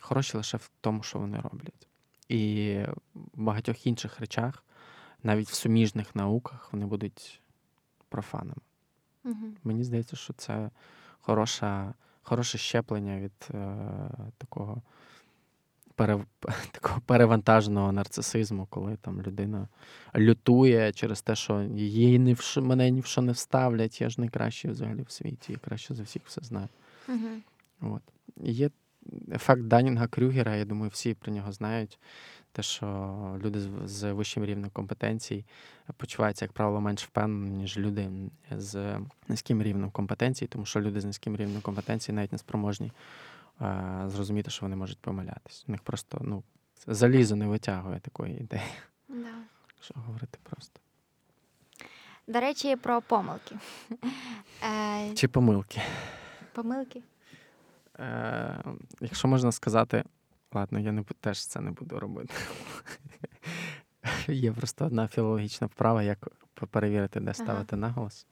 хороші 0.00 0.36
лише 0.36 0.56
в 0.56 0.70
тому, 0.80 1.02
що 1.02 1.18
вони 1.18 1.40
роблять. 1.40 1.88
І 2.28 2.76
в 3.14 3.42
багатьох 3.42 3.86
інших 3.86 4.20
речах, 4.20 4.64
навіть 5.22 5.48
в 5.48 5.54
суміжних 5.54 6.16
науках, 6.16 6.72
вони 6.72 6.86
будуть 6.86 7.40
профанами. 8.08 8.62
Угу. 9.24 9.46
Мені 9.64 9.84
здається, 9.84 10.16
що 10.16 10.32
це 10.32 10.70
хороша, 11.20 11.94
хороше 12.22 12.58
щеплення 12.58 13.20
від 13.20 13.48
е, 13.50 13.76
такого 14.38 14.82
пере, 15.92 16.24
такого 16.72 17.00
перевантаженого 17.06 17.92
нарцисизму, 17.92 18.66
коли 18.70 18.96
там 18.96 19.22
людина 19.22 19.68
лютує 20.16 20.92
через 20.92 21.22
те, 21.22 21.34
що 21.34 21.62
її 21.62 22.18
ні 22.18 22.34
в 22.34 22.56
мене 22.56 22.90
ні 22.90 23.00
в 23.00 23.06
що 23.06 23.22
не 23.22 23.32
вставлять, 23.32 24.00
я 24.00 24.08
ж 24.08 24.20
найкращий 24.20 24.70
взагалі 24.70 25.02
в 25.02 25.10
світі, 25.10 25.52
я 25.52 25.58
краще 25.58 25.94
за 25.94 26.02
всіх 26.02 26.22
все 26.26 26.40
знаю. 26.44 26.68
Угу. 27.08 27.94
От. 27.94 28.02
Є 28.36 28.70
ефект 29.32 29.62
Данінга 29.62 30.06
Крюгера, 30.06 30.56
я 30.56 30.64
думаю, 30.64 30.90
всі 30.90 31.14
про 31.14 31.32
нього 31.32 31.52
знають. 31.52 31.98
Те, 32.52 32.62
що 32.62 32.86
люди 33.44 33.60
з 33.84 34.12
вищим 34.12 34.44
рівнем 34.44 34.70
компетенцій 34.70 35.44
почуваються, 35.96 36.44
як 36.44 36.52
правило, 36.52 36.80
менш 36.80 37.04
впевнені, 37.04 37.56
ніж 37.56 37.78
люди 37.78 38.10
з 38.50 38.98
низьким 39.28 39.62
рівнем 39.62 39.90
компетенцій, 39.90 40.46
тому 40.46 40.64
що 40.64 40.80
люди 40.80 41.00
з 41.00 41.04
низьким 41.04 41.36
рівнем 41.36 41.60
компетенцій 41.60 42.12
навіть 42.12 42.32
не 42.32 42.38
спроможні 42.38 42.92
зрозуміти, 44.06 44.50
що 44.50 44.62
вони 44.62 44.76
можуть 44.76 44.98
помилятись. 44.98 45.64
У 45.68 45.72
них 45.72 45.82
просто 45.82 46.18
ну, 46.20 46.42
залізо 46.86 47.36
не 47.36 47.46
витягує 47.46 48.00
такої 48.00 48.40
ідеї. 48.40 48.72
Да. 49.08 49.34
Що 49.80 49.94
говорити 49.96 50.38
просто. 50.42 50.80
До 52.26 52.40
речі, 52.40 52.76
про 52.76 53.02
помилки. 53.02 53.56
Е, 54.64 55.14
Чи 55.14 55.28
помилки? 55.28 55.82
Помилки. 56.52 57.02
Е, 57.98 58.64
Якщо 59.00 59.28
можна 59.28 59.52
сказати, 59.52 60.04
ладно, 60.52 60.78
я 60.78 60.92
не 60.92 61.02
теж 61.02 61.46
це 61.46 61.60
не 61.60 61.70
буду 61.70 62.00
робити. 62.00 62.34
Є 64.28 64.52
просто 64.52 64.86
одна 64.86 65.08
філологічна 65.08 65.66
вправа, 65.66 66.02
як 66.02 66.28
перевірити, 66.70 67.20
де 67.20 67.34
ставити 67.34 67.76
ага. 67.76 67.80
наголос. 67.80 68.26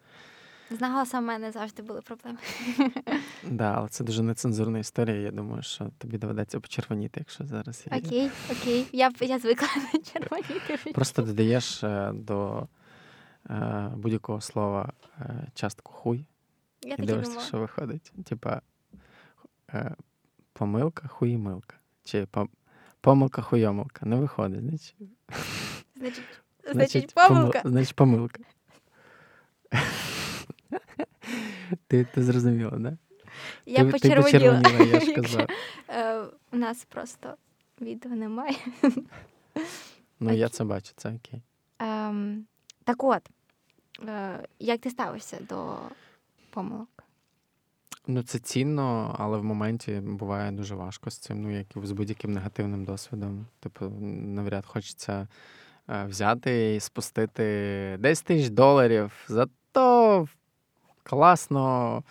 З 0.70 0.80
наголосом 0.80 1.24
в 1.24 1.26
мене 1.26 1.52
завжди 1.52 1.82
були 1.82 2.00
проблеми. 2.00 2.38
Да, 3.44 3.74
але 3.76 3.88
це 3.88 4.04
дуже 4.04 4.22
нецензурна 4.22 4.78
історія. 4.78 5.16
Я 5.16 5.30
думаю, 5.30 5.62
що 5.62 5.90
тобі 5.98 6.18
доведеться 6.18 6.60
почервоніти, 6.60 7.20
якщо 7.20 7.46
зараз 7.46 7.86
я. 7.90 7.98
Окей, 7.98 8.30
окей. 8.50 8.86
Я 8.92 9.12
я 9.20 9.38
звикла 9.38 9.68
на 9.94 10.00
червоніти. 10.00 10.92
Просто 10.94 11.22
додаєш 11.22 11.84
е, 11.84 12.12
до 12.14 12.68
е, 13.50 13.90
будь-якого 13.96 14.40
слова 14.40 14.92
е, 15.20 15.46
частку 15.54 15.92
хуй 15.92 16.26
я 16.82 16.96
і 16.98 17.02
дивишся, 17.02 17.40
що 17.40 17.58
виходить. 17.58 18.12
Типа 18.24 18.60
помилка, 20.52 21.08
хуїмилка. 21.08 21.76
Чи 22.04 22.26
помилка, 23.00 23.42
хуйомилка. 23.42 24.06
Не 24.06 24.16
виходить, 24.16 24.60
значить. 24.60 24.96
Значить, 25.94 26.24
значить 26.72 27.14
помилка. 27.14 27.62
Значить, 27.64 27.96
помилка. 27.96 28.42
Ти 31.86 32.04
ти 32.04 32.22
зрозуміла, 32.22 32.78
да? 32.78 32.98
Я 33.66 33.84
ти, 33.84 33.90
почервоніла. 33.90 34.62
Ти 34.62 34.84
я 34.84 35.00
ж 35.00 35.12
казав. 35.22 35.46
Е, 35.88 36.20
у 36.52 36.56
нас 36.56 36.84
просто 36.84 37.34
відео 37.80 38.12
немає. 38.12 38.56
Ну, 40.20 40.32
я 40.32 40.48
це 40.48 40.64
бачу, 40.64 40.92
це 40.96 41.08
окей. 41.08 41.42
Ем, 41.78 42.46
так 42.84 43.04
от, 43.04 43.22
е, 44.08 44.46
як 44.58 44.80
ти 44.80 44.90
ставишся 44.90 45.38
до 45.48 45.78
помилок? 46.50 47.04
Ну, 48.06 48.22
це 48.22 48.38
цінно, 48.38 49.16
але 49.18 49.38
в 49.38 49.44
моменті 49.44 49.92
буває 49.92 50.52
дуже 50.52 50.74
важко 50.74 51.10
з 51.10 51.18
цим, 51.18 51.42
ну, 51.42 51.50
як 51.50 51.66
і 51.76 51.86
з 51.86 51.92
будь-яким 51.92 52.32
негативним 52.32 52.84
досвідом. 52.84 53.46
Типу, 53.60 53.88
навряд 54.10 54.66
хочеться 54.66 55.28
е, 55.88 56.04
взяти 56.04 56.74
і 56.74 56.80
спустити 56.80 57.96
10 58.00 58.24
тисяч 58.24 58.48
доларів 58.48 59.12
за 59.28 59.46
то 59.72 60.28
класно 61.02 62.04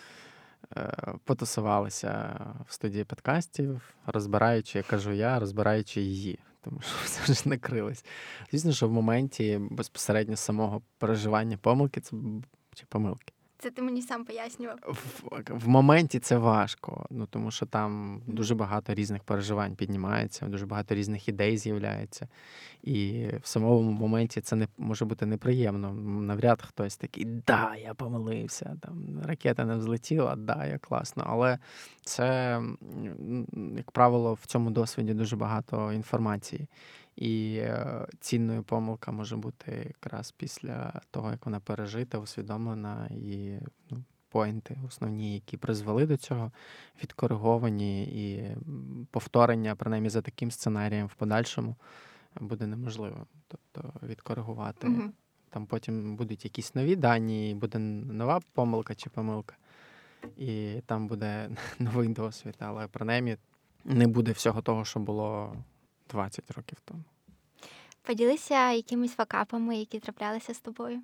е, 0.77 1.13
потусувалися 1.23 2.39
в 2.67 2.73
студії 2.73 3.03
подкастів, 3.03 3.81
розбираючи, 4.05 4.77
я 4.77 4.83
кажу 4.83 5.11
я, 5.11 5.39
розбираючи 5.39 6.01
її. 6.01 6.39
Тому 6.61 6.81
що 6.81 6.95
все 7.03 7.33
ж 7.33 7.49
накрилось. 7.49 8.05
Звісно, 8.51 8.73
що 8.73 8.87
в 8.87 8.91
моменті 8.91 9.59
безпосередньо 9.71 10.35
самого 10.35 10.81
переживання 10.97 11.57
помилки 11.57 12.01
це 12.01 12.15
чи 12.73 12.85
помилки. 12.89 13.33
Це 13.61 13.71
ти 13.71 13.81
мені 13.81 14.01
сам 14.01 14.25
пояснював. 14.25 14.77
В, 14.87 15.41
в 15.49 15.67
моменті 15.67 16.19
це 16.19 16.37
важко, 16.37 17.05
ну 17.09 17.25
тому 17.25 17.51
що 17.51 17.65
там 17.65 18.21
дуже 18.27 18.55
багато 18.55 18.93
різних 18.93 19.23
переживань 19.23 19.75
піднімається, 19.75 20.45
дуже 20.45 20.65
багато 20.65 20.95
різних 20.95 21.27
ідей 21.27 21.57
з'являється. 21.57 22.27
І 22.83 23.27
в 23.41 23.47
самому 23.47 23.91
моменті 23.91 24.41
це 24.41 24.55
не 24.55 24.67
може 24.77 25.05
бути 25.05 25.25
неприємно. 25.25 25.93
Навряд 26.21 26.61
хтось 26.61 26.97
такий, 26.97 27.25
да, 27.25 27.75
я 27.75 27.93
помилився, 27.93 28.77
там 28.81 29.21
ракета 29.25 29.65
не 29.65 29.75
взлетіла, 29.75 30.35
да, 30.35 30.65
я 30.65 30.77
класно. 30.77 31.23
Але 31.27 31.57
це, 32.03 32.61
як 33.77 33.91
правило, 33.91 34.33
в 34.33 34.45
цьому 34.45 34.69
досвіді 34.69 35.13
дуже 35.13 35.35
багато 35.35 35.93
інформації. 35.93 36.67
І 37.19 37.55
е, 37.55 38.07
цінною 38.19 38.63
помилка 38.63 39.11
може 39.11 39.37
бути 39.37 39.85
якраз 39.87 40.31
після 40.31 41.01
того, 41.11 41.31
як 41.31 41.45
вона 41.45 41.59
пережита, 41.59 42.17
усвідомлена, 42.17 43.07
і 43.11 43.59
ну, 43.89 44.03
поінти 44.29 44.77
основні, 44.87 45.33
які 45.33 45.57
призвели 45.57 46.05
до 46.05 46.17
цього, 46.17 46.51
відкориговані, 47.03 48.03
і 48.03 48.55
повторення, 49.11 49.75
принаймні 49.75 50.09
за 50.09 50.21
таким 50.21 50.51
сценарієм 50.51 51.07
в 51.07 51.13
подальшому, 51.13 51.75
буде 52.39 52.67
неможливо. 52.67 53.27
Тобто 53.47 53.93
відкоригувати. 54.07 54.87
Угу. 54.87 55.01
Там 55.49 55.65
потім 55.65 56.15
будуть 56.15 56.45
якісь 56.45 56.75
нові 56.75 56.95
дані, 56.95 57.55
буде 57.55 57.79
нова 57.79 58.41
помилка 58.53 58.95
чи 58.95 59.09
помилка, 59.09 59.55
і 60.37 60.81
там 60.85 61.07
буде 61.07 61.49
новий 61.79 62.09
досвід, 62.09 62.55
але 62.59 62.87
принаймні 62.87 63.37
не 63.85 64.07
буде 64.07 64.31
всього 64.31 64.61
того, 64.61 64.85
що 64.85 64.99
було 64.99 65.55
20 66.09 66.51
років 66.51 66.77
тому. 66.85 67.03
Поділися 68.01 68.71
якимись 68.71 69.15
факапами, 69.15 69.77
які 69.77 69.99
траплялися 69.99 70.53
з 70.53 70.59
тобою. 70.59 71.01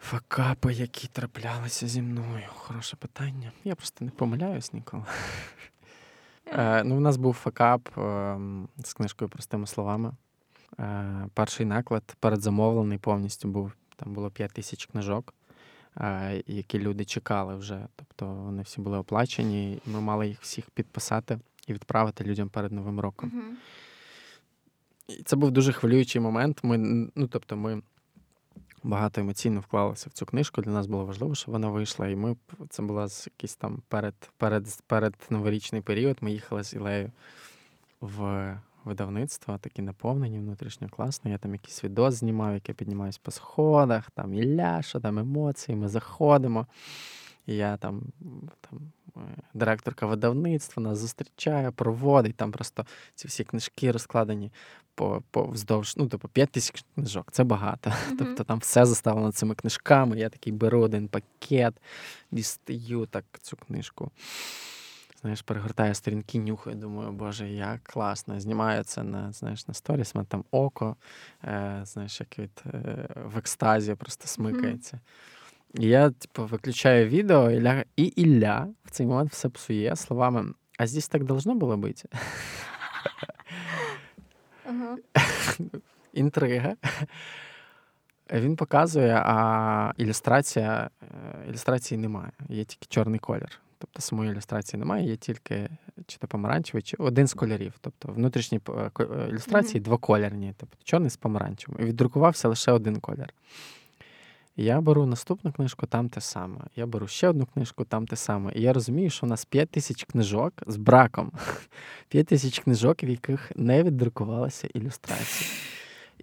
Факапи, 0.00 0.72
які 0.72 1.08
траплялися 1.08 1.88
зі 1.88 2.02
мною. 2.02 2.44
Хороше 2.48 2.96
питання. 2.96 3.52
Я 3.64 3.74
просто 3.74 4.04
не 4.04 4.10
помиляюсь 4.10 4.72
ніколи. 4.72 5.04
Е, 6.46 6.84
ну, 6.84 6.96
У 6.96 7.00
нас 7.00 7.16
був 7.16 7.34
факап 7.34 7.98
е, 7.98 8.38
з 8.84 8.92
книжкою 8.92 9.28
простими 9.28 9.66
словами. 9.66 10.12
Е, 10.80 11.26
Перший 11.34 11.66
наклад 11.66 12.16
передзамовлений 12.20 12.98
повністю 12.98 13.48
був. 13.48 13.72
Там 13.96 14.14
було 14.14 14.30
5 14.30 14.52
тисяч 14.52 14.86
книжок, 14.86 15.34
е, 15.96 16.42
які 16.46 16.78
люди 16.78 17.04
чекали 17.04 17.56
вже. 17.56 17.86
Тобто 17.96 18.26
вони 18.26 18.62
всі 18.62 18.80
були 18.80 18.98
оплачені, 18.98 19.72
і 19.72 19.90
ми 19.90 20.00
мали 20.00 20.28
їх 20.28 20.42
всіх 20.42 20.70
підписати 20.70 21.38
і 21.68 21.72
відправити 21.72 22.24
людям 22.24 22.48
перед 22.48 22.72
Новим 22.72 23.00
роком. 23.00 23.30
Uh-huh. 23.30 25.18
І 25.18 25.22
це 25.22 25.36
був 25.36 25.50
дуже 25.50 25.72
хвилюючий 25.72 26.20
момент. 26.20 26.60
Ми, 26.62 26.78
ну, 27.14 27.26
тобто, 27.26 27.56
ми 27.56 27.82
багато 28.82 29.20
емоційно 29.20 29.60
вклалися 29.60 30.10
в 30.10 30.12
цю 30.12 30.26
книжку. 30.26 30.62
Для 30.62 30.70
нас 30.70 30.86
було 30.86 31.04
важливо, 31.04 31.34
щоб 31.34 31.52
вона 31.52 31.68
вийшла. 31.68 32.08
І 32.08 32.16
ми 32.16 32.36
це 32.68 32.82
була 32.82 33.08
якийсь 33.26 33.56
там 33.56 33.82
перед 33.88 34.14
перед, 34.36 34.66
перед 34.86 35.14
новорічний 35.30 35.80
період. 35.80 36.16
Ми 36.20 36.32
їхали 36.32 36.64
з 36.64 36.74
Ілею 36.74 37.12
в 38.00 38.54
видавництво, 38.84 39.58
такі 39.58 39.82
наповнені, 39.82 40.38
внутрішньо 40.38 40.88
класно. 40.88 41.30
Я 41.30 41.38
там 41.38 41.52
якийсь 41.52 41.84
відос 41.84 42.14
знімав, 42.14 42.54
як 42.54 42.68
я 42.68 42.74
піднімаюсь 42.74 43.18
по 43.18 43.30
сходах, 43.30 44.10
там 44.10 44.34
Ілля, 44.34 44.82
що 44.82 45.00
там 45.00 45.18
емоції, 45.18 45.76
ми 45.76 45.88
заходимо. 45.88 46.66
Я 47.48 47.76
там 47.76 48.02
там 48.60 48.92
директорка 49.54 50.06
видавництва 50.06 50.82
нас 50.82 50.98
зустрічає, 50.98 51.70
проводить. 51.70 52.36
Там 52.36 52.52
просто 52.52 52.86
ці 53.14 53.28
всі 53.28 53.44
книжки 53.44 53.92
розкладені 53.92 54.52
по 54.94 55.22
по 55.30 55.44
вздовж, 55.44 55.94
ну, 55.96 56.06
тобто 56.08 56.28
5 56.28 56.50
тисяч 56.50 56.84
книжок. 56.94 57.28
Це 57.32 57.44
багато. 57.44 57.90
Mm-hmm. 58.08 58.16
Тобто 58.18 58.44
там 58.44 58.58
все 58.58 58.86
заставлено 58.86 59.32
цими 59.32 59.54
книжками. 59.54 60.18
Я 60.18 60.28
такий 60.28 60.52
беру 60.52 60.80
один 60.80 61.08
пакет, 61.08 61.74
дістаю 62.30 63.06
так 63.06 63.24
цю 63.42 63.56
книжку. 63.56 64.10
Знаєш, 65.20 65.42
перегортаю 65.42 65.94
сторінки, 65.94 66.38
нюхаю, 66.38 66.76
думаю, 66.76 67.12
боже, 67.12 67.48
як 67.48 67.82
класно. 67.82 68.40
Знімаю 68.40 68.84
це 68.84 69.02
на 69.02 69.32
знаєш, 69.32 69.68
на 69.68 69.74
сторіс, 69.74 70.14
мене 70.14 70.26
там 70.30 70.44
око, 70.50 70.96
е, 71.44 71.80
знаєш, 71.84 72.20
як 72.20 72.38
від 72.38 72.62
е, 72.66 73.08
в 73.24 73.38
екстазі 73.38 73.94
просто 73.94 74.26
смикається. 74.26 74.96
Mm-hmm. 74.96 75.37
І 75.74 75.86
я, 75.86 76.10
типу, 76.10 76.46
виключаю 76.46 77.08
відео, 77.08 77.50
Ілля, 77.50 77.84
і 77.96 78.04
Ілля 78.04 78.68
в 78.84 78.90
цей 78.90 79.06
момент 79.06 79.32
все 79.32 79.48
псує 79.48 79.96
словами: 79.96 80.52
а 80.78 80.86
здесь 80.86 81.08
так 81.08 81.24
должно 81.24 81.54
було 81.54 81.76
бути? 81.76 82.08
Інтрига. 86.12 86.76
Він 88.32 88.56
показує, 88.56 89.22
а 89.24 89.92
ілюстрація 89.96 90.90
е, 91.02 91.06
ілюстрації 91.48 91.98
немає. 91.98 92.32
Є 92.48 92.64
тільки 92.64 92.86
чорний 92.88 93.18
колір. 93.18 93.60
Тобто 93.78 94.02
самої 94.02 94.30
ілюстрації 94.30 94.80
немає, 94.80 95.08
є 95.08 95.16
тільки 95.16 95.68
чи 96.06 96.18
то 96.18 96.26
помаранчевий, 96.26 96.82
чи 96.82 96.96
один 96.96 97.26
з 97.26 97.34
кольорів. 97.34 97.74
Тобто 97.80 98.12
внутрішні 98.12 98.60
е, 98.68 98.90
е, 99.00 99.28
ілюстрації 99.28 99.80
mm-hmm. 99.80 99.84
двоколірні, 99.84 100.54
тобто 100.56 100.76
чорний 100.84 101.10
з 101.10 101.16
помаранчевим. 101.16 101.80
І 101.80 101.84
віддрукувався 101.84 102.48
лише 102.48 102.72
один 102.72 103.00
колір. 103.00 103.34
Я 104.60 104.80
беру 104.80 105.06
наступну 105.06 105.52
книжку, 105.52 105.86
там 105.86 106.08
те 106.08 106.20
саме. 106.20 106.60
Я 106.76 106.86
беру 106.86 107.06
ще 107.06 107.28
одну 107.28 107.46
книжку, 107.46 107.84
там 107.84 108.06
те 108.06 108.16
саме. 108.16 108.52
І 108.54 108.62
я 108.62 108.72
розумію, 108.72 109.10
що 109.10 109.26
у 109.26 109.28
нас 109.28 109.44
5 109.44 109.70
тисяч 109.70 110.04
книжок 110.04 110.52
з 110.66 110.76
браком. 110.76 111.32
5 112.08 112.26
тисяч 112.26 112.58
книжок, 112.58 113.02
в 113.02 113.08
яких 113.08 113.52
не 113.56 113.82
віддрукувалися 113.82 114.68
ілюстрації. 114.74 115.50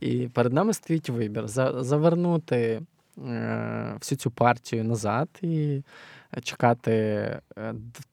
І 0.01 0.27
перед 0.27 0.53
нами 0.53 0.73
стоїть 0.73 1.09
вибір: 1.09 1.47
завернути 1.47 2.81
е, 3.17 3.95
всю 3.99 4.19
цю 4.19 4.31
партію 4.31 4.83
назад 4.83 5.29
і 5.41 5.81
чекати 6.43 6.91
е, 6.91 7.41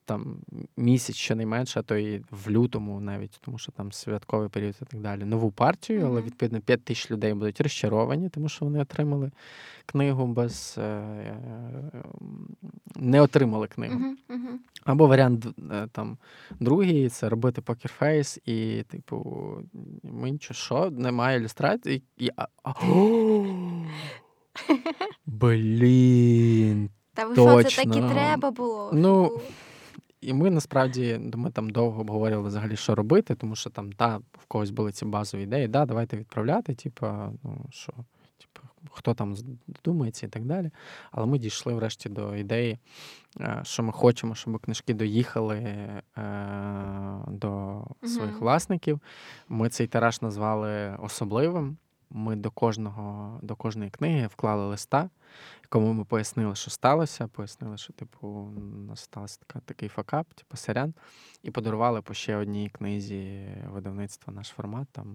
там 0.05 0.37
місяць 0.77 1.15
щонайменше, 1.15 1.79
а 1.79 1.83
то 1.83 1.97
і 1.97 2.23
в 2.31 2.49
лютому 2.49 2.99
навіть, 2.99 3.39
тому 3.41 3.57
що 3.57 3.71
там 3.71 3.91
святковий 3.91 4.49
період 4.49 4.75
і 4.81 4.85
так 4.85 5.01
далі. 5.01 5.23
Нову 5.23 5.51
партію, 5.51 6.01
mm-hmm. 6.01 6.07
але 6.07 6.21
відповідно 6.21 6.61
5 6.61 6.83
тисяч 6.83 7.11
людей 7.11 7.33
будуть 7.33 7.61
розчаровані, 7.61 8.29
тому 8.29 8.49
що 8.49 8.65
вони 8.65 8.79
отримали 8.79 9.31
книгу 9.85 10.27
без 10.27 10.75
е, 10.77 11.37
не 12.95 13.21
отримали 13.21 13.67
книгу. 13.67 13.99
Mm-hmm. 13.99 14.35
Mm-hmm. 14.35 14.57
Або 14.83 15.07
варіант 15.07 15.47
е, 15.71 15.87
там 15.91 16.17
другий 16.59 17.09
це 17.09 17.29
робити 17.29 17.61
покерфейс, 17.61 18.39
і, 18.45 18.83
типу, 18.83 19.57
ми 20.03 20.31
нічого 20.31 20.55
що, 20.55 20.89
немає 20.89 21.39
ілюстрації. 21.39 22.03
І... 22.17 22.29
Блін. 25.25 26.89
Та 27.13 27.25
ви 27.25 27.33
що, 27.35 27.63
це 27.63 27.85
так 27.85 27.95
і 27.95 28.01
треба 28.01 28.51
було? 28.51 28.89
Ну, 28.93 29.39
і 30.21 30.33
ми 30.33 30.49
насправді 30.49 31.19
ми 31.35 31.51
там 31.51 31.69
довго 31.69 32.01
обговорювали 32.01 32.47
взагалі, 32.47 32.75
що 32.75 32.95
робити, 32.95 33.35
тому 33.35 33.55
що 33.55 33.69
там, 33.69 33.91
да, 33.91 34.17
в 34.17 34.45
когось 34.47 34.69
були 34.71 34.91
ці 34.91 35.05
базові 35.05 35.43
ідеї, 35.43 35.67
да, 35.67 35.85
давайте 35.85 36.17
відправляти, 36.17 36.75
типу, 36.75 37.05
ну 37.43 37.65
що, 37.69 37.93
типу, 38.37 38.67
хто 38.91 39.13
там 39.13 39.35
думається 39.83 40.25
і 40.25 40.29
так 40.29 40.45
далі. 40.45 40.71
Але 41.11 41.25
ми 41.25 41.37
дійшли 41.37 41.73
врешті 41.73 42.09
до 42.09 42.35
ідеї, 42.35 42.79
е, 43.39 43.61
що 43.63 43.83
ми 43.83 43.91
хочемо, 43.91 44.35
щоб 44.35 44.59
книжки 44.59 44.93
доїхали 44.93 45.55
е, 45.57 46.01
до 47.27 47.83
своїх 48.03 48.41
власників. 48.41 48.99
Ми 49.49 49.69
цей 49.69 49.87
тираж 49.87 50.21
назвали 50.21 50.95
особливим. 50.99 51.77
Ми 52.15 52.35
до 52.35 52.51
кожного, 52.51 53.39
до 53.41 53.55
кожної 53.55 53.89
книги 53.89 54.27
вклали 54.27 54.65
листа, 54.65 55.09
якому 55.63 55.93
ми 55.93 56.05
пояснили, 56.05 56.55
що 56.55 56.71
сталося. 56.71 57.27
Пояснили, 57.27 57.77
що 57.77 57.93
типу 57.93 58.27
у 58.27 58.51
нас 58.87 58.99
стався 58.99 59.39
такий 59.65 59.89
факап, 59.89 60.33
типу 60.33 60.57
сирян, 60.57 60.93
і 61.43 61.51
подарували 61.51 62.01
по 62.01 62.13
ще 62.13 62.35
одній 62.35 62.69
книзі 62.69 63.47
видавництва 63.71 64.33
наш 64.33 64.47
формат. 64.47 64.87
Там 64.91 65.07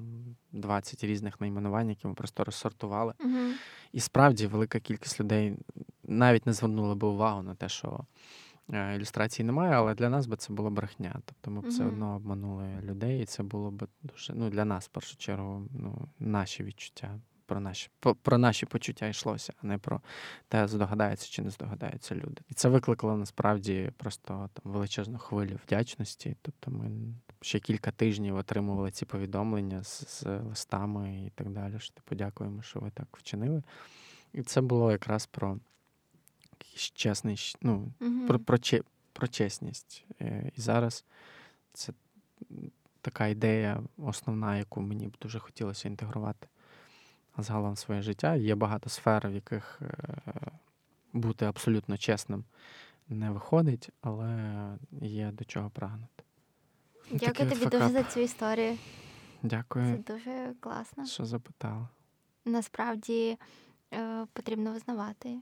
20 0.52 1.04
різних 1.04 1.40
найменувань, 1.40 1.88
які 1.88 2.08
ми 2.08 2.14
просто 2.14 2.44
розсортували. 2.44 3.12
uh 3.20 3.52
І 3.92 4.00
справді 4.00 4.46
велика 4.46 4.80
кількість 4.80 5.20
людей 5.20 5.56
навіть 6.02 6.46
не 6.46 6.52
звернули 6.52 6.94
би 6.94 7.08
увагу 7.08 7.42
на 7.42 7.54
те, 7.54 7.68
що. 7.68 8.04
Е, 8.72 8.96
ілюстрацій 8.96 9.44
немає, 9.44 9.72
але 9.72 9.94
для 9.94 10.08
нас 10.08 10.26
би 10.26 10.36
це 10.36 10.52
було 10.52 10.70
брехня. 10.70 11.20
Тобто 11.24 11.50
ми 11.50 11.60
б 11.60 11.66
все 11.66 11.84
одно 11.84 12.16
обманули 12.16 12.80
людей, 12.82 13.22
і 13.22 13.24
це 13.24 13.42
було 13.42 13.70
б 13.70 13.88
дуже 14.02 14.32
ну, 14.34 14.50
для 14.50 14.64
нас, 14.64 14.86
в 14.86 14.88
першу 14.88 15.16
чергу, 15.16 15.68
ну, 15.70 16.08
наші 16.18 16.64
відчуття. 16.64 17.20
Про 17.46 17.60
наші 17.60 17.90
про 18.22 18.38
наші 18.38 18.66
почуття 18.66 19.06
йшлося, 19.06 19.52
а 19.62 19.66
не 19.66 19.78
про 19.78 20.00
те, 20.48 20.68
здогадаються 20.68 21.28
чи 21.30 21.42
не 21.42 21.50
здогадаються 21.50 22.14
люди. 22.14 22.42
І 22.48 22.54
це 22.54 22.68
викликало 22.68 23.16
насправді 23.16 23.92
просто 23.96 24.50
там 24.52 24.72
величезну 24.72 25.18
хвилю 25.18 25.58
вдячності. 25.66 26.36
Тобто, 26.42 26.70
ми 26.70 26.90
ще 27.40 27.58
кілька 27.58 27.90
тижнів 27.90 28.36
отримували 28.36 28.90
ці 28.90 29.04
повідомлення 29.06 29.82
з, 29.84 30.04
з 30.08 30.26
листами 30.26 31.24
і 31.26 31.30
так 31.30 31.50
далі. 31.50 31.74
Що 31.78 31.94
типу, 31.94 32.14
дякуємо, 32.14 32.62
що 32.62 32.80
ви 32.80 32.90
так 32.90 33.08
вчинили. 33.12 33.62
І 34.32 34.42
це 34.42 34.60
було 34.60 34.92
якраз 34.92 35.26
про 35.26 35.58
чесний, 36.94 37.54
ну, 37.62 37.92
Мгм. 38.00 38.26
про, 38.26 38.38
про, 38.38 38.58
про 39.12 39.28
чесність. 39.28 40.04
Е, 40.20 40.50
І 40.56 40.60
зараз 40.60 41.04
це 41.72 41.92
така 43.00 43.26
ідея, 43.26 43.82
основна, 43.96 44.56
яку 44.58 44.80
мені 44.80 45.08
б 45.08 45.16
дуже 45.22 45.38
хотілося 45.38 45.88
інтегрувати 45.88 46.48
загалом 47.38 47.72
в 47.72 47.78
своє 47.78 48.02
життя. 48.02 48.34
Є 48.34 48.54
багато 48.54 48.90
сфер, 48.90 49.28
в 49.28 49.34
яких 49.34 49.80
е, 49.82 49.96
бути 51.12 51.46
абсолютно 51.46 51.96
чесним 51.96 52.44
не 53.08 53.30
виходить, 53.30 53.90
але 54.00 54.38
є 55.00 55.30
до 55.32 55.44
чого 55.44 55.70
прагнути. 55.70 56.24
Дякую 57.10 57.50
тобі 57.50 57.66
дуже 57.66 57.88
за 57.88 58.02
цю 58.04 58.20
історію. 58.20 58.78
Дякую. 59.42 59.84
Це 60.04 60.12
дуже 60.12 60.54
класно. 60.60 61.06
що 61.06 61.24
запитала. 61.24 61.88
Насправді 62.44 63.38
е, 63.94 64.26
потрібно 64.32 64.72
визнавати 64.72 65.38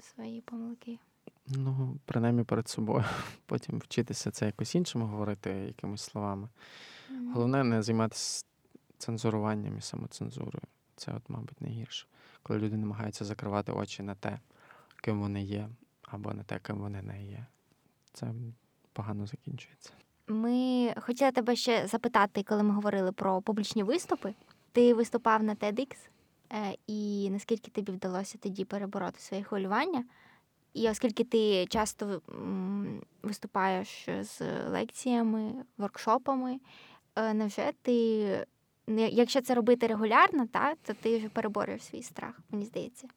свої 0.00 0.40
помилки. 0.40 0.98
Ну, 1.46 1.98
принаймні 2.04 2.44
перед 2.44 2.68
собою. 2.68 3.04
Потім 3.46 3.78
вчитися 3.78 4.30
це 4.30 4.46
якось 4.46 4.74
іншим 4.74 5.02
говорити, 5.02 5.50
якимись 5.50 6.02
словами. 6.02 6.48
Мгм. 7.10 7.32
Головне 7.32 7.64
не 7.64 7.82
займатися 7.82 8.44
цензуруванням 8.98 9.78
і 9.78 9.80
самоцензурою. 9.80 10.62
Це, 10.96 11.12
от, 11.16 11.22
мабуть, 11.28 11.60
найгірше. 11.60 12.06
Коли 12.42 12.58
люди 12.58 12.76
намагаються 12.76 13.24
закривати 13.24 13.72
очі 13.72 14.02
на 14.02 14.14
те, 14.14 14.40
ким 15.02 15.20
вони 15.20 15.42
є, 15.42 15.68
або 16.02 16.34
на 16.34 16.42
те, 16.42 16.58
ким 16.58 16.78
вони 16.78 17.02
не 17.02 17.24
є. 17.24 17.46
Це 18.12 18.32
погано 18.92 19.26
закінчується. 19.26 19.90
Ми 20.26 20.94
хотіли 21.00 21.32
тебе 21.32 21.56
ще 21.56 21.86
запитати, 21.86 22.42
коли 22.42 22.62
ми 22.62 22.74
говорили 22.74 23.12
про 23.12 23.42
публічні 23.42 23.82
виступи. 23.82 24.34
Ти 24.72 24.94
виступав 24.94 25.42
на 25.42 25.54
TEDx, 25.54 25.96
і 26.86 27.30
наскільки 27.30 27.70
тобі 27.70 27.92
вдалося 27.92 28.38
тоді 28.38 28.64
перебороти 28.64 29.20
свої 29.20 29.42
хвилювання? 29.42 30.04
І 30.74 30.88
оскільки 30.88 31.24
ти 31.24 31.66
часто 31.66 32.22
виступаєш 33.22 34.08
з 34.20 34.40
лекціями, 34.68 35.52
воркшопами, 35.78 36.60
е, 37.16 37.34
невже 37.34 37.72
ти, 37.82 38.46
якщо 38.96 39.40
це 39.40 39.54
робити 39.54 39.86
регулярно, 39.86 40.46
так, 40.46 40.78
то 40.82 40.94
ти 40.94 41.18
вже 41.18 41.28
переборюєш 41.28 41.82
свій 41.82 42.02
страх, 42.02 42.40
мені 42.50 42.64
здається. 42.64 43.08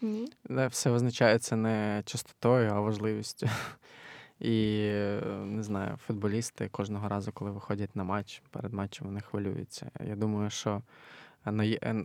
Ні? 0.00 0.32
Все 0.70 0.90
визначається 0.90 1.56
не 1.56 2.02
частотою, 2.06 2.70
а 2.70 2.80
важливістю. 2.80 3.48
І 4.40 4.88
е, 4.92 5.20
не 5.44 5.62
знаю, 5.62 5.96
футболісти 6.06 6.68
кожного 6.68 7.08
разу, 7.08 7.32
коли 7.32 7.50
виходять 7.50 7.96
на 7.96 8.04
матч, 8.04 8.42
перед 8.50 8.72
матчем 8.72 9.06
вони 9.06 9.20
хвилюються. 9.20 9.90
Я 10.04 10.16
думаю, 10.16 10.50
що 10.50 10.70
е, 10.70 10.80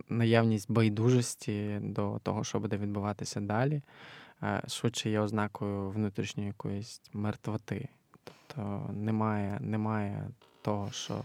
наявність 0.08 0.70
байдужості 0.70 1.78
до 1.82 2.18
того, 2.22 2.44
що 2.44 2.60
буде 2.60 2.76
відбуватися 2.76 3.40
далі, 3.40 3.82
е, 4.42 4.62
швидше 4.68 5.10
є 5.10 5.20
ознакою 5.20 5.90
внутрішньої 5.90 6.46
якоїсь 6.46 7.00
мертвоти. 7.12 7.88
Тобто 8.24 8.90
немає, 8.92 9.58
немає 9.60 10.30
того, 10.62 10.90
що 10.90 11.24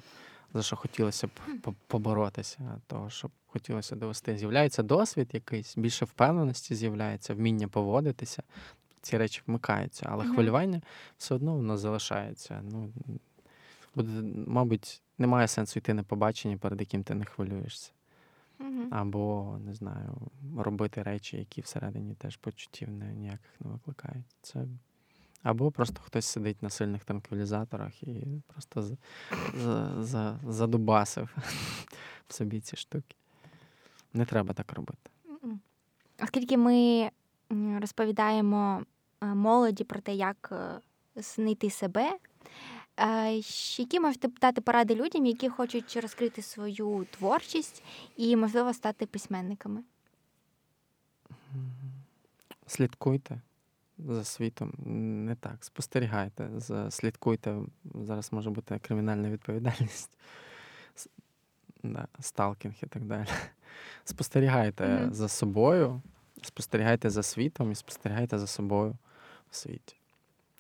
за 0.53 0.61
що 0.63 0.75
хотілося 0.75 1.27
б 1.27 1.31
по- 1.61 1.75
поборотися, 1.87 2.81
того, 2.87 3.09
що 3.09 3.27
б 3.27 3.31
хотілося 3.47 3.95
довести. 3.95 4.37
З'являється 4.37 4.83
досвід 4.83 5.29
якийсь, 5.33 5.77
більше 5.77 6.05
впевненості 6.05 6.75
з'являється, 6.75 7.33
вміння 7.33 7.67
поводитися. 7.67 8.43
Ці 9.01 9.17
речі 9.17 9.41
вмикаються, 9.47 10.07
але 10.09 10.23
Мгм. 10.23 10.33
хвилювання 10.33 10.81
все 11.17 11.35
одно 11.35 11.55
воно 11.55 11.77
залишається. 11.77 12.61
Ну, 12.71 12.89
буде, 13.95 14.11
мабуть, 14.47 15.01
немає 15.17 15.47
сенсу 15.47 15.79
йти 15.79 15.93
на 15.93 16.03
побачення, 16.03 16.57
перед 16.57 16.79
яким 16.79 17.03
ти 17.03 17.15
не 17.15 17.25
хвилюєшся. 17.25 17.91
Угу. 18.59 18.87
Або, 18.91 19.57
не 19.65 19.73
знаю, 19.73 20.17
робити 20.57 21.03
речі, 21.03 21.37
які 21.37 21.61
всередині 21.61 22.15
теж 22.15 22.37
почуттів 22.37 22.91
не, 22.91 23.13
ніяких 23.13 23.51
не 23.59 23.71
викликають. 23.71 24.25
Це... 24.41 24.65
Або 25.43 25.71
просто 25.71 26.01
хтось 26.01 26.25
сидить 26.25 26.63
на 26.63 26.69
сильних 26.69 27.05
транквілізаторах 27.05 28.03
і 28.03 28.41
просто 28.47 28.81
за, 28.81 28.97
за, 29.55 30.03
за, 30.03 30.39
задубасив 30.47 31.35
в 32.27 32.33
собі 32.33 32.61
ці 32.61 32.75
штуки. 32.75 33.15
Не 34.13 34.25
треба 34.25 34.53
так 34.53 34.73
робити. 34.73 35.09
Оскільки 36.23 36.57
ми 36.57 37.09
розповідаємо 37.79 38.83
е, 39.21 39.25
молоді 39.25 39.83
про 39.83 39.99
те, 39.99 40.15
як 40.15 40.49
е, 40.51 40.79
знайти 41.15 41.69
себе, 41.69 42.17
які 43.77 43.99
можете 43.99 44.27
дати 44.41 44.61
поради 44.61 44.95
людям, 44.95 45.25
які 45.25 45.49
хочуть 45.49 45.97
розкрити 46.01 46.41
свою 46.41 47.07
творчість 47.11 47.83
і, 48.17 48.35
можливо, 48.35 48.73
стати 48.73 49.05
письменниками? 49.05 49.83
Слідкуйте 52.67 53.41
за 53.97 54.23
світом. 54.23 54.73
Не 55.25 55.35
так. 55.35 55.65
Спостерігайте, 55.65 56.49
слідкуйте. 56.89 57.57
Зараз 57.95 58.33
може 58.33 58.49
бути 58.49 58.79
кримінальна 58.79 59.29
відповідальність, 59.29 60.17
да, 61.83 62.07
сталкінг 62.19 62.75
і 62.83 62.85
так 62.85 63.05
далі. 63.05 63.27
Спостерігайте 64.03 64.87
Мгм. 64.87 65.13
за 65.13 65.27
собою, 65.27 66.01
спостерігайте 66.41 67.09
за 67.09 67.23
світом 67.23 67.71
і 67.71 67.75
спостерігайте 67.75 68.39
за 68.39 68.47
собою 68.47 68.97
в 69.51 69.55
світі. 69.55 69.95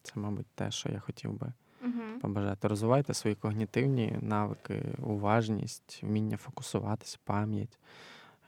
Це, 0.01 0.11
мабуть, 0.15 0.47
те, 0.55 0.71
що 0.71 0.89
я 0.89 0.99
хотів 0.99 1.33
би 1.33 1.53
Угу. 1.83 2.19
побажати. 2.21 2.67
Розвивайте 2.67 3.13
свої 3.13 3.35
когнітивні 3.35 4.17
навики, 4.21 4.83
уважність, 5.03 5.99
вміння 6.03 6.37
фокусуватись, 6.37 7.19
пам'ять, 7.23 7.79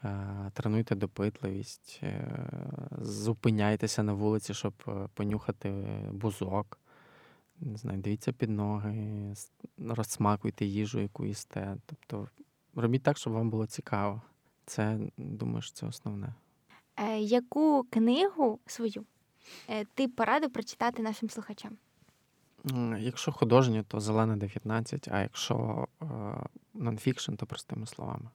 е, 0.04 0.52
тренуйте 0.54 0.96
допитливість, 0.96 2.00
е, 2.04 2.28
зупиняйтеся 3.02 4.04
на 4.04 4.14
вулиці, 4.14 4.54
щоб 4.54 4.74
е, 4.88 4.92
понюхати 5.14 5.70
бузок. 6.12 6.80
Не 7.62 7.78
знаю, 7.78 8.00
дивіться 8.00 8.32
під 8.34 8.50
ноги, 8.50 9.34
розсмакуйте 9.88 10.66
їжу, 10.66 11.00
яку 11.00 11.26
їсте. 11.26 11.78
Тобто 11.86 12.28
робіть 12.76 13.04
так, 13.04 13.18
щоб 13.18 13.34
вам 13.34 13.50
було 13.50 13.66
цікаво. 13.66 14.22
Це, 14.66 15.00
думаю, 15.18 15.62
що 15.62 15.74
це 15.74 15.86
основне. 15.86 16.34
Е, 16.98 17.20
яку 17.20 17.86
книгу 17.90 18.60
свою 18.66 19.06
ти 19.94 20.08
порадив 20.08 20.54
прочитати 20.54 21.02
нашим 21.02 21.30
слухачам? 21.30 21.78
Якщо 22.99 23.32
художньо, 23.32 23.84
то 23.88 23.99
зелена 23.99 24.36
19, 24.36 25.07
а 25.12 25.22
якщо 25.22 25.88
е, 26.01 26.05
нонфікшн, 26.74 27.34
то 27.34 27.45
простими 27.45 27.86
словами. 27.86 28.30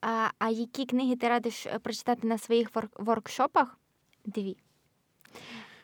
А, 0.00 0.28
а 0.38 0.48
які 0.48 0.86
книги 0.86 1.16
ти 1.16 1.28
радиш 1.28 1.66
е, 1.66 1.78
прочитати 1.78 2.26
на 2.26 2.38
своїх 2.38 2.72
вор- 2.72 3.04
воркшопах? 3.04 3.78
Дві. 4.24 4.56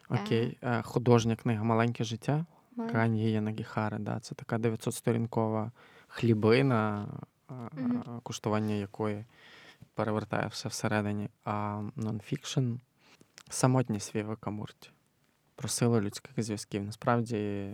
Окей, 0.09 0.59
е, 0.63 0.83
художня 0.83 1.37
книга 1.37 1.65
Маленьке 1.65 2.05
життя 2.05 2.47
Кан'є 2.93 3.41
Нагіхари. 3.41 3.99
Да, 3.99 4.21
це 4.21 4.35
така 4.35 4.59
900-сторінкова 4.59 5.71
хлібина, 6.09 7.09
е, 7.51 7.55
куштування 8.23 8.75
якої 8.75 9.25
перевертає 9.95 10.47
все 10.47 10.69
всередині. 10.69 11.29
А 11.45 11.83
нонфікшн 11.97 12.75
самотність 13.51 14.15
Віви 14.15 14.37
Камурті. 14.37 14.91
Про 15.59 15.69
силу 15.69 16.01
людських 16.01 16.45
зв'язків. 16.45 16.85
Насправді, 16.85 17.71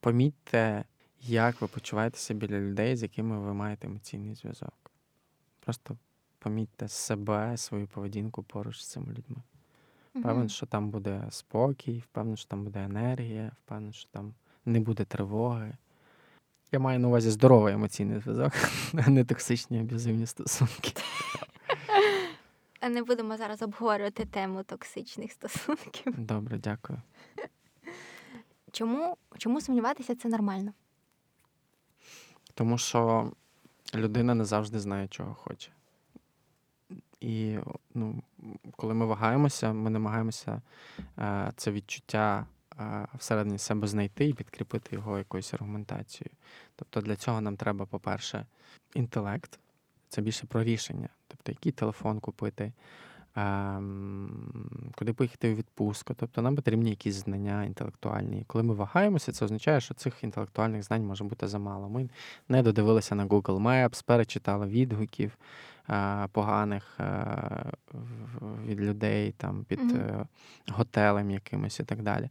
помітьте, 0.00 0.84
як 1.20 1.60
ви 1.60 1.68
почуваєтеся 1.68 2.34
біля 2.34 2.58
людей, 2.58 2.96
з 2.96 3.02
якими 3.02 3.38
ви 3.38 3.54
маєте 3.54 3.86
емоційний 3.86 4.34
зв'язок. 4.34 4.74
Просто 5.60 5.96
помітьте 6.38 6.88
себе, 6.88 7.56
свою 7.56 7.86
поведінку 7.86 8.42
поруч 8.42 8.80
з 8.80 8.86
цими 8.88 9.06
людьми. 9.06 9.42
Впевнений, 10.14 10.48
що 10.48 10.66
там 10.66 10.90
буде 10.90 11.26
спокій, 11.30 11.98
впевнений, 11.98 12.36
що 12.36 12.48
там 12.48 12.64
буде 12.64 12.84
енергія, 12.84 13.52
впевнений, 13.64 13.92
що 13.92 14.08
там 14.10 14.34
не 14.64 14.80
буде 14.80 15.04
тривоги. 15.04 15.72
Я 16.72 16.78
маю 16.78 16.98
на 16.98 17.08
увазі 17.08 17.30
здоровий 17.30 17.74
емоційний 17.74 18.20
зв'язок, 18.20 18.52
а 19.06 19.10
не 19.10 19.24
токсичні 19.24 19.80
аб'юзивні 19.80 20.26
стосунки. 20.26 20.92
Не 22.88 23.02
будемо 23.02 23.36
зараз 23.36 23.62
обговорювати 23.62 24.24
тему 24.24 24.62
токсичних 24.62 25.32
стосунків. 25.32 26.14
Добре, 26.18 26.58
дякую. 26.58 27.02
Чому, 28.72 29.16
чому 29.38 29.60
сумніватися 29.60 30.14
це 30.14 30.28
нормально? 30.28 30.72
Тому 32.54 32.78
що 32.78 33.32
людина 33.94 34.34
не 34.34 34.44
завжди 34.44 34.80
знає, 34.80 35.08
чого 35.08 35.34
хоче. 35.34 35.70
І 37.20 37.58
ну, 37.94 38.22
коли 38.76 38.94
ми 38.94 39.06
вагаємося, 39.06 39.72
ми 39.72 39.90
намагаємося 39.90 40.62
е, 41.18 41.52
це 41.56 41.72
відчуття 41.72 42.46
е, 42.80 43.06
всередині 43.14 43.58
себе 43.58 43.86
знайти 43.86 44.28
і 44.28 44.34
підкріпити 44.34 44.96
його 44.96 45.18
якоюсь 45.18 45.54
аргументацією. 45.54 46.30
Тобто 46.76 47.00
для 47.00 47.16
цього 47.16 47.40
нам 47.40 47.56
треба, 47.56 47.86
по-перше, 47.86 48.46
інтелект, 48.94 49.58
це 50.12 50.22
більше 50.22 50.46
про 50.46 50.64
рішення. 50.64 51.08
Тобто, 51.28 51.52
який 51.52 51.72
телефон 51.72 52.20
купити, 52.20 52.72
ем, 53.36 54.90
куди 54.94 55.12
поїхати 55.12 55.52
у 55.52 55.56
відпустку. 55.56 56.14
Тобто 56.14 56.42
нам 56.42 56.56
потрібні 56.56 56.90
якісь 56.90 57.14
знання 57.14 57.64
інтелектуальні. 57.64 58.40
І 58.40 58.44
коли 58.44 58.64
ми 58.64 58.74
вагаємося, 58.74 59.32
це 59.32 59.44
означає, 59.44 59.80
що 59.80 59.94
цих 59.94 60.24
інтелектуальних 60.24 60.82
знань 60.82 61.06
може 61.06 61.24
бути 61.24 61.48
замало. 61.48 61.88
Ми 61.88 62.08
не 62.48 62.62
додивилися 62.62 63.14
на 63.14 63.26
Google 63.26 63.62
Maps, 63.62 64.04
перечитали 64.04 64.66
відгуків, 64.66 65.38
поганих 66.32 66.98
від 68.66 68.80
людей, 68.80 69.32
там 69.32 69.64
під 69.64 69.80
mm-hmm. 69.80 70.26
готелем 70.68 71.30
якимось 71.30 71.80
і 71.80 71.84
так 71.84 72.02
далі. 72.02 72.30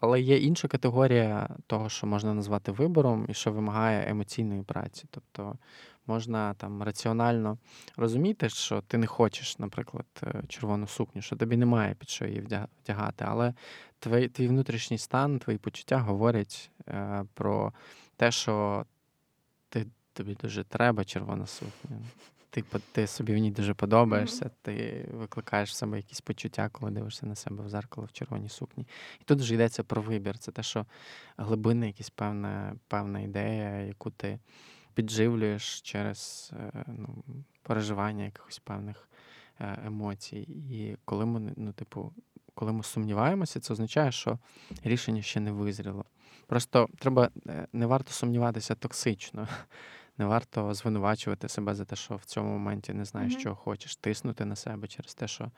Але 0.00 0.20
є 0.20 0.38
інша 0.38 0.68
категорія 0.68 1.48
того, 1.66 1.88
що 1.88 2.06
можна 2.06 2.34
назвати 2.34 2.72
вибором, 2.72 3.26
і 3.28 3.34
що 3.34 3.52
вимагає 3.52 4.10
емоційної 4.10 4.62
праці. 4.62 5.04
Тобто 5.10 5.56
можна 6.06 6.54
там 6.54 6.82
раціонально 6.82 7.58
розуміти, 7.96 8.48
що 8.48 8.80
ти 8.80 8.98
не 8.98 9.06
хочеш, 9.06 9.58
наприклад, 9.58 10.06
е, 10.22 10.42
червону 10.48 10.86
сукню, 10.86 11.22
що 11.22 11.36
тобі 11.36 11.56
немає 11.56 11.94
під 11.94 12.08
що 12.08 12.26
її 12.26 12.40
вдягати, 12.40 13.24
але 13.28 13.54
твій, 13.98 14.28
твій 14.28 14.48
внутрішній 14.48 14.98
стан, 14.98 15.38
твої 15.38 15.58
почуття 15.58 15.98
говорять 15.98 16.70
е, 16.88 17.24
про 17.34 17.72
те, 18.16 18.30
що 18.30 18.86
ти, 19.68 19.86
тобі 20.12 20.36
дуже 20.42 20.64
треба 20.64 21.04
червона 21.04 21.46
сукня 21.46 21.98
ти 22.50 22.64
ти 22.92 23.06
собі 23.06 23.34
в 23.34 23.38
ній 23.38 23.50
дуже 23.50 23.74
подобаєшся, 23.74 24.50
ти 24.62 25.06
викликаєш 25.12 25.70
в 25.70 25.74
себе 25.74 25.96
якісь 25.96 26.20
почуття, 26.20 26.68
коли 26.72 26.90
дивишся 26.90 27.26
на 27.26 27.34
себе 27.34 27.64
в 27.64 27.68
зеркало 27.68 28.06
в 28.06 28.12
червоній 28.12 28.48
сукні. 28.48 28.86
І 29.20 29.24
тут 29.24 29.40
вже 29.40 29.54
йдеться 29.54 29.84
про 29.84 30.02
вибір. 30.02 30.38
Це 30.38 30.52
те, 30.52 30.62
що 30.62 30.86
глибинна 31.36 31.86
якась 31.86 32.10
певна 32.10 32.74
певна 32.88 33.20
ідея, 33.20 33.80
яку 33.80 34.10
ти 34.10 34.38
підживлюєш 34.94 35.80
через 35.80 36.50
е, 36.60 36.84
ну, 36.86 37.24
переживання 37.62 38.24
якихось 38.24 38.58
певних 38.58 39.08
е, 39.60 39.78
емоцій. 39.86 40.48
І 40.70 40.96
коли 41.04 41.26
ми, 41.26 41.52
ну, 41.56 41.72
типу, 41.72 42.12
коли 42.54 42.72
ми 42.72 42.82
сумніваємося, 42.82 43.60
це 43.60 43.72
означає, 43.72 44.12
що 44.12 44.38
рішення 44.84 45.22
ще 45.22 45.40
не 45.40 45.52
визріло. 45.52 46.04
Просто 46.46 46.88
треба 46.98 47.30
е, 47.46 47.66
не 47.72 47.86
варто 47.86 48.12
сумніватися 48.12 48.74
токсично 48.74 49.48
не 50.18 50.26
варто 50.26 50.74
звинувачувати 50.74 51.48
себе 51.48 51.74
за 51.74 51.84
те, 51.84 51.96
що 51.96 52.16
в 52.16 52.24
цьому 52.24 52.52
моменті 52.52 52.92
не 52.92 53.04
знаєш, 53.04 53.34
mm-hmm. 53.34 53.40
що 53.40 53.54
хочеш, 53.54 53.96
тиснути 53.96 54.44
на 54.44 54.56
себе 54.56 54.88
через 54.88 55.14
те, 55.14 55.28
що 55.28 55.50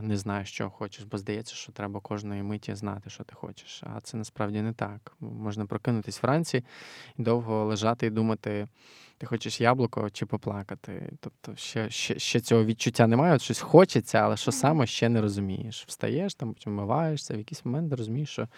не 0.00 0.16
знаєш, 0.16 0.48
що 0.48 0.70
хочеш, 0.70 1.04
бо 1.04 1.18
здається, 1.18 1.54
що 1.54 1.72
треба 1.72 2.00
кожної 2.00 2.42
миті 2.42 2.74
знати, 2.74 3.10
що 3.10 3.24
ти 3.24 3.34
хочеш. 3.34 3.82
А 3.82 4.00
це 4.00 4.16
насправді 4.16 4.62
не 4.62 4.72
так. 4.72 5.16
Можна 5.20 5.66
прокинутись 5.66 6.22
вранці 6.22 6.64
і 7.18 7.22
довго 7.22 7.64
лежати 7.64 8.06
і 8.06 8.10
думати. 8.10 8.68
Ти 9.18 9.26
хочеш 9.26 9.60
яблуко 9.60 10.10
чи 10.10 10.26
поплакати. 10.26 11.12
Тобто 11.20 11.56
ще 11.56 11.90
ще, 11.90 12.18
ще 12.18 12.40
цього 12.40 12.64
відчуття 12.64 13.06
немає, 13.06 13.34
От 13.34 13.42
щось 13.42 13.60
хочеться, 13.60 14.18
але 14.18 14.36
що 14.36 14.52
саме 14.52 14.86
ще 14.86 15.08
не 15.08 15.20
розумієш. 15.20 15.84
Встаєш, 15.88 16.34
там 16.34 16.54
потім 16.54 16.72
вмиваєшся, 16.72 17.34
в 17.34 17.38
якийсь 17.38 17.64
момент 17.64 17.92
розумієш, 17.92 18.28
що 18.28 18.48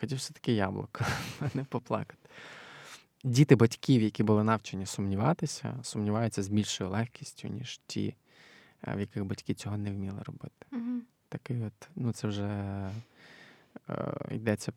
хотів 0.00 0.18
все-таки 0.18 0.52
яблуко, 0.52 1.04
а 1.40 1.44
не 1.54 1.64
поплакати. 1.64 2.28
Діти 3.24 3.56
батьків, 3.56 4.02
які 4.02 4.22
були 4.22 4.44
навчені 4.44 4.86
сумніватися, 4.86 5.78
сумніваються 5.82 6.42
з 6.42 6.48
більшою 6.48 6.90
легкістю, 6.90 7.48
ніж 7.48 7.80
ті, 7.86 8.14
в 8.86 9.00
яких 9.00 9.24
батьки 9.24 9.54
цього 9.54 9.76
не 9.76 9.90
вміли 9.90 10.22
робити. 10.22 10.66
Угу. 10.72 11.00
Такий 11.28 11.62
от, 11.62 11.88
ну 11.96 12.12
це 12.12 12.28
вже 12.28 12.46
е, 13.88 14.14
йдеться 14.30 14.72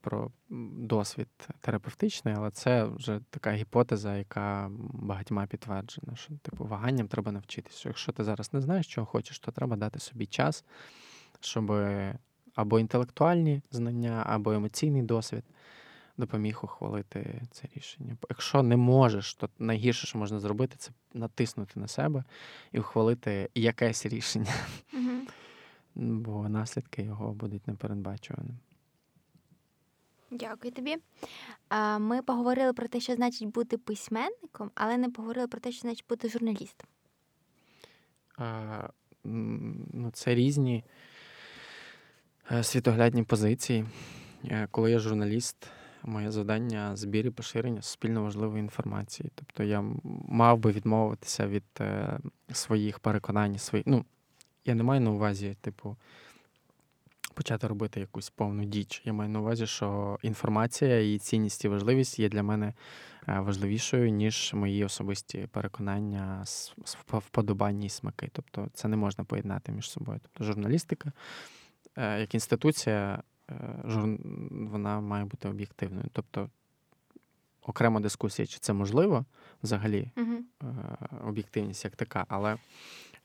про 0.00 0.30
досвід 0.78 1.28
терапевтичний, 1.60 2.34
але 2.36 2.50
це 2.50 2.84
вже 2.84 3.20
така 3.30 3.52
гіпотеза, 3.52 4.16
яка 4.16 4.70
багатьма 4.92 5.46
підтверджена, 5.46 6.16
що 6.16 6.34
типу 6.42 6.64
ваганням 6.64 7.08
треба 7.08 7.32
навчитися. 7.32 7.88
Якщо 7.88 8.12
ти 8.12 8.24
зараз 8.24 8.52
не 8.52 8.60
знаєш, 8.60 8.86
чого 8.86 9.06
хочеш, 9.06 9.38
то 9.38 9.52
треба 9.52 9.76
дати 9.76 9.98
собі 9.98 10.26
час, 10.26 10.64
щоб 11.40 11.72
або 12.54 12.80
інтелектуальні 12.80 13.62
знання, 13.70 14.22
або 14.26 14.52
емоційний 14.52 15.02
досвід 15.02 15.44
допоміг 16.18 16.60
ухвалити 16.62 17.42
це 17.50 17.68
рішення. 17.76 18.16
Якщо 18.30 18.62
не 18.62 18.76
можеш, 18.76 19.34
то 19.34 19.48
найгірше, 19.58 20.06
що 20.06 20.18
можна 20.18 20.40
зробити, 20.40 20.76
це 20.78 20.90
натиснути 21.14 21.80
на 21.80 21.88
себе 21.88 22.24
і 22.72 22.78
ухвалити 22.78 23.50
якесь 23.54 24.06
рішення, 24.06 24.54
угу. 24.94 25.20
бо 25.94 26.48
наслідки 26.48 27.02
його 27.02 27.32
будуть 27.32 27.68
непередбачуваними. 27.68 28.58
Дякую 30.30 30.72
тобі. 30.72 30.96
Ми 31.98 32.22
поговорили 32.22 32.72
про 32.72 32.88
те, 32.88 33.00
що 33.00 33.14
значить 33.14 33.48
бути 33.48 33.78
письменником, 33.78 34.70
але 34.74 34.96
не 34.96 35.10
поговорили 35.10 35.48
про 35.48 35.60
те, 35.60 35.72
що 35.72 35.80
значить 35.80 36.04
бути 36.08 36.28
журналістом. 36.28 36.88
А, 38.38 38.88
ну, 39.24 40.10
Це 40.12 40.34
різні 40.34 40.84
е, 42.52 42.62
світоглядні 42.62 43.22
позиції. 43.22 43.84
Е, 44.44 44.68
коли 44.70 44.90
я 44.90 44.98
журналіст, 44.98 45.70
моє 46.06 46.30
завдання 46.30 46.96
збір 46.96 47.26
і 47.26 47.30
поширення 47.30 47.82
суспільно 47.82 48.22
важливої 48.22 48.60
інформації. 48.60 49.30
Тобто 49.34 49.62
я 49.62 49.84
мав 50.28 50.58
би 50.58 50.72
відмовитися 50.72 51.46
від 51.46 51.64
е, 51.80 52.18
своїх 52.52 52.98
переконань, 52.98 53.58
свої... 53.58 53.84
ну, 53.86 54.04
я 54.64 54.74
не 54.74 54.82
маю 54.82 55.00
на 55.00 55.10
увазі, 55.10 55.56
типу, 55.60 55.96
почати 57.34 57.66
робити 57.66 58.00
якусь 58.00 58.30
повну 58.30 58.64
діч. 58.64 59.02
Я 59.04 59.12
маю 59.12 59.30
на 59.30 59.40
увазі, 59.40 59.66
що 59.66 60.18
інформація, 60.22 61.00
її 61.00 61.18
цінність 61.18 61.64
і 61.64 61.68
важливість 61.68 62.18
є 62.18 62.28
для 62.28 62.42
мене 62.42 62.72
е, 63.28 63.40
важливішою, 63.40 64.10
ніж 64.10 64.54
мої 64.54 64.84
особисті 64.84 65.48
переконання, 65.52 66.44
вподобання 67.06 67.86
і 67.86 67.88
смаки. 67.88 68.28
Тобто 68.32 68.68
це 68.74 68.88
не 68.88 68.96
можна 68.96 69.24
поєднати 69.24 69.72
між 69.72 69.90
собою. 69.90 70.20
Тобто 70.22 70.44
журналістика 70.44 71.12
е, 71.96 72.20
як 72.20 72.34
інституція 72.34 73.22
вона 74.50 75.00
має 75.00 75.24
бути 75.24 75.48
об'єктивною. 75.48 76.06
Тобто 76.12 76.50
окрема 77.62 78.00
дискусія, 78.00 78.46
чи 78.46 78.58
це 78.58 78.72
можливо 78.72 79.24
взагалі 79.62 80.10
uh 80.16 80.38
об'єктивність 81.26 81.84
як 81.84 81.96
така, 81.96 82.24
але 82.28 82.56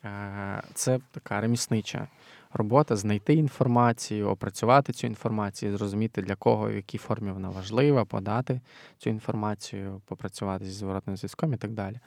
е, 0.05 0.63
це 0.73 0.99
така 1.11 1.41
реміснича 1.41 2.07
робота 2.53 2.95
знайти 2.95 3.33
інформацію, 3.33 4.29
опрацювати 4.29 4.93
цю 4.93 5.07
інформацію, 5.07 5.77
зрозуміти, 5.77 6.21
для 6.21 6.35
кого 6.35 6.69
в 6.69 6.75
якій 6.75 6.97
формі 6.97 7.31
вона 7.31 7.49
важлива, 7.49 8.05
подати 8.05 8.61
цю 8.97 9.09
інформацію, 9.09 10.01
попрацювати 10.05 10.65
зі 10.65 10.71
зворотним 10.71 11.17
зв'язком 11.17 11.53
і 11.53 11.57
так 11.57 11.71
далі. 11.71 11.99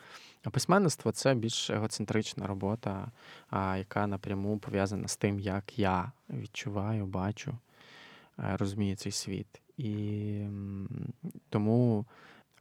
А 0.44 0.50
письменництво 0.50 1.12
це 1.12 1.34
більш 1.34 1.70
егоцентрична 1.70 2.46
робота, 2.46 3.10
яка 3.52 4.06
напряму 4.06 4.58
пов'язана 4.58 5.08
з 5.08 5.16
тим, 5.16 5.40
як 5.40 5.78
я 5.78 6.12
відчуваю, 6.30 7.06
бачу. 7.06 7.58
Е, 8.39 8.57
розуміє 8.57 8.97
цей 8.97 9.12
світ. 9.12 9.62
І 9.76 10.47
тому 11.49 12.07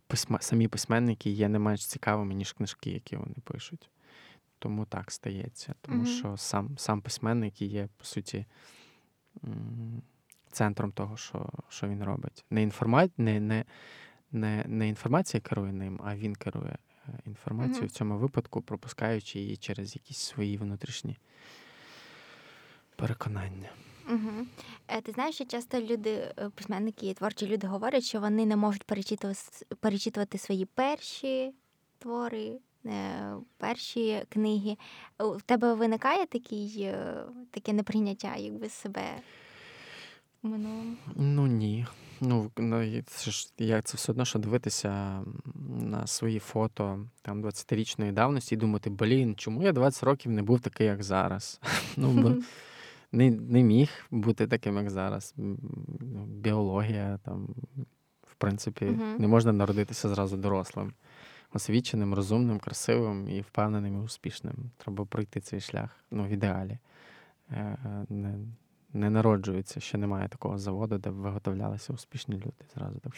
письма, 0.07 0.39
самі 0.41 0.67
письменники 0.67 1.29
є 1.29 1.49
не 1.49 1.59
менш 1.59 1.85
цікавими, 1.85 2.33
ніж 2.33 2.53
книжки, 2.53 2.91
які 2.91 3.15
вони 3.15 3.35
пишуть. 3.43 3.89
Тому 4.59 4.85
так 4.85 5.11
стається. 5.11 5.75
Тому 5.81 6.03
mm-hmm. 6.03 6.17
що 6.17 6.37
сам 6.37 6.77
сам 6.77 7.01
письменник 7.01 7.61
є, 7.61 7.89
по 7.97 8.05
суті, 8.05 8.45
центром 10.51 10.91
того, 10.91 11.17
що 11.17 11.49
що 11.69 11.87
він 11.87 12.03
робить. 12.03 12.45
Не 12.49 12.61
інформа... 12.61 13.09
не, 13.17 13.39
не, 13.39 13.65
не, 14.31 14.63
не 14.67 14.87
інформація 14.87 15.41
керує 15.41 15.73
ним, 15.73 15.99
а 16.03 16.15
він 16.15 16.35
керує 16.35 16.77
е, 17.07 17.11
інформацією 17.25 17.83
mm-hmm. 17.83 17.87
в 17.87 17.91
цьому 17.91 18.17
випадку, 18.17 18.61
пропускаючи 18.61 19.39
її 19.39 19.57
через 19.57 19.95
якісь 19.95 20.17
свої 20.17 20.57
внутрішні 20.57 21.17
переконання. 22.95 23.69
Угу. 24.09 24.45
Ти 25.03 25.11
знаєш, 25.11 25.35
що 25.35 25.45
часто 25.45 25.81
люди, 25.81 26.09
е, 26.09 26.49
письменники 26.55 27.07
і 27.07 27.13
творчі 27.13 27.47
люди 27.47 27.67
говорять, 27.67 28.03
що 28.03 28.19
вони 28.19 28.45
не 28.45 28.55
можуть 28.55 28.83
перечитувати 28.83 29.39
перечитувати 29.79 30.37
свої 30.37 30.65
перші 30.65 31.53
твори, 31.99 32.59
е, 32.85 33.33
перші 33.57 34.25
книги. 34.29 34.77
У 35.19 35.41
тебе 35.45 35.73
виникає 35.73 36.25
такий, 36.25 36.93
таке 37.51 37.73
неприйняття, 37.73 38.35
якби 38.35 38.69
себе 38.69 39.01
в 40.43 40.47
минулому? 40.47 40.95
Ну 41.15 41.47
ні. 41.47 41.85
Ну, 42.21 42.51
ну 42.57 43.01
це 43.07 43.31
ж 43.31 43.47
як 43.57 43.85
це 43.85 43.97
все 43.97 44.11
одно, 44.11 44.25
що 44.25 44.39
дивитися 44.39 45.21
на 45.79 46.07
свої 46.07 46.39
фото 46.39 47.05
там 47.21 47.45
20-річної 47.45 48.11
давності 48.11 48.55
і 48.55 48.57
думати, 48.57 48.89
блін, 48.89 49.35
чому 49.35 49.63
я 49.63 49.71
20 49.71 50.03
років 50.03 50.31
не 50.31 50.43
був 50.43 50.59
такий, 50.59 50.87
як 50.87 51.03
зараз? 51.03 51.59
Ну, 51.97 52.11
бо 52.11 52.31
не 53.13 53.31
не 53.31 53.63
міг 53.63 53.89
бути 54.11 54.47
таким, 54.47 54.77
як 54.77 54.89
зараз. 54.89 55.33
Ну, 55.37 56.25
біологія 56.25 57.19
там, 57.25 57.55
в 58.23 58.35
принципі, 58.35 58.85
uh-huh. 58.85 59.19
не 59.19 59.27
можна 59.27 59.51
народитися 59.51 60.09
зразу 60.09 60.37
дорослим, 60.37 60.93
освіченим, 61.53 62.13
розумним, 62.13 62.59
красивим 62.59 63.29
і 63.29 63.41
впевненим 63.41 63.95
і 63.95 64.05
успішним. 64.05 64.55
Треба 64.77 65.05
пройти 65.05 65.39
цей 65.39 65.59
шлях 65.59 65.89
ну, 66.11 66.23
в 66.23 66.29
ідеалі. 66.29 66.77
Е, 67.51 67.77
не 68.09 68.39
не 68.95 69.09
народжується, 69.09 69.79
ще 69.79 69.97
немає 69.97 70.29
такого 70.29 70.57
заводу, 70.57 70.97
де 70.97 71.11
б 71.11 71.13
виготовлялися 71.13 71.93
успішні 71.93 72.35
люди 72.35 72.65
зразу 72.75 72.99
так, 72.99 73.13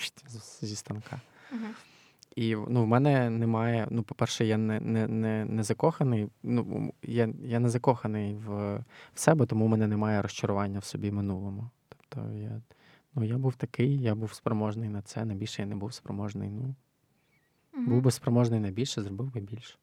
зі 0.62 0.76
станка. 0.76 1.22
Uh-huh. 1.54 1.95
І 2.36 2.56
ну, 2.56 2.84
в 2.84 2.88
мене 2.88 3.30
немає. 3.30 3.88
Ну, 3.90 4.04
по-перше, 4.04 4.46
я 4.46 4.58
не 4.58 4.80
не, 4.80 5.08
не, 5.08 5.46
не 5.46 5.64
закоханий. 5.64 6.30
Ну, 6.44 6.94
Я 7.04 7.30
я 7.44 7.60
не 7.60 7.70
закоханий 7.70 8.36
в 8.36 8.76
в 9.14 9.20
себе, 9.20 9.46
тому 9.46 9.66
в 9.66 9.70
мене 9.70 9.88
немає 9.88 10.22
розчарування 10.22 10.80
в 10.80 10.84
собі 10.84 11.12
минулому. 11.12 11.70
Тобто 11.90 12.32
я 12.32 12.62
ну, 13.16 13.24
я 13.24 13.38
був 13.38 13.56
такий, 13.56 14.02
я 14.02 14.16
був 14.16 14.34
спроможний 14.34 14.90
на 14.90 15.02
це, 15.02 15.26
на 15.26 15.34
більше 15.34 15.62
я 15.62 15.68
не 15.68 15.76
був 15.76 15.94
спроможний. 15.94 16.50
Ну, 16.50 16.76
угу. 17.74 17.86
Був 17.86 18.02
би 18.02 18.12
спроможний 18.12 18.60
на 18.60 18.72
більше, 18.72 19.02
зробив 19.02 19.34
би 19.34 19.42
більше. 19.42 19.78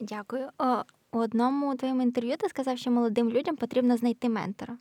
Дякую. 0.00 0.48
О, 0.58 0.82
у 1.12 1.18
одному 1.18 1.74
твоєму 1.76 2.02
інтерв'ю 2.02 2.36
ти 2.36 2.48
сказав, 2.48 2.78
що 2.78 2.90
молодим 2.90 3.30
людям 3.30 3.56
потрібно 3.56 3.96
знайти 3.96 4.28
ментора. 4.28 4.76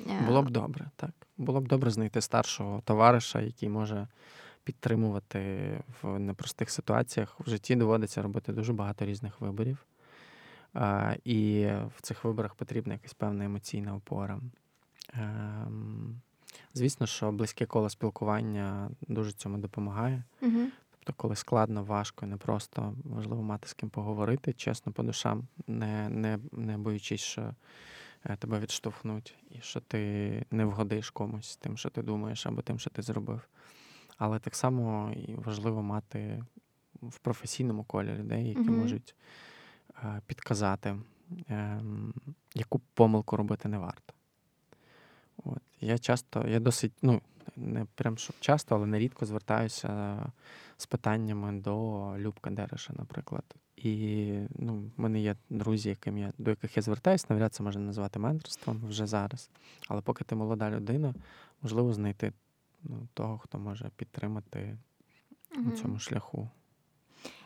Е, 0.00 0.26
Було 0.26 0.42
б 0.42 0.50
добре, 0.50 0.90
так. 0.96 1.10
Було 1.36 1.60
б 1.60 1.68
добре 1.68 1.90
знайти 1.90 2.20
старшого 2.20 2.80
товариша, 2.84 3.40
який 3.40 3.68
може 3.68 4.08
підтримувати 4.64 5.70
в 6.02 6.18
непростих 6.18 6.70
ситуаціях. 6.70 7.40
В 7.40 7.50
житті 7.50 7.76
доводиться 7.76 8.22
робити 8.22 8.52
дуже 8.52 8.72
багато 8.72 9.04
різних 9.06 9.40
виборів. 9.40 9.86
І 11.24 11.68
в 11.96 12.00
цих 12.02 12.24
виборах 12.24 12.54
потрібна 12.54 12.92
якась 12.92 13.14
певна 13.14 13.44
емоційна 13.44 13.94
опора. 13.94 14.40
Ем, 15.14 16.20
звісно, 16.74 17.06
що 17.06 17.32
близьке 17.32 17.66
коло 17.66 17.90
спілкування 17.90 18.90
дуже 19.08 19.32
цьому 19.32 19.58
допомагає. 19.58 20.24
Угу. 20.42 20.60
Тобто, 20.90 21.12
коли 21.22 21.36
складно, 21.36 21.84
важко, 21.84 22.26
не 22.26 22.36
просто 22.36 22.94
важливо 23.04 23.42
мати 23.42 23.68
з 23.68 23.74
ким 23.74 23.90
поговорити, 23.90 24.52
чесно 24.52 24.92
по 24.92 25.02
душам, 25.02 25.46
не 25.66 26.08
не, 26.08 26.38
не 26.52 26.78
боючись, 26.78 27.20
що 27.20 27.54
е, 28.24 28.36
тебе 28.36 28.58
відштовхнуть, 28.58 29.34
і 29.50 29.60
що 29.60 29.80
ти 29.80 30.44
не 30.50 30.64
вгодиш 30.64 31.10
комусь 31.10 31.56
тим, 31.56 31.76
що 31.76 31.90
ти 31.90 32.02
думаєш, 32.02 32.46
або 32.46 32.62
тим, 32.62 32.78
що 32.78 32.90
ти 32.90 33.02
зробив. 33.02 33.40
Але 34.18 34.38
так 34.38 34.54
само 34.54 35.12
і 35.12 35.34
важливо 35.34 35.82
мати 35.82 36.44
в 37.02 37.18
професійному 37.18 37.84
колі 37.84 38.12
людей, 38.12 38.48
які 38.48 38.60
uh 38.60 38.70
можуть 38.70 39.14
е, 40.02 40.20
підказати, 40.26 40.96
е, 41.50 41.80
яку 42.54 42.78
помилку 42.94 43.36
робити 43.36 43.68
не 43.68 43.78
варто. 43.78 44.14
От. 45.44 45.62
Я 45.80 45.98
часто, 45.98 46.48
я 46.48 46.60
досить, 46.60 46.92
ну, 47.02 47.20
не 47.56 47.86
прям 47.94 48.18
щоб 48.18 48.36
часто, 48.40 48.74
але 48.74 48.86
нерідко 48.86 49.26
звертаюся 49.26 50.18
з 50.76 50.86
питаннями 50.86 51.60
до 51.60 51.74
Любка 52.18 52.50
Дереша, 52.50 52.92
наприклад. 52.96 53.44
І 53.76 54.32
ну, 54.58 54.90
в 54.96 55.00
мене 55.00 55.20
є 55.20 55.36
друзі, 55.50 55.88
яким 55.88 56.18
я, 56.18 56.32
до 56.38 56.50
яких 56.50 56.76
я 56.76 56.82
звертаюся, 56.82 57.26
навряд 57.28 57.54
це 57.54 57.62
можна 57.62 57.82
назвати 57.82 58.18
менторством 58.18 58.82
вже 58.88 59.06
зараз. 59.06 59.50
Але 59.88 60.00
поки 60.00 60.24
ти 60.24 60.34
молода 60.34 60.70
людина, 60.70 61.14
можливо 61.62 61.92
знайти 61.92 62.32
ну, 62.84 63.08
того, 63.14 63.38
хто 63.38 63.58
може 63.58 63.90
підтримати 63.96 64.78
угу. 65.56 65.64
на 65.64 65.70
цьому 65.70 65.98
шляху. 65.98 66.50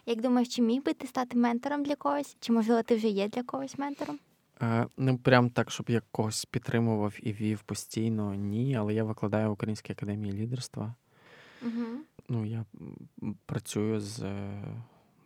Як 0.06 0.22
думаєш, 0.22 0.48
чи 0.48 0.62
міг 0.62 0.82
би 0.82 0.94
ти 0.94 1.06
стати 1.06 1.38
ментором 1.38 1.82
для 1.82 1.96
когось? 1.96 2.36
Чи 2.40 2.52
можливо 2.52 2.82
ти 2.82 2.96
вже 2.96 3.08
є 3.08 3.28
для 3.28 3.42
когось 3.42 3.78
ментором? 3.78 4.18
Е, 4.62 4.86
Не 4.96 5.14
прям 5.14 5.50
так, 5.50 5.70
щоб 5.70 5.90
я 5.90 6.02
когось 6.10 6.44
підтримував 6.44 7.14
і 7.22 7.32
вів 7.32 7.62
постійно, 7.62 8.34
ні. 8.34 8.76
Але 8.76 8.94
я 8.94 9.04
викладаю 9.04 9.48
в 9.48 9.52
Українській 9.52 9.92
академії 9.92 10.32
лідерства. 10.32 10.94
Угу. 11.62 11.84
Ну, 12.28 12.44
я 12.44 12.64
працюю 13.46 14.00
з 14.00 14.22
е, 14.22 14.62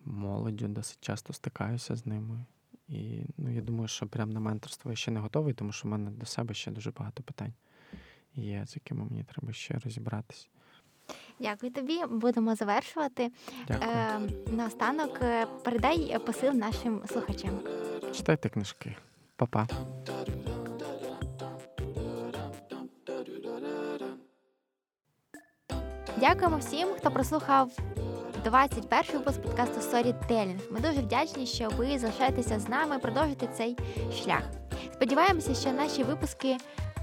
молоддю, 0.04 0.68
досить 0.68 0.98
часто 1.00 1.32
стикаюся 1.32 1.96
з 1.96 2.06
ними. 2.06 2.44
І 2.88 3.22
ну, 3.38 3.50
я 3.50 3.60
думаю, 3.60 3.88
що 3.88 4.06
прям 4.06 4.30
на 4.30 4.40
менторство 4.40 4.90
я 4.90 4.96
ще 4.96 5.10
не 5.10 5.20
готовий, 5.20 5.54
тому 5.54 5.72
що 5.72 5.88
в 5.88 5.90
мене 5.90 6.10
до 6.10 6.26
себе 6.26 6.54
ще 6.54 6.70
дуже 6.70 6.90
багато 6.90 7.22
питань 7.22 7.52
є, 8.34 8.64
з 8.66 8.76
якими 8.76 9.04
мені 9.04 9.24
треба 9.24 9.52
ще 9.52 9.78
розібратися. 9.84 10.46
Дякую 11.40 11.72
тобі. 11.72 12.00
Будемо 12.10 12.54
завершувати. 12.54 13.30
Дякую. 13.68 13.90
Е, 13.90 14.20
Наостанок 14.52 15.18
е, 15.22 15.46
передай 15.64 16.18
посил 16.26 16.52
нашим 16.52 17.02
слухачам. 17.06 17.60
Читайте 18.12 18.48
книжки. 18.48 18.96
Па-па. 19.36 19.68
Дякуємо 26.20 26.56
всім, 26.58 26.88
хто 26.88 27.10
прослухав 27.10 27.70
21 28.44 29.18
випуск 29.18 29.42
подкасту 29.42 29.80
Storytelling. 29.80 30.60
Ми 30.70 30.80
дуже 30.80 31.00
вдячні, 31.00 31.46
що 31.46 31.68
ви 31.68 31.98
залишаєтеся 31.98 32.60
з 32.60 32.68
нами, 32.68 32.98
продовжуєте 32.98 33.46
цей 33.46 33.76
шлях. 34.22 34.42
Сподіваємося, 34.92 35.54
що 35.54 35.72
наші 35.72 36.02
випуски 36.02 36.56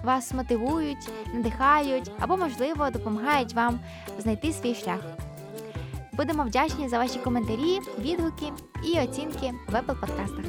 вас 0.04 0.34
мотивують, 0.34 1.10
надихають 1.34 2.12
або, 2.20 2.38
можливо, 2.38 2.90
допомагають 2.90 3.54
вам 3.54 3.80
знайти 4.20 4.54
свій 4.54 4.76
шлях. 4.76 5.00
Будемо 6.14 6.44
вдячні 6.44 6.90
за 6.90 6.98
ваші 6.98 7.20
коментарі, 7.20 7.80
відгуки 8.00 8.46
і 8.84 9.00
оцінки 9.00 9.54
в 9.68 9.74
Apple 9.74 10.00
подкастах. 10.00 10.46